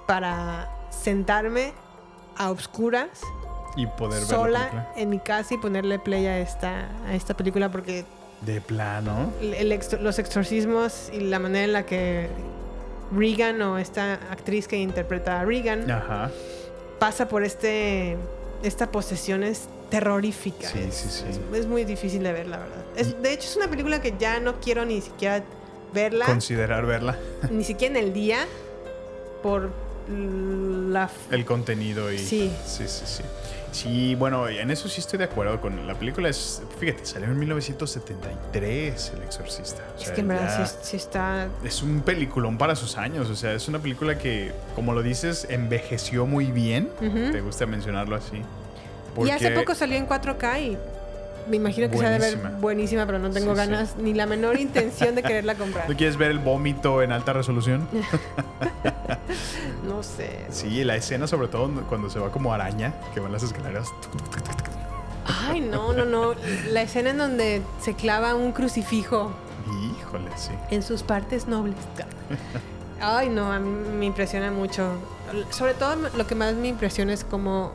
para 0.07 0.71
sentarme 1.01 1.73
a 2.37 2.51
obscuras, 2.51 3.09
Y 3.75 3.85
poder 3.87 4.23
sola 4.23 4.91
en 4.95 5.09
mi 5.09 5.19
casa 5.19 5.53
y 5.53 5.57
ponerle 5.57 5.99
play 5.99 6.25
a 6.25 6.39
esta, 6.39 6.89
a 7.05 7.13
esta 7.15 7.35
película 7.35 7.71
porque 7.71 8.05
De 8.41 8.61
plano. 8.61 9.31
los 10.01 10.19
exorcismos 10.19 11.09
y 11.13 11.19
la 11.21 11.39
manera 11.39 11.65
en 11.65 11.73
la 11.73 11.85
que 11.85 12.27
Regan 13.15 13.61
o 13.61 13.77
esta 13.77 14.13
actriz 14.31 14.67
que 14.67 14.77
interpreta 14.77 15.39
a 15.39 15.45
Regan 15.45 15.89
Ajá. 15.89 16.29
pasa 16.99 17.27
por 17.29 17.43
este 17.43 18.17
esta 18.63 18.91
posesión 18.91 19.43
es 19.43 19.69
terrorífica. 19.89 20.67
Sí, 20.67 20.79
es, 20.79 20.95
sí, 20.95 21.07
sí. 21.09 21.25
es- 21.29 21.39
es 21.59 21.67
muy 21.67 21.85
difícil 21.85 22.21
de 22.23 22.33
ver, 22.33 22.47
la 22.47 22.57
verdad. 22.57 22.83
Es- 22.97 23.21
de 23.21 23.31
hecho, 23.33 23.47
es 23.47 23.55
una 23.55 23.67
película 23.69 24.01
que 24.01 24.13
ya 24.19 24.39
no 24.39 24.59
quiero 24.59 24.83
ni 24.83 24.99
siquiera 25.01 25.43
verla, 25.93 26.25
Considerar 26.25 26.85
verla. 26.85 27.15
ni 27.51 27.63
siquiera 27.63 27.97
en 27.97 28.05
el 28.07 28.13
día, 28.13 28.39
por 29.43 29.69
la... 30.09 31.09
El 31.31 31.45
contenido 31.45 32.11
y. 32.11 32.17
Sí. 32.19 32.51
Sí, 32.65 32.83
sí, 32.87 33.03
sí. 33.05 33.23
Sí, 33.71 34.15
bueno, 34.15 34.47
en 34.47 34.71
eso 34.71 34.87
sí 34.87 35.01
estoy 35.01 35.19
de 35.19 35.25
acuerdo 35.25 35.59
con 35.61 35.85
la 35.85 35.93
película. 35.93 36.29
Es, 36.29 36.61
fíjate, 36.79 37.05
salió 37.05 37.27
en 37.29 37.37
1973 37.37 39.11
El 39.15 39.23
Exorcista. 39.23 39.83
O 39.95 39.99
Es 39.99 40.05
sea, 40.05 40.13
que 40.15 40.21
en 40.21 40.27
verdad 40.29 40.67
sí, 40.67 40.75
sí 40.81 40.97
está... 40.97 41.47
es 41.63 41.83
un 41.83 42.01
peliculón 42.01 42.57
para 42.57 42.75
sus 42.75 42.97
años. 42.97 43.29
O 43.29 43.35
sea, 43.35 43.53
es 43.53 43.67
una 43.67 43.79
película 43.79 44.17
que, 44.17 44.51
como 44.75 44.93
lo 44.93 45.03
dices, 45.03 45.45
envejeció 45.49 46.25
muy 46.25 46.51
bien. 46.51 46.89
Ujú. 47.01 47.31
Te 47.31 47.41
gusta 47.41 47.65
mencionarlo 47.65 48.15
así. 48.15 48.37
Y 49.17 49.29
hace 49.29 49.45
Porque- 49.49 49.59
poco 49.59 49.75
salió 49.75 49.97
en 49.97 50.07
4K 50.07 50.59
y 50.61 50.77
me 51.49 51.57
imagino 51.57 51.89
que 51.89 51.97
se 51.97 52.05
ha 52.05 52.09
de 52.09 52.19
ver 52.19 52.35
Buenísima. 52.37 52.59
buenísima, 52.59 53.05
pero 53.05 53.19
no 53.19 53.29
tengo 53.31 53.55
Sí, 53.55 53.61
sí. 53.61 53.67
ganas 53.69 53.95
ni 53.97 54.13
la 54.13 54.25
menor 54.25 54.59
intención 54.59 55.15
de 55.15 55.23
quererla 55.23 55.55
comprar. 55.55 55.89
¿No 55.89 55.95
quieres 55.95 56.17
ver 56.17 56.31
el 56.31 56.39
vómito 56.39 57.01
en 57.01 57.11
alta 57.11 57.33
resolución? 57.33 57.87
No 59.87 60.03
sé. 60.03 60.45
Sí, 60.49 60.83
la 60.83 60.95
escena, 60.95 61.27
sobre 61.27 61.47
todo 61.47 61.69
cuando 61.87 62.09
se 62.09 62.19
va 62.19 62.29
como 62.31 62.53
araña, 62.53 62.93
que 63.13 63.19
van 63.19 63.31
las 63.31 63.43
escaleras. 63.43 63.87
Ay, 65.25 65.61
no, 65.61 65.93
no, 65.93 66.05
no. 66.05 66.33
La 66.71 66.81
escena 66.81 67.11
en 67.11 67.17
donde 67.17 67.61
se 67.81 67.93
clava 67.93 68.35
un 68.35 68.51
crucifijo 68.51 69.31
Híjole, 69.99 70.29
sí. 70.35 70.51
en 70.71 70.83
sus 70.83 71.03
partes 71.03 71.47
nobles. 71.47 71.75
Ay, 72.99 73.29
no, 73.29 73.51
a 73.51 73.59
mí 73.59 73.69
me 73.97 74.05
impresiona 74.05 74.51
mucho. 74.51 74.91
Sobre 75.51 75.73
todo 75.73 75.95
lo 76.15 76.27
que 76.27 76.35
más 76.35 76.53
me 76.55 76.67
impresiona 76.67 77.13
es 77.13 77.23
como 77.23 77.71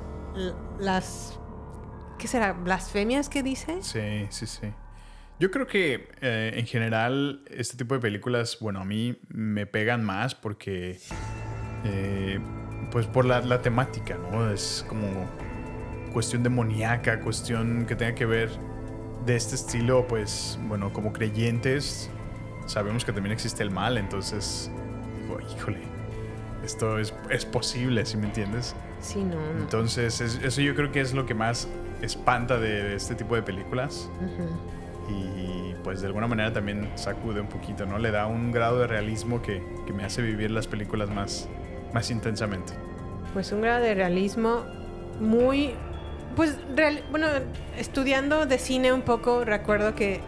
las... 0.79 1.39
¿Qué 2.23 2.29
será? 2.29 2.53
¿Blasfemias 2.53 3.29
que 3.29 3.43
dice? 3.43 3.79
Sí, 3.81 4.27
sí, 4.31 4.47
sí. 4.47 4.69
Yo 5.41 5.51
creo 5.51 5.67
que 5.67 6.09
eh, 6.21 6.53
en 6.55 6.67
general 6.67 7.43
este 7.51 7.77
tipo 7.77 7.95
de 7.97 8.01
películas, 8.01 8.59
bueno, 8.61 8.79
a 8.81 8.85
mí 8.85 9.19
me 9.29 9.67
pegan 9.67 10.05
más 10.05 10.37
porque, 10.37 11.01
eh, 11.83 12.39
pues 12.93 13.07
por 13.09 13.25
la, 13.25 13.41
la 13.41 13.61
temática, 13.61 14.17
¿no? 14.31 14.49
Es 14.53 14.85
como 14.89 15.29
cuestión 16.13 16.45
demoníaca, 16.45 17.19
cuestión 17.21 17.87
que 17.87 17.97
tenga 17.97 18.15
que 18.15 18.25
ver 18.25 18.51
de 19.27 19.35
este 19.35 19.57
estilo, 19.57 20.07
pues, 20.07 20.61
bueno, 20.69 20.93
como 20.93 21.13
creyentes, 21.13 22.09
sabemos 22.67 23.05
que 23.05 23.13
también 23.13 23.33
existe 23.33 23.65
el 23.65 23.73
mal, 23.73 23.99
entonces, 23.99 24.71
digo, 25.23 25.41
híjole, 25.41 25.81
esto 26.63 27.01
es, 27.01 27.13
es 27.31 27.45
posible, 27.47 28.07
¿sí 28.07 28.17
me 28.17 28.27
entiendes? 28.27 28.77
Sí, 29.01 29.25
no. 29.25 29.35
no. 29.55 29.61
Entonces, 29.61 30.21
es- 30.21 30.37
eso 30.41 30.61
yo 30.61 30.77
creo 30.77 30.93
que 30.93 31.01
es 31.01 31.15
lo 31.15 31.27
que 31.27 31.35
más 31.35 31.67
espanta 32.03 32.59
de 32.59 32.95
este 32.97 33.15
tipo 33.15 33.35
de 33.35 33.43
películas. 33.43 34.11
Ujú. 34.21 34.49
Y 35.13 35.75
pues 35.83 36.01
de 36.01 36.07
alguna 36.07 36.27
manera 36.27 36.53
también 36.53 36.91
sacude 36.95 37.41
un 37.41 37.49
poquito, 37.49 37.87
¿no? 37.87 37.99
Le 37.99 38.11
da 38.11 38.27
un 38.27 38.53
grado 38.53 38.79
de 38.79 38.87
realismo 38.87 39.43
que, 39.43 39.63
que 39.87 39.93
me 39.93 40.05
hace 40.05 40.23
vivir 40.23 40.51
las 40.51 40.67
películas 40.67 41.11
más, 41.11 41.49
más 41.93 42.11
intensamente. 42.11 42.73
Pues 43.33 43.51
un 43.53 43.63
grado 43.63 43.83
de 43.83 43.95
realismo 43.95 44.65
muy... 45.21 45.75
Pues, 46.37 46.57
real- 46.75 47.03
bueno, 47.11 47.27
estudiando 47.77 48.47
de 48.47 48.59
cine 48.59 48.93
un 48.93 49.03
poco, 49.03 49.45
recuerdo 49.45 49.95
que 49.95 50.21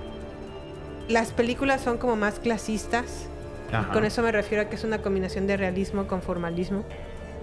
las 1.09 1.33
películas 1.33 1.81
son 1.81 1.99
como 1.99 2.17
más 2.17 2.39
clasistas. 2.41 3.29
Ajá. 3.73 3.93
Con 3.93 4.05
eso 4.05 4.23
me 4.23 4.31
refiero 4.33 4.65
a 4.65 4.69
que 4.69 4.77
es 4.77 4.85
una 4.85 4.99
combinación 4.99 5.47
de 5.47 5.57
realismo 5.57 6.07
con 6.07 6.21
formalismo. 6.21 6.85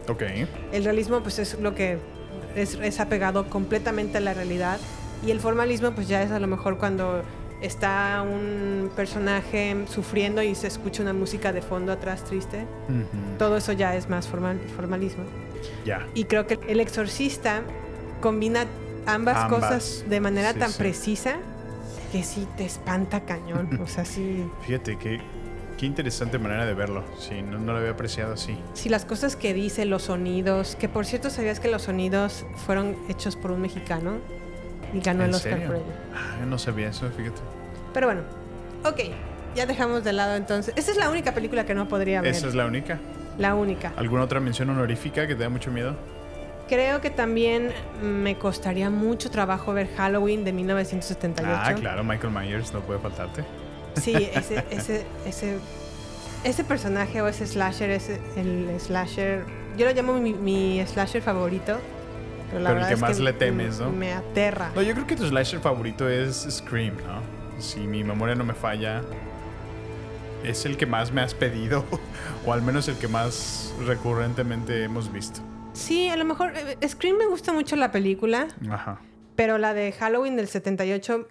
Ok. 0.07 0.23
El 0.71 0.83
realismo 0.83 1.21
pues 1.21 1.39
es 1.39 1.59
lo 1.59 1.73
que 1.75 1.97
es, 2.55 2.75
es 2.75 2.99
apegado 2.99 3.49
completamente 3.49 4.17
a 4.17 4.21
la 4.21 4.33
realidad 4.33 4.79
y 5.25 5.31
el 5.31 5.39
formalismo 5.39 5.91
pues 5.91 6.07
ya 6.07 6.21
es 6.23 6.31
a 6.31 6.39
lo 6.39 6.47
mejor 6.47 6.77
cuando 6.77 7.21
está 7.61 8.23
un 8.27 8.89
personaje 8.95 9.75
sufriendo 9.87 10.41
y 10.41 10.55
se 10.55 10.67
escucha 10.67 11.03
una 11.03 11.13
música 11.13 11.53
de 11.53 11.61
fondo 11.61 11.91
atrás 11.91 12.23
triste. 12.23 12.65
Todo 13.37 13.57
eso 13.57 13.71
ya 13.73 13.95
es 13.95 14.09
más 14.09 14.27
formal, 14.27 14.59
formalismo. 14.75 15.23
Ya. 15.85 16.07
Y 16.15 16.23
creo 16.23 16.47
que 16.47 16.59
El 16.67 16.79
Exorcista 16.79 17.61
combina 18.19 18.65
ambas, 19.05 19.37
Ambas. 19.37 19.59
cosas 19.59 20.05
de 20.09 20.19
manera 20.19 20.53
Sí, 20.53 20.59
tan 20.59 20.71
sí. 20.71 20.77
precisa 20.79 21.35
que 22.11 22.23
sí 22.23 22.47
te 22.57 22.65
espanta 22.65 23.21
cañón. 23.21 23.79
O 23.83 23.87
sea, 23.87 24.05
sí, 24.05 24.43
Fíjate, 24.65 24.97
qué, 24.97 25.19
qué 25.81 25.87
interesante 25.87 26.37
manera 26.37 26.67
de 26.67 26.75
verlo. 26.75 27.03
Sí, 27.17 27.41
no, 27.41 27.57
no 27.57 27.71
lo 27.73 27.79
había 27.79 27.89
apreciado 27.89 28.33
así. 28.33 28.55
sí, 28.75 28.87
las 28.87 29.03
cosas 29.03 29.35
que 29.35 29.51
dice, 29.51 29.85
los 29.85 30.03
sonidos, 30.03 30.75
que 30.75 30.87
por 30.87 31.07
cierto 31.07 31.31
sabías 31.31 31.59
que 31.59 31.69
los 31.71 31.81
sonidos 31.81 32.45
fueron 32.67 32.95
hechos 33.09 33.35
por 33.35 33.49
un 33.49 33.61
mexicano 33.61 34.19
y 34.93 34.99
ganó 34.99 35.23
el 35.23 35.29
¿En 35.29 35.35
Oscar 35.35 35.53
serio? 35.53 35.67
por 35.69 35.75
ello. 35.77 35.85
Ah, 36.13 36.45
no 36.45 36.59
sabía 36.59 36.89
eso, 36.89 37.09
fíjate. 37.09 37.41
Pero 37.95 38.05
bueno, 38.05 38.21
ok, 38.85 38.99
ya 39.55 39.65
dejamos 39.65 40.03
de 40.03 40.13
lado 40.13 40.35
entonces. 40.35 40.71
Esa 40.77 40.91
es 40.91 40.97
la 40.97 41.09
única 41.09 41.33
película 41.33 41.65
que 41.65 41.73
no 41.73 41.87
podría 41.87 42.21
ver. 42.21 42.29
¿Esa 42.35 42.47
es 42.47 42.53
la 42.53 42.67
única? 42.67 42.99
La 43.39 43.55
única. 43.55 43.91
¿Alguna 43.97 44.21
otra 44.21 44.39
mención 44.39 44.69
honorífica 44.69 45.25
que 45.25 45.33
te 45.33 45.41
da 45.41 45.49
mucho 45.49 45.71
miedo? 45.71 45.95
Creo 46.69 47.01
que 47.01 47.09
también 47.09 47.71
me 48.03 48.37
costaría 48.37 48.91
mucho 48.91 49.31
trabajo 49.31 49.73
ver 49.73 49.89
Halloween 49.97 50.45
de 50.45 50.53
1978. 50.53 51.59
Ah, 51.59 51.73
claro, 51.73 52.03
Michael 52.03 52.31
Myers, 52.31 52.71
no 52.71 52.81
puede 52.81 52.99
faltarte. 52.99 53.43
Sí, 53.95 54.13
ese, 54.33 54.63
ese, 54.71 55.05
ese, 55.25 55.57
ese 56.43 56.63
personaje 56.63 57.21
o 57.21 57.27
ese 57.27 57.45
slasher 57.47 57.89
es 57.91 58.09
el 58.35 58.69
slasher. 58.79 59.45
Yo 59.77 59.85
lo 59.85 59.93
llamo 59.93 60.13
mi, 60.13 60.33
mi 60.33 60.83
slasher 60.85 61.21
favorito. 61.21 61.77
Pero 62.49 62.63
la 62.63 62.69
Pero 62.69 62.81
el 62.81 62.87
que 62.87 62.93
es 62.95 62.99
más 62.99 63.17
que 63.17 63.23
le 63.23 63.33
temes, 63.33 63.79
¿no? 63.79 63.89
Me 63.91 64.11
aterra. 64.13 64.71
No, 64.75 64.81
yo 64.81 64.93
creo 64.93 65.07
que 65.07 65.15
tu 65.15 65.25
slasher 65.25 65.59
favorito 65.59 66.09
es 66.09 66.47
Scream, 66.49 66.95
¿no? 67.07 67.21
Si 67.61 67.79
mi 67.81 68.03
memoria 68.03 68.35
no 68.35 68.43
me 68.43 68.53
falla, 68.53 69.01
es 70.43 70.65
el 70.65 70.75
que 70.77 70.85
más 70.85 71.11
me 71.11 71.21
has 71.21 71.33
pedido, 71.33 71.85
o 72.45 72.51
al 72.53 72.61
menos 72.61 72.87
el 72.87 72.95
que 72.97 73.07
más 73.07 73.73
recurrentemente 73.85 74.83
hemos 74.83 75.11
visto. 75.11 75.41
Sí, 75.73 76.09
a 76.09 76.17
lo 76.17 76.25
mejor. 76.25 76.51
eh, 76.55 76.77
Scream 76.87 77.17
me 77.17 77.27
gusta 77.27 77.53
mucho 77.53 77.75
la 77.77 77.91
película, 77.91 78.47
Ajá. 78.69 78.99
pero 79.35 79.57
la 79.57 79.73
de 79.73 79.91
Halloween 79.93 80.35
del 80.35 80.47
78 80.49 81.27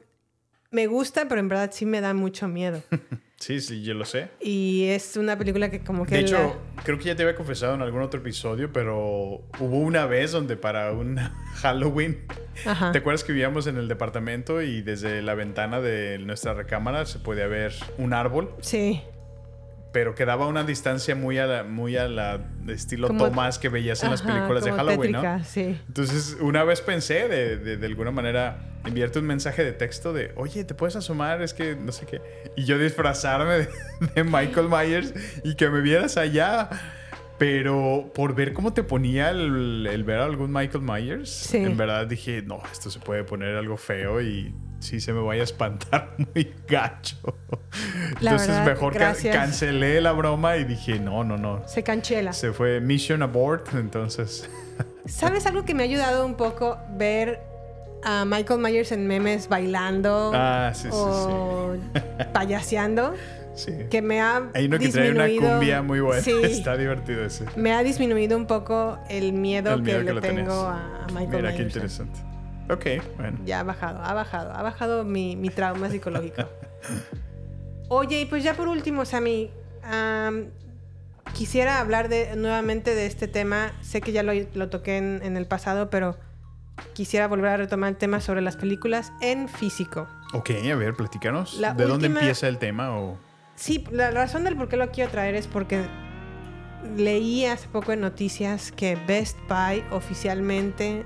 me 0.70 0.86
gusta, 0.86 1.26
pero 1.28 1.40
en 1.40 1.48
verdad 1.48 1.70
sí 1.72 1.86
me 1.86 2.00
da 2.00 2.14
mucho 2.14 2.48
miedo. 2.48 2.82
Sí, 3.40 3.58
sí, 3.62 3.82
yo 3.82 3.94
lo 3.94 4.04
sé. 4.04 4.28
Y 4.38 4.84
es 4.88 5.16
una 5.16 5.38
película 5.38 5.70
que 5.70 5.80
como 5.80 6.04
que... 6.04 6.14
De 6.14 6.20
hecho, 6.20 6.36
la- 6.76 6.82
creo 6.82 6.98
que 6.98 7.04
ya 7.06 7.16
te 7.16 7.22
había 7.22 7.34
confesado 7.34 7.74
en 7.74 7.80
algún 7.80 8.02
otro 8.02 8.20
episodio, 8.20 8.70
pero 8.70 9.40
hubo 9.58 9.78
una 9.78 10.04
vez 10.04 10.32
donde 10.32 10.58
para 10.58 10.92
un 10.92 11.16
Halloween, 11.54 12.26
Ajá. 12.66 12.92
¿te 12.92 12.98
acuerdas 12.98 13.24
que 13.24 13.32
vivíamos 13.32 13.66
en 13.66 13.78
el 13.78 13.88
departamento 13.88 14.60
y 14.60 14.82
desde 14.82 15.22
la 15.22 15.34
ventana 15.34 15.80
de 15.80 16.18
nuestra 16.18 16.52
recámara 16.52 17.06
se 17.06 17.18
podía 17.18 17.46
ver 17.46 17.72
un 17.96 18.12
árbol? 18.12 18.54
Sí. 18.60 19.00
Pero 19.92 20.14
quedaba 20.14 20.44
a 20.44 20.48
una 20.48 20.62
distancia 20.64 21.14
muy 21.16 21.38
a 21.38 21.46
la, 21.46 21.64
muy 21.64 21.96
a 21.96 22.06
la 22.08 22.40
estilo 22.68 23.08
Como- 23.08 23.24
Tomás 23.28 23.58
que 23.58 23.68
veías 23.68 24.02
en 24.04 24.10
las 24.10 24.20
Ajá, 24.22 24.32
películas 24.34 24.64
de 24.64 24.70
Halloween, 24.72 25.00
tétrica, 25.12 25.38
¿no? 25.38 25.44
Sí. 25.44 25.78
Entonces, 25.88 26.36
una 26.40 26.62
vez 26.64 26.80
pensé 26.80 27.26
de, 27.28 27.56
de, 27.56 27.76
de 27.76 27.86
alguna 27.86 28.10
manera 28.12 28.66
enviarte 28.84 29.18
un 29.18 29.26
mensaje 29.26 29.64
de 29.64 29.72
texto 29.72 30.12
de, 30.12 30.32
oye, 30.36 30.64
¿te 30.64 30.74
puedes 30.74 30.96
asomar? 30.96 31.42
Es 31.42 31.52
que 31.54 31.74
no 31.76 31.90
sé 31.92 32.06
qué. 32.06 32.20
Y 32.56 32.64
yo 32.64 32.78
disfrazarme 32.78 33.52
de, 33.54 33.68
de 34.14 34.24
Michael 34.24 34.68
Myers 34.68 35.12
y 35.44 35.54
que 35.56 35.68
me 35.68 35.80
vieras 35.80 36.16
allá. 36.16 36.68
Pero 37.38 38.10
por 38.14 38.34
ver 38.34 38.52
cómo 38.52 38.74
te 38.74 38.82
ponía 38.82 39.30
el, 39.30 39.88
el 39.90 40.04
ver 40.04 40.18
a 40.20 40.24
algún 40.26 40.52
Michael 40.52 40.84
Myers, 40.84 41.30
Sí. 41.30 41.56
en 41.56 41.74
verdad 41.76 42.06
dije, 42.06 42.42
no, 42.42 42.62
esto 42.70 42.90
se 42.90 43.00
puede 43.00 43.24
poner 43.24 43.56
algo 43.56 43.78
feo 43.78 44.20
y 44.20 44.54
sí 44.80 45.00
se 45.00 45.12
me 45.12 45.20
vaya 45.22 45.42
a 45.42 45.44
espantar 45.44 46.10
muy 46.34 46.52
gacho. 46.68 47.16
La 48.20 48.32
Entonces 48.32 48.48
verdad, 48.48 48.66
mejor 48.66 48.94
gracias. 48.94 49.34
cancelé 49.36 50.00
la 50.00 50.12
broma 50.12 50.56
y 50.56 50.64
dije, 50.64 50.98
no, 50.98 51.22
no, 51.24 51.36
no. 51.36 51.62
Se 51.68 51.82
canchela. 51.84 52.32
Se 52.32 52.52
fue 52.52 52.80
Mission 52.80 53.22
Abort, 53.22 53.72
entonces... 53.74 54.48
¿Sabes 55.06 55.46
algo 55.46 55.64
que 55.64 55.74
me 55.74 55.82
ha 55.82 55.86
ayudado 55.86 56.26
un 56.26 56.34
poco? 56.34 56.78
Ver 56.96 57.40
a 58.02 58.24
Michael 58.24 58.60
Myers 58.60 58.92
en 58.92 59.06
memes 59.06 59.48
bailando 59.48 60.32
Ah, 60.34 60.72
sí, 60.74 60.84
sí, 60.84 60.88
o 60.92 61.76
payaseando, 62.32 63.14
Sí. 63.54 63.72
que 63.90 64.00
me 64.00 64.20
ha 64.22 64.42
Hay 64.54 64.66
uno 64.66 64.78
que 64.78 64.88
trae 64.88 65.10
una 65.10 65.26
disminuido- 65.26 65.50
cumbia 65.58 65.82
muy 65.82 66.00
buena. 66.00 66.22
Sí, 66.22 66.32
Está 66.42 66.76
divertido 66.76 67.24
ese. 67.24 67.44
me 67.56 67.72
ha 67.72 67.82
disminuido 67.82 68.36
un 68.38 68.46
poco 68.46 68.98
el 69.10 69.32
miedo, 69.32 69.74
El 69.74 69.82
miedo 69.82 69.98
que, 70.00 70.06
que 70.06 70.12
le 70.14 70.20
tengo 70.20 70.52
a, 70.52 71.06
Michael 71.12 71.28
Mira 71.28 71.50
qué 71.52 71.58
Myers. 71.58 71.74
interesante. 71.74 72.20
Ok, 72.70 72.86
bueno. 73.16 73.38
Ya 73.44 73.60
ha 73.60 73.62
bajado, 73.62 74.02
ha 74.02 74.14
bajado, 74.14 74.52
ha 74.52 74.62
bajado 74.62 75.04
mi, 75.04 75.36
mi 75.36 75.50
trauma 75.50 75.90
psicológico. 75.90 76.44
Oye, 77.88 78.20
y 78.20 78.24
pues 78.26 78.44
ya 78.44 78.54
por 78.54 78.68
último, 78.68 79.04
Sammy, 79.04 79.50
am, 79.82 80.46
quisiera 81.34 81.80
hablar 81.80 82.08
de, 82.08 82.36
nuevamente 82.36 82.94
de 82.94 83.06
este 83.06 83.26
tema. 83.26 83.72
Sé 83.80 84.00
que 84.00 84.12
ya 84.12 84.22
lo, 84.22 84.32
lo 84.54 84.68
toqué 84.68 84.98
en, 84.98 85.20
en 85.24 85.36
el 85.36 85.46
pasado, 85.46 85.90
pero 85.90 86.16
quisiera 86.92 87.26
volver 87.26 87.50
a 87.50 87.56
retomar 87.56 87.90
el 87.90 87.96
tema 87.96 88.20
sobre 88.20 88.40
las 88.40 88.56
películas 88.56 89.12
en 89.20 89.48
físico. 89.48 90.06
Ok, 90.32 90.50
a 90.70 90.74
ver, 90.76 90.94
platícanos. 90.94 91.54
La 91.58 91.74
¿De 91.74 91.84
dónde 91.84 92.06
empieza 92.06 92.46
el 92.46 92.58
tema? 92.58 92.96
O... 92.96 93.18
Sí, 93.56 93.84
la 93.90 94.12
razón 94.12 94.44
del 94.44 94.56
por 94.56 94.68
qué 94.68 94.76
lo 94.76 94.90
quiero 94.90 95.10
traer 95.10 95.34
es 95.34 95.48
porque 95.48 95.84
leí 96.96 97.44
hace 97.46 97.68
poco 97.68 97.92
en 97.92 98.00
noticias 98.00 98.70
que 98.72 98.96
Best 99.06 99.36
Buy 99.48 99.84
oficialmente 99.90 101.04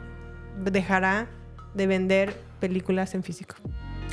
dejará 0.59 1.27
de 1.75 1.87
vender 1.87 2.37
películas 2.61 3.14
en 3.14 3.22
físico 3.22 3.57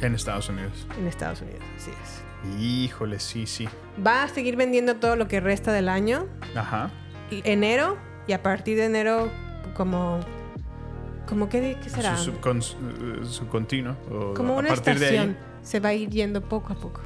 En 0.01 0.15
Estados 0.15 0.49
Unidos. 0.49 0.87
en 0.99 1.07
Estados 1.07 1.41
Unidos. 1.41 1.61
Así 1.77 1.91
es. 1.91 2.59
Híjole, 2.59 3.19
sí, 3.19 3.45
sí. 3.45 3.67
Va 4.05 4.23
a 4.23 4.27
seguir 4.27 4.55
vendiendo 4.55 4.95
todo 4.95 5.15
lo 5.15 5.27
que 5.27 5.39
resta 5.39 5.71
del 5.71 5.87
año, 5.89 6.25
Ajá. 6.55 6.89
enero, 7.29 7.97
y 8.27 8.33
a 8.33 8.41
partir 8.41 8.77
de 8.77 8.85
enero, 8.85 9.29
como. 9.75 10.19
como 11.27 11.49
qué, 11.49 11.77
qué 11.83 11.89
será? 11.89 12.17
Su, 12.17 12.31
eh, 12.31 13.19
subcontinuo. 13.23 13.95
o 14.09 14.33
como 14.33 14.53
a 14.53 14.57
una 14.57 14.69
de 14.69 14.73
ahí. 14.73 14.95
estación. 14.95 15.37
Se 15.61 15.79
va 15.79 15.89
a 15.89 15.93
ir 15.93 16.09
yendo 16.09 16.41
poco 16.41 16.73
a 16.73 16.75
poco. 16.75 17.01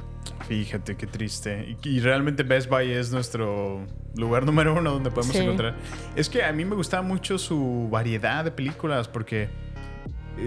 Fíjate 0.48 0.96
qué 0.96 1.06
triste. 1.06 1.76
Y, 1.82 1.88
y 1.88 2.00
realmente 2.00 2.42
Best 2.42 2.68
Buy 2.70 2.90
es 2.92 3.12
nuestro 3.12 3.84
lugar 4.16 4.46
número 4.46 4.74
uno 4.74 4.92
donde 4.92 5.10
podemos 5.10 5.36
Sí. 5.36 5.42
encontrar. 5.42 5.74
Es 6.14 6.28
que 6.30 6.42
a 6.44 6.52
mí 6.52 6.64
me 6.64 6.74
gustaba 6.76 7.02
mucho 7.02 7.36
su 7.38 7.88
variedad 7.90 8.44
de 8.44 8.50
películas 8.52 9.06
porque 9.08 9.48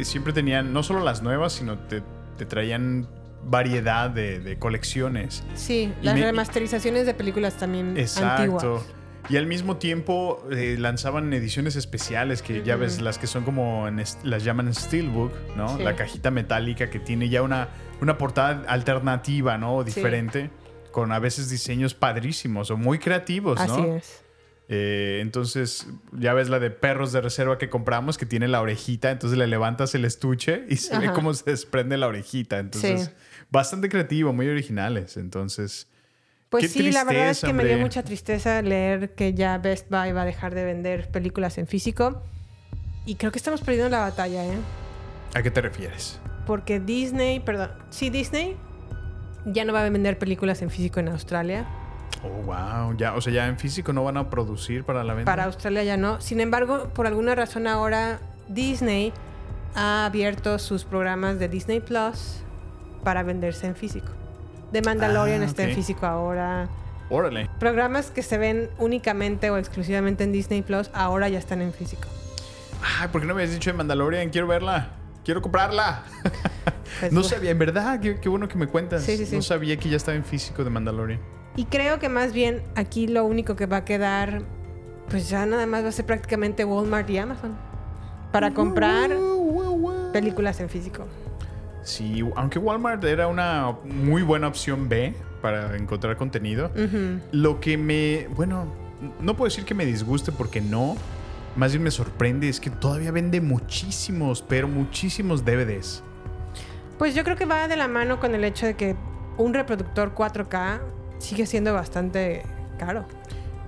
siempre 0.03 0.33
tenían 0.33 0.73
no 0.73 0.83
solo 0.83 1.03
las 1.03 1.21
nuevas, 1.21 1.53
sino 1.53 1.77
te, 1.79 2.01
te 2.37 2.45
traían 2.45 3.07
variedad 3.43 4.09
de, 4.09 4.39
de 4.39 4.57
colecciones. 4.59 5.43
Sí, 5.55 5.93
las 6.01 6.15
me- 6.15 6.21
remasterizaciones 6.23 7.05
de 7.05 7.13
películas 7.13 7.55
también 7.57 7.97
Exacto. 7.97 8.41
antiguas. 8.57 8.85
Y 9.29 9.37
al 9.37 9.45
mismo 9.45 9.77
tiempo 9.77 10.43
eh, 10.51 10.75
lanzaban 10.79 11.31
ediciones 11.33 11.75
especiales 11.75 12.41
que 12.41 12.63
ya 12.63 12.75
ves, 12.77 12.99
las 13.01 13.19
que 13.19 13.27
son 13.27 13.43
como, 13.43 13.87
en 13.87 14.01
las 14.23 14.43
llaman 14.43 14.73
Steelbook, 14.73 15.31
¿no? 15.55 15.77
Sí. 15.77 15.83
La 15.83 15.95
cajita 15.95 16.31
metálica 16.31 16.89
que 16.89 16.99
tiene 16.99 17.29
ya 17.29 17.41
una, 17.43 17.67
una 18.01 18.17
portada 18.17 18.63
alternativa, 18.67 19.57
¿no? 19.57 19.79
Sí. 19.83 19.93
Diferente, 19.93 20.49
con 20.91 21.11
a 21.11 21.19
veces 21.19 21.49
diseños 21.49 21.93
padrísimos 21.93 22.71
o 22.71 22.77
muy 22.77 22.97
creativos, 22.97 23.59
¿no? 23.67 23.73
Así 23.73 23.81
es. 23.89 24.23
Eh, 24.71 25.19
entonces, 25.21 25.87
ya 26.11 26.33
ves 26.33 26.47
la 26.47 26.59
de 26.59 26.69
perros 26.69 27.11
de 27.11 27.21
reserva 27.21 27.57
que 27.57 27.69
compramos, 27.69 28.19
que 28.19 28.27
tiene 28.27 28.47
la 28.47 28.61
orejita, 28.61 29.09
entonces 29.09 29.37
le 29.37 29.47
levantas 29.47 29.95
el 29.95 30.05
estuche 30.05 30.63
y 30.69 30.75
se 30.77 30.97
ve 30.99 31.11
cómo 31.11 31.33
se 31.33 31.49
desprende 31.49 31.97
la 31.97 32.07
orejita. 32.07 32.59
Entonces, 32.59 33.05
Sí. 33.05 33.11
bastante 33.49 33.89
creativo, 33.89 34.31
muy 34.31 34.47
originales. 34.47 35.17
Entonces, 35.17 35.87
Pues 36.49 36.63
Qué 36.63 36.69
sí, 36.69 36.91
la 36.91 37.03
verdad 37.03 37.29
es 37.29 37.41
que 37.41 37.53
me 37.53 37.63
dio 37.63 37.77
mucha 37.77 38.01
tristeza 38.01 38.63
leer 38.63 39.13
que 39.13 39.35
ya 39.35 39.59
Best 39.59 39.87
Buy 39.91 40.13
va 40.13 40.23
a 40.23 40.25
dejar 40.25 40.55
de 40.55 40.65
vender 40.65 41.11
películas 41.11 41.59
en 41.59 41.67
físico. 41.67 42.23
Y 43.05 43.15
creo 43.15 43.31
que 43.31 43.37
estamos 43.37 43.61
perdiendo 43.61 43.89
la 43.89 43.99
batalla, 43.99 44.43
¿eh? 44.45 44.57
¿a 45.35 45.43
qué 45.43 45.51
te 45.51 45.61
refieres? 45.61 46.19
Porque 46.47 46.79
Disney, 46.79 47.39
perdón, 47.39 47.69
sí, 47.91 48.09
Disney 48.09 48.57
ya 49.45 49.63
no 49.63 49.73
va 49.73 49.85
a 49.85 49.89
vender 49.89 50.17
películas 50.17 50.63
en 50.63 50.71
físico 50.71 50.99
en 50.99 51.09
Australia. 51.09 51.67
Oh, 52.23 52.27
wow. 52.43 52.95
Ya, 52.97 53.13
o 53.15 53.21
sea, 53.21 53.31
ya 53.31 53.47
en 53.47 53.57
físico 53.57 53.93
no 53.93 54.03
van 54.03 54.17
a 54.17 54.29
producir 54.29 54.83
para 54.83 55.03
la 55.03 55.13
venta. 55.13 55.31
Para 55.31 55.45
Australia 55.45 55.83
ya 55.83 55.97
no. 55.97 56.19
Sin 56.19 56.39
embargo, 56.41 56.89
por 56.93 57.07
alguna 57.07 57.33
razón 57.35 57.65
ahora 57.67 58.19
Disney 58.49 59.13
ha 59.75 60.05
abierto 60.05 60.59
sus 60.59 60.83
programas 60.83 61.39
de 61.39 61.47
Disney 61.47 61.79
Plus 61.79 62.41
para 63.03 63.23
venderse 63.23 63.67
en 63.67 63.75
físico. 63.75 64.07
The 64.73 64.81
Mandalorian 64.81 65.41
Ah, 65.41 65.45
está 65.45 65.63
en 65.63 65.73
físico 65.75 66.05
ahora. 66.05 66.67
Órale. 67.09 67.49
Programas 67.59 68.11
que 68.11 68.21
se 68.21 68.37
ven 68.37 68.69
únicamente 68.77 69.49
o 69.49 69.57
exclusivamente 69.57 70.23
en 70.25 70.31
Disney 70.31 70.61
Plus 70.61 70.91
ahora 70.93 71.29
ya 71.29 71.39
están 71.39 71.61
en 71.61 71.73
físico. 71.73 72.07
Ay, 72.99 73.07
¿por 73.07 73.21
qué 73.21 73.27
no 73.27 73.33
me 73.33 73.41
habías 73.41 73.53
dicho 73.53 73.71
de 73.71 73.77
Mandalorian? 73.77 74.29
Quiero 74.29 74.45
verla. 74.47 74.89
Quiero 75.23 75.41
comprarla. 75.41 76.03
Pues, 76.99 77.11
no 77.13 77.21
bueno. 77.21 77.23
sabía, 77.23 77.51
en 77.51 77.59
verdad, 77.59 77.99
qué, 77.99 78.19
qué 78.19 78.29
bueno 78.29 78.47
que 78.47 78.57
me 78.57 78.67
cuentas. 78.67 79.03
Sí, 79.03 79.17
sí, 79.17 79.25
sí. 79.25 79.35
No 79.35 79.41
sabía 79.41 79.77
que 79.77 79.89
ya 79.89 79.97
estaba 79.97 80.15
en 80.17 80.23
físico 80.23 80.63
de 80.63 80.69
Mandalorian. 80.69 81.19
Y 81.59 81.65
creo 81.65 81.99
que 81.99 82.07
más 82.07 82.31
bien 82.31 82.63
aquí 82.75 83.05
lo 83.05 83.25
único 83.25 83.57
que 83.57 83.65
va 83.65 83.77
a 83.77 83.83
quedar, 83.83 84.43
pues 85.09 85.27
ya 85.27 85.45
nada 85.45 85.65
más 85.65 85.83
va 85.83 85.89
a 85.89 85.91
ser 85.91 86.05
prácticamente 86.05 86.63
Walmart 86.63 87.09
y 87.09 87.17
Amazon. 87.17 87.53
Para 88.31 88.53
comprar 88.53 89.11
películas 90.13 90.61
en 90.61 90.69
físico. 90.69 91.05
Sí, 91.83 92.23
aunque 92.37 92.59
Walmart 92.59 93.03
era 93.03 93.27
una 93.27 93.75
muy 93.83 94.21
buena 94.21 94.47
opción 94.47 94.87
B 94.87 95.13
para 95.41 95.75
encontrar 95.75 96.15
contenido. 96.15 96.71
Lo 97.33 97.59
que 97.59 97.77
me. 97.77 98.29
Bueno, 98.37 98.65
no 99.19 99.35
puedo 99.35 99.49
decir 99.49 99.65
que 99.65 99.73
me 99.73 99.85
disguste 99.85 100.31
porque 100.31 100.61
no. 100.61 100.95
Más 101.57 101.73
bien 101.73 101.83
me 101.83 101.91
sorprende 101.91 102.47
es 102.47 102.61
que 102.61 102.69
todavía 102.69 103.11
vende 103.11 103.41
muchísimos, 103.41 104.41
pero 104.41 104.69
muchísimos 104.69 105.43
DVDs. 105.43 106.03
Pues 106.97 107.13
yo 107.15 107.25
creo 107.25 107.35
que 107.35 107.45
va 107.45 107.67
de 107.67 107.75
la 107.75 107.89
mano 107.89 108.17
con 108.21 108.33
el 108.33 108.45
hecho 108.45 108.65
de 108.65 108.75
que 108.75 108.95
un 109.37 109.53
reproductor 109.53 110.15
4K 110.15 110.98
sigue 111.19 111.45
siendo 111.45 111.73
bastante 111.73 112.43
caro. 112.77 113.05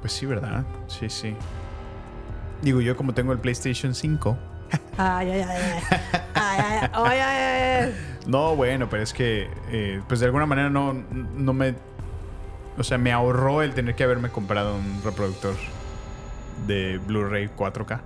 Pues 0.02 0.14
sí, 0.14 0.26
¿verdad? 0.26 0.66
Sí, 0.88 1.10
sí. 1.10 1.36
Digo, 2.62 2.82
yo 2.82 2.98
como 2.98 3.14
tengo 3.14 3.32
el 3.34 3.40
PlayStation 3.40 3.94
5. 3.94 4.38
Ay, 4.98 5.32
ay, 5.32 5.42
ay, 5.42 5.62
ay. 5.62 6.90
Ay, 6.94 7.20
ay. 7.20 7.96
No, 8.28 8.56
bueno, 8.56 8.90
pero 8.90 9.04
es 9.04 9.14
que, 9.14 9.50
eh, 9.70 10.02
pues 10.08 10.20
de 10.20 10.28
alguna 10.28 10.46
manera 10.46 10.70
no, 10.70 10.94
no 10.94 11.54
me... 11.54 11.76
O 12.78 12.84
sea, 12.84 12.98
me 12.98 13.12
ahorró 13.12 13.62
el 13.62 13.74
tener 13.74 13.96
que 13.96 14.04
haberme 14.04 14.30
comprado 14.30 14.76
un 14.76 15.02
reproductor 15.04 15.56
de 16.68 17.00
Blu-ray 17.06 17.50
4K. 17.50 18.02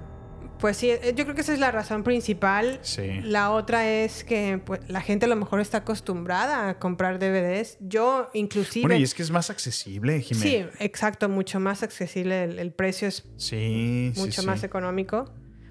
Pues 0.59 0.77
sí, 0.77 0.89
eh, 0.89 1.13
yo 1.15 1.25
creo 1.25 1.35
que 1.35 1.41
esa 1.41 1.53
es 1.53 1.59
la 1.59 1.71
razón 1.71 2.03
principal. 2.03 2.79
Sí. 2.81 3.19
La 3.21 3.51
otra 3.51 3.89
es 3.89 4.23
que 4.23 4.59
pues, 4.63 4.79
la 4.89 5.01
gente 5.01 5.25
a 5.25 5.29
lo 5.29 5.35
mejor 5.35 5.59
está 5.59 5.79
acostumbrada 5.79 6.69
a 6.69 6.79
comprar 6.79 7.19
DVDs. 7.19 7.77
Yo 7.81 8.29
inclusive... 8.33 8.83
Bueno, 8.87 8.99
y 8.99 9.03
es 9.03 9.13
que 9.13 9.21
es 9.23 9.31
más 9.31 9.49
accesible, 9.49 10.21
Sí, 10.21 10.33
Jiménez. 10.35 10.73
exacto, 10.79 11.27
mucho 11.29 11.59
más 11.59 11.83
accesible. 11.83 12.43
El, 12.45 12.59
el 12.59 12.71
precio 12.71 13.07
es 13.07 13.25
Sí, 13.37 14.11
sí, 14.15 14.19
mucho 14.19 14.41
sí. 14.41 14.47
más 14.47 14.63
económico. 14.63 15.25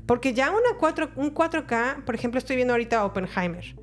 Porque 0.06 0.34
ya 0.34 0.50
una 0.50 0.76
4, 0.78 1.12
un 1.16 1.34
4K, 1.34 2.04
por 2.04 2.14
ejemplo, 2.14 2.38
estoy 2.38 2.56
viendo 2.56 2.74
ahorita 2.74 3.04
Oppenheimer. 3.06 3.74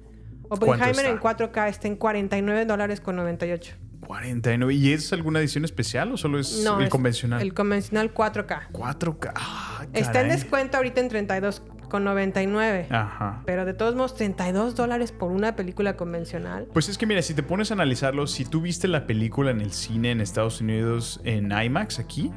Oppenheimer 0.50 1.06
en 1.06 1.16
está? 1.16 1.38
4K 1.38 1.70
está 1.70 1.88
en 1.88 1.96
49 1.96 2.66
dólares 2.66 3.02
con 3.02 3.16
98. 3.16 3.76
49. 4.02 4.74
¿Y 4.74 4.94
es 4.94 5.12
alguna 5.14 5.40
edición 5.40 5.66
especial 5.66 6.12
o 6.12 6.18
solo 6.18 6.40
es 6.40 6.64
No, 6.64 6.78
el 6.80 6.86
es 6.86 6.90
convencional? 6.90 7.42
El 7.42 7.54
convencional 7.54 8.14
4K. 8.14 8.72
4K. 8.72 9.32
Ah, 9.36 9.86
Está 9.94 10.22
en 10.22 10.30
descuento 10.30 10.78
ahorita 10.78 11.02
en 11.02 11.10
32 11.10 11.62
con 11.90 12.04
99. 12.06 12.88
Ajá. 12.90 13.44
Pero 13.46 13.66
de 13.66 13.74
todos 13.74 13.96
modos, 13.96 14.16
32 14.16 14.76
dólares 14.76 15.12
por 15.12 15.32
una 15.32 15.56
película 15.56 15.98
convencional. 15.98 16.68
Pues 16.74 16.90
es 16.90 16.98
que 16.98 17.06
mira, 17.06 17.22
si 17.22 17.34
te 17.34 17.44
pones 17.44 17.70
a 17.72 17.74
analizarlo, 17.74 18.28
si 18.28 18.46
tú 18.46 18.62
viste 18.62 18.88
la 18.88 19.06
película 19.06 19.52
en 19.52 19.62
el 19.62 19.72
cine 19.72 20.12
en 20.12 20.22
Estados 20.22 20.62
Unidos 20.62 21.20
en 21.26 21.52
IMAX 21.52 22.00
aquí, 22.00 22.32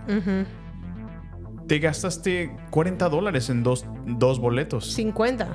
te 1.69 1.79
gastaste 1.79 2.55
40 2.71 3.09
dólares 3.09 3.49
en 3.49 3.63
dos, 3.63 3.87
dos 4.07 4.39
boletos. 4.41 4.93
50. 4.93 5.49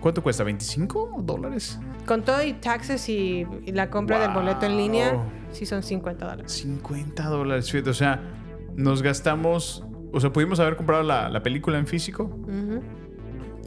¿Cuánto 0.00 0.22
cuesta? 0.22 0.44
¿25 0.44 1.22
dólares? 1.22 1.78
Con 2.06 2.22
todo 2.24 2.42
y 2.42 2.54
taxes 2.54 3.08
y, 3.08 3.46
y 3.66 3.72
la 3.72 3.90
compra 3.90 4.18
del 4.18 4.30
boleto 4.32 4.66
en 4.66 4.76
línea, 4.76 5.12
Wow. 5.12 5.22
sí 5.52 5.66
son 5.66 5.82
50 5.82 6.24
dólares. 6.26 6.52
50 6.52 7.24
dólares. 7.28 7.74
O 7.74 7.94
sea, 7.94 8.20
nos 8.76 9.02
gastamos. 9.02 9.84
O 10.12 10.18
sea, 10.20 10.32
pudimos 10.32 10.58
haber 10.58 10.76
comprado 10.76 11.02
la, 11.02 11.28
la 11.28 11.42
película 11.42 11.78
en 11.78 11.86
físico 11.86 12.24
Ujú. 12.24 12.82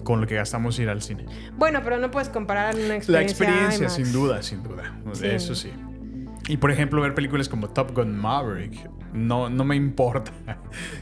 con 0.04 0.20
lo 0.22 0.28
que 0.28 0.36
gastamos 0.36 0.78
ir 0.80 0.90
al 0.90 1.02
cine. 1.02 1.26
Bueno, 1.58 1.82
pero 1.84 1.98
no 2.00 2.10
puedes 2.12 2.30
comparar 2.30 2.76
una 2.76 2.96
experiencia. 2.96 3.14
La 3.14 3.22
experiencia, 3.22 3.78
IMAX. 3.78 3.94
sin 3.94 4.12
duda, 4.12 4.42
sin 4.44 4.64
duda. 4.64 4.96
Sí. 5.14 5.28
Eso 5.28 5.56
sí. 5.56 5.72
Y 6.50 6.58
por 6.58 6.72
ejemplo, 6.72 7.00
ver 7.02 7.14
películas 7.14 7.48
como 7.48 7.70
Top 7.70 7.96
Gun 7.96 8.18
Maverick, 8.18 8.90
no, 9.14 9.50
no 9.50 9.64
me 9.64 9.76
importa. 9.78 10.34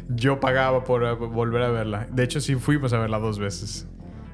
Yo 0.10 0.40
pagaba 0.40 0.84
por 0.84 1.04
eh, 1.04 1.14
volver 1.14 1.64
a 1.64 1.72
verla. 1.72 2.06
De 2.12 2.24
hecho, 2.24 2.40
sí 2.42 2.56
fuimos 2.56 2.94
a 2.94 3.00
verla 3.00 3.18
dos 3.18 3.40
veces. 3.40 3.88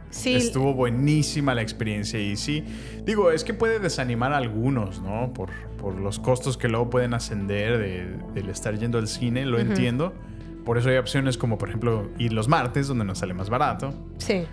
Sí, 0.09 0.35
Estuvo 0.35 0.73
buenísima 0.73 1.53
la 1.53 1.61
experiencia 1.61 2.19
y 2.19 2.35
sí, 2.37 2.63
digo, 3.05 3.29
es 3.31 3.43
que 3.43 3.53
puede 3.53 3.79
desanimar 3.79 4.31
a 4.33 4.37
algunos, 4.37 5.01
¿no? 5.01 5.33
Por, 5.33 5.49
por 5.77 5.95
los 5.99 6.17
costos 6.19 6.57
que 6.57 6.67
luego 6.69 6.89
pueden 6.89 7.13
ascender 7.13 7.77
de- 7.77 8.17
del 8.33 8.49
estar 8.49 8.77
yendo 8.77 8.97
al 8.97 9.07
cine, 9.07 9.45
lo 9.45 9.59
entiendo. 9.59 10.13
Por 10.65 10.77
eso 10.77 10.89
hay 10.89 10.97
opciones 10.97 11.37
como, 11.37 11.57
por 11.57 11.69
ejemplo, 11.69 12.09
ir 12.17 12.33
los 12.33 12.47
martes, 12.47 12.87
donde 12.87 13.05
nos 13.05 13.19
sale 13.19 13.33
más 13.33 13.49
barato. 13.49 13.93
sí. 14.17 14.45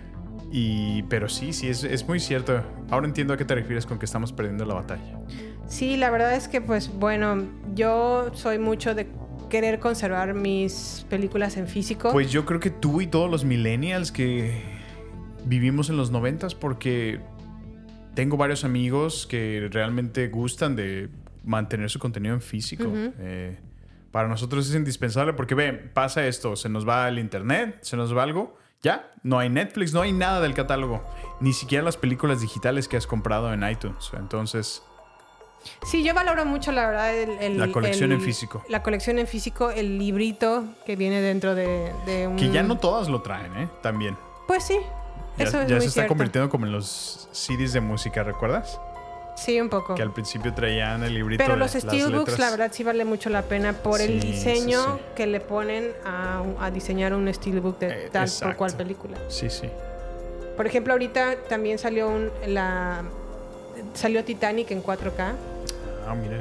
Y, 0.51 1.03
pero 1.03 1.27
sí, 1.27 1.51
sí, 1.51 1.67
es, 1.67 1.83
es 1.83 2.07
muy 2.07 2.19
cierto. 2.19 2.61
Ahora 2.89 3.07
entiendo 3.07 3.33
a 3.33 3.37
qué 3.37 3.43
te 3.43 3.55
refieres 3.55 3.85
con 3.85 3.97
que 3.99 4.05
estamos 4.05 4.31
perdiendo 4.31 4.63
la 4.63 4.75
batalla. 4.75 5.19
Sí, 5.67 5.97
la 5.97 6.11
verdad 6.11 6.33
es 6.35 6.47
que, 6.47 6.61
pues, 6.61 6.89
bueno, 6.97 7.43
yo 7.73 8.29
soy 8.33 8.57
mucho 8.59 8.93
de 8.95 9.07
querer 9.49 9.79
conservar 9.79 10.33
mis 10.33 11.05
películas 11.09 11.57
en 11.57 11.67
físico. 11.67 12.11
Pues 12.11 12.31
yo 12.31 12.45
creo 12.45 12.59
que 12.61 12.69
tú 12.69 13.01
y 13.01 13.07
todos 13.07 13.29
los 13.29 13.43
millennials 13.43 14.11
que, 14.13 14.61
vivimos 15.45 15.89
en 15.89 15.97
los 15.97 16.11
noventas 16.11 16.55
porque 16.55 17.19
tengo 18.13 18.37
varios 18.37 18.63
amigos 18.63 19.27
que 19.27 19.67
realmente 19.71 20.27
gustan 20.29 20.75
de 20.75 21.09
mantener 21.43 21.89
su 21.89 21.99
contenido 21.99 22.33
en 22.33 22.41
físico. 22.41 22.91
Eh, 23.19 23.59
para 24.11 24.27
nosotros 24.27 24.67
es 24.69 24.75
indispensable 24.75 25.33
porque, 25.33 25.55
ve, 25.55 25.73
pasa 25.73 26.25
esto, 26.25 26.55
se 26.55 26.69
nos 26.69 26.87
va 26.87 27.07
el 27.09 27.19
internet, 27.19 27.79
se 27.81 27.97
nos 27.97 28.15
va 28.15 28.23
algo, 28.23 28.55
ya, 28.81 29.11
no 29.23 29.39
hay 29.39 29.49
Netflix, 29.49 29.93
no 29.93 30.01
hay 30.01 30.13
nada 30.13 30.39
del 30.41 30.53
catálogo, 30.53 31.03
ni 31.41 31.51
siquiera 31.53 31.83
las 31.83 31.97
películas 31.97 32.39
digitales 32.41 32.87
que 32.87 32.95
has 32.97 33.07
comprado 33.07 33.51
en 33.53 33.67
iTunes. 33.69 34.11
Entonces, 34.17 34.81
Sí, 35.83 36.03
yo 36.03 36.13
valoro 36.13 36.45
mucho, 36.45 36.71
la 36.71 36.85
verdad, 36.85 37.17
el, 37.17 37.29
el- 37.39 37.57
La 37.57 37.71
colección 37.71 38.11
el- 38.11 38.19
en 38.19 38.21
físico. 38.23 38.63
La 38.69 38.83
colección 38.83 39.17
en 39.17 39.25
físico, 39.25 39.71
el 39.71 39.97
librito 39.97 40.63
que 40.85 40.95
viene 40.95 41.21
dentro 41.21 41.55
de, 41.55 41.91
de 42.05 42.27
un... 42.27 42.35
que 42.35 42.51
ya 42.51 42.61
no 42.61 42.77
todas 42.77 43.09
lo 43.09 43.23
traen, 43.23 43.51
¿eh? 43.57 43.67
También. 43.81 44.15
Pues 44.47 44.63
sí, 44.63 44.77
Ya, 45.37 45.43
eso 45.45 45.61
es 45.61 45.67
ya 45.67 45.75
muy 45.75 45.81
se 45.81 45.87
está 45.87 45.93
cierto. 46.01 46.09
convirtiendo 46.09 46.49
como 46.49 46.65
en 46.65 46.71
los 46.71 47.27
CDs 47.31 47.73
de 47.73 47.81
música, 47.81 48.23
¿recuerdas? 48.23 48.79
Sí, 49.35 49.59
un 49.59 49.67
poco. 49.69 49.95
Que 49.95 50.01
al 50.01 50.13
principio 50.13 50.53
traían 50.53 51.03
el 51.03 51.13
librito 51.13 51.43
Pero 51.43 51.55
de 51.55 51.59
los 51.59 51.71
steelbooks, 51.71 52.39
la 52.39 52.51
verdad, 52.51 52.71
sí 52.73 52.83
vale 52.85 53.03
mucho 53.03 53.29
la 53.29 53.41
pena 53.41 53.73
por 53.73 53.99
el 53.99 54.21
diseño 54.21 54.81
sí, 54.81 54.91
sí. 54.95 55.01
que 55.15 55.27
le 55.27 55.41
ponen 55.41 55.91
a, 56.05 56.41
a 56.61 56.71
diseñar 56.71 57.13
un 57.13 57.31
steelbook 57.33 57.77
de 57.79 57.87
Eh, 58.05 58.09
tal 58.11 58.23
exacto. 58.23 58.55
cual 58.57 58.73
película. 58.75 59.17
Sí, 59.27 59.49
sí. 59.49 59.69
Por 60.55 60.65
ejemplo, 60.67 60.93
ahorita 60.93 61.35
también 61.49 61.77
salió 61.77 62.07
un, 62.07 62.31
la 62.47 63.03
salió 63.93 64.23
Titanic 64.23 64.71
en 64.71 64.81
4K 64.81 65.33
Ah, 66.07 66.15
mira. 66.15 66.37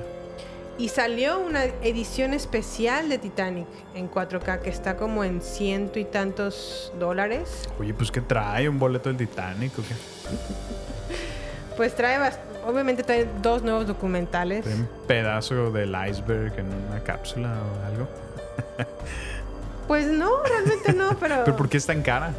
Y 0.79 0.89
salió 0.89 1.39
una 1.39 1.65
edición 1.65 2.35
especial 2.35 3.09
de 3.09 3.19
Titanic 3.19 3.67
en 3.95 4.11
4K 4.11 4.61
que 4.61 4.71
está 4.71 4.97
como 4.97 5.23
en 5.25 5.41
ciento 5.41 5.99
y 5.99 6.05
tantos 6.05 6.93
dólares. 6.99 7.69
Oye, 7.79 7.95
pues 7.95 8.11
¿qué 8.11 8.21
trae? 8.21 8.69
¿Un 8.69 8.79
boleto 8.79 9.09
del 9.09 9.19
Titanic 9.19 9.73
o 9.79 9.83
qué? 9.83 9.95
Pues 11.77 11.93
trae, 11.97 12.21
obviamente 12.65 13.03
trae 13.03 13.27
dos 13.43 13.65
nuevos 13.65 13.85
documentales. 13.89 14.63
¿Trae 14.63 14.77
un 14.77 14.89
pedazo 15.09 15.73
del 15.73 15.93
iceberg 16.09 16.57
en 16.57 16.67
una 16.89 17.01
cápsula 17.03 17.49
o 17.53 17.87
algo? 17.87 18.09
Pues 19.89 20.07
no, 20.07 20.43
realmente 20.43 20.93
no, 20.95 21.15
pero, 21.21 21.43
¿Pero 21.45 21.57
por 21.57 21.69
qué 21.69 21.77
es 21.77 21.85
tan 21.87 22.01
cara? 22.03 22.33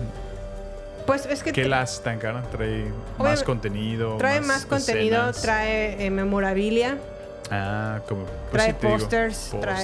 pues 1.05 1.27
es 1.27 1.43
que 1.43 1.51
¿Qué 1.51 1.65
tra- 1.65 1.69
la 1.69 1.81
hace 1.81 2.01
tan 2.01 2.17
cara? 2.17 2.41
¿Trae 2.49 2.85
más 3.19 3.43
contenido? 3.43 4.17
trae 4.17 4.41
más 4.41 4.65
contenido, 4.65 5.17
escenas? 5.17 5.41
trae 5.41 6.03
eh, 6.05 6.09
memorabilia. 6.09 6.97
Ah, 7.51 7.99
como... 8.09 8.23
pues 8.23 8.51
trae 8.51 8.67
sí 8.71 8.73
pósters, 8.81 9.55
trae, 9.61 9.81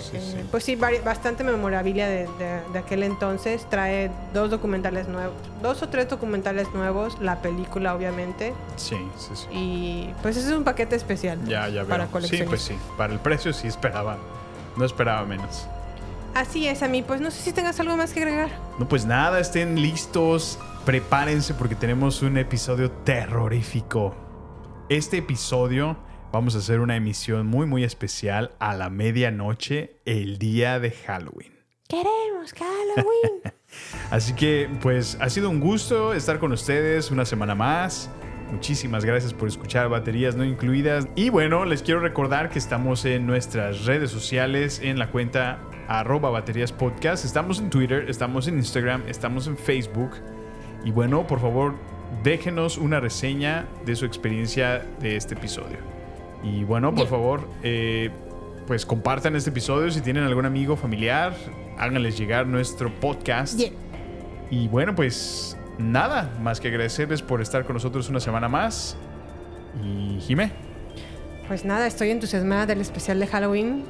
sí, 0.00 0.16
eh, 0.16 0.20
sí. 0.20 0.36
pues 0.50 0.64
sí, 0.64 0.74
bastante 0.76 1.44
memorabilia 1.44 2.08
de, 2.08 2.26
de- 2.38 2.60
de 2.72 2.78
aquel 2.78 3.04
entonces. 3.04 3.64
Trae 3.70 4.10
dos 4.34 4.50
documentales 4.50 5.06
nuevos, 5.06 5.34
dos 5.62 5.82
o 5.82 5.88
tres 5.88 6.08
documentales 6.08 6.68
nuevos, 6.74 7.16
la 7.20 7.42
película 7.42 7.94
obviamente. 7.94 8.54
Sí, 8.76 8.96
sí, 9.16 9.30
sí. 9.34 9.46
Y 9.52 10.14
pues 10.22 10.36
ese 10.36 10.48
es 10.50 10.56
un 10.56 10.64
paquete 10.64 10.96
especial 10.96 11.38
Ya, 11.46 11.68
ya 11.68 11.84
veo. 11.84 12.08
para 12.08 12.26
sí, 12.26 12.42
pues 12.42 12.62
sí. 12.62 12.76
Para 12.96 13.12
el 13.12 13.20
precio 13.20 13.52
sí 13.52 13.68
esperaba. 13.68 14.16
No 14.76 14.84
esperaba 14.84 15.24
menos. 15.24 15.66
Así 16.34 16.66
es, 16.68 16.82
a 16.82 16.88
mí. 16.88 17.02
Pues 17.02 17.20
no 17.20 17.30
sé 17.30 17.40
si 17.40 17.52
tengas 17.52 17.78
algo 17.80 17.96
más 17.96 18.12
que 18.12 18.20
agregar. 18.20 18.50
No, 18.78 18.86
pues 18.88 19.06
nada, 19.06 19.38
estén 19.40 19.80
listos. 19.80 20.58
Prepárense 20.84 21.54
porque 21.54 21.74
tenemos 21.74 22.20
un 22.22 22.36
episodio 22.36 22.90
terrorífico. 22.90 24.14
Este 24.88 25.18
episodio 25.18 25.96
vamos 26.32 26.54
a 26.54 26.58
hacer 26.58 26.80
una 26.80 26.96
emisión 26.96 27.46
muy, 27.46 27.66
muy 27.66 27.84
especial 27.84 28.52
a 28.58 28.74
la 28.74 28.90
medianoche, 28.90 29.96
el 30.04 30.38
día 30.38 30.78
de 30.80 30.90
Halloween. 30.90 31.52
Queremos 31.88 32.52
Halloween. 32.52 33.42
Así 34.10 34.34
que, 34.34 34.68
pues, 34.82 35.18
ha 35.20 35.28
sido 35.30 35.50
un 35.50 35.60
gusto 35.60 36.14
estar 36.14 36.38
con 36.38 36.52
ustedes 36.52 37.10
una 37.10 37.24
semana 37.24 37.54
más. 37.54 38.10
Muchísimas 38.50 39.04
gracias 39.04 39.34
por 39.34 39.48
escuchar 39.48 39.88
Baterías 39.88 40.36
No 40.36 40.44
Incluidas. 40.44 41.08
Y 41.16 41.30
bueno, 41.30 41.64
les 41.64 41.82
quiero 41.82 42.00
recordar 42.00 42.48
que 42.48 42.58
estamos 42.58 43.04
en 43.04 43.26
nuestras 43.26 43.84
redes 43.84 44.10
sociales, 44.10 44.80
en 44.82 44.98
la 44.98 45.10
cuenta 45.10 45.58
arroba 45.88 46.30
baterías 46.30 46.72
podcast. 46.72 47.24
Estamos 47.24 47.58
en 47.58 47.70
Twitter, 47.70 48.08
estamos 48.08 48.46
en 48.46 48.56
Instagram, 48.58 49.02
estamos 49.08 49.46
en 49.46 49.56
Facebook. 49.56 50.10
Y 50.84 50.92
bueno, 50.92 51.26
por 51.26 51.40
favor, 51.40 51.74
déjenos 52.22 52.78
una 52.78 53.00
reseña 53.00 53.66
de 53.84 53.96
su 53.96 54.04
experiencia 54.04 54.84
de 55.00 55.16
este 55.16 55.34
episodio. 55.34 55.95
Y 56.46 56.64
bueno, 56.64 56.90
por 56.90 57.00
Yeah. 57.04 57.10
favor, 57.10 57.48
eh, 57.62 58.10
pues 58.66 58.84
compartan 58.86 59.36
este 59.36 59.50
episodio 59.50 59.90
si 59.90 60.00
tienen 60.00 60.24
algún 60.24 60.44
amigo 60.46 60.76
familiar, 60.76 61.34
háganles 61.78 62.16
llegar 62.18 62.46
nuestro 62.46 62.92
podcast. 63.00 63.58
Yeah. 63.58 63.70
Y 64.50 64.68
bueno, 64.68 64.94
pues 64.94 65.56
nada, 65.78 66.30
más 66.40 66.60
que 66.60 66.68
agradecerles 66.68 67.22
por 67.22 67.40
estar 67.42 67.64
con 67.64 67.74
nosotros 67.74 68.08
una 68.08 68.20
semana 68.20 68.48
más. 68.48 68.96
Y 69.82 70.20
Jime, 70.20 70.52
Pues 71.48 71.64
nada, 71.64 71.86
estoy 71.86 72.10
entusiasmada 72.10 72.66
del 72.66 72.80
especial 72.80 73.20
de 73.20 73.26
Halloween. 73.26 73.84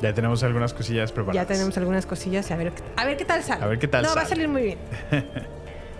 ya 0.00 0.12
tenemos 0.14 0.42
algunas 0.42 0.72
cosillas 0.74 1.10
Ya 1.10 1.14
preparadas. 1.14 1.46
tenemos 1.48 1.76
algunas 1.78 2.06
cosillas. 2.06 2.50
A 2.50 2.56
ver, 2.56 2.72
a 2.96 3.04
ver 3.04 3.16
qué 3.16 3.24
tal 3.24 3.42
sale. 3.42 3.62
A 3.62 3.66
ver 3.66 3.78
qué 3.78 3.86
tal 3.88 4.02
No, 4.02 4.14
va 4.14 4.22
a 4.22 4.26
salir 4.26 4.48
muy 4.48 4.62
bien. 4.62 4.78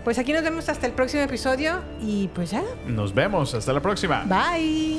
Pues 0.05 0.19
aquí 0.19 0.33
nos 0.33 0.43
vemos 0.43 0.69
hasta 0.69 0.85
el 0.89 0.95
próximo 0.95 1.23
episodio. 1.23 1.81
Y 2.01 2.27
pues 2.35 2.51
ya. 2.51 2.65
Nos 2.89 3.15
vemos, 3.15 3.55
hasta 3.55 3.73
la 3.73 3.79
próxima. 3.81 4.25
Bye. 4.27 4.99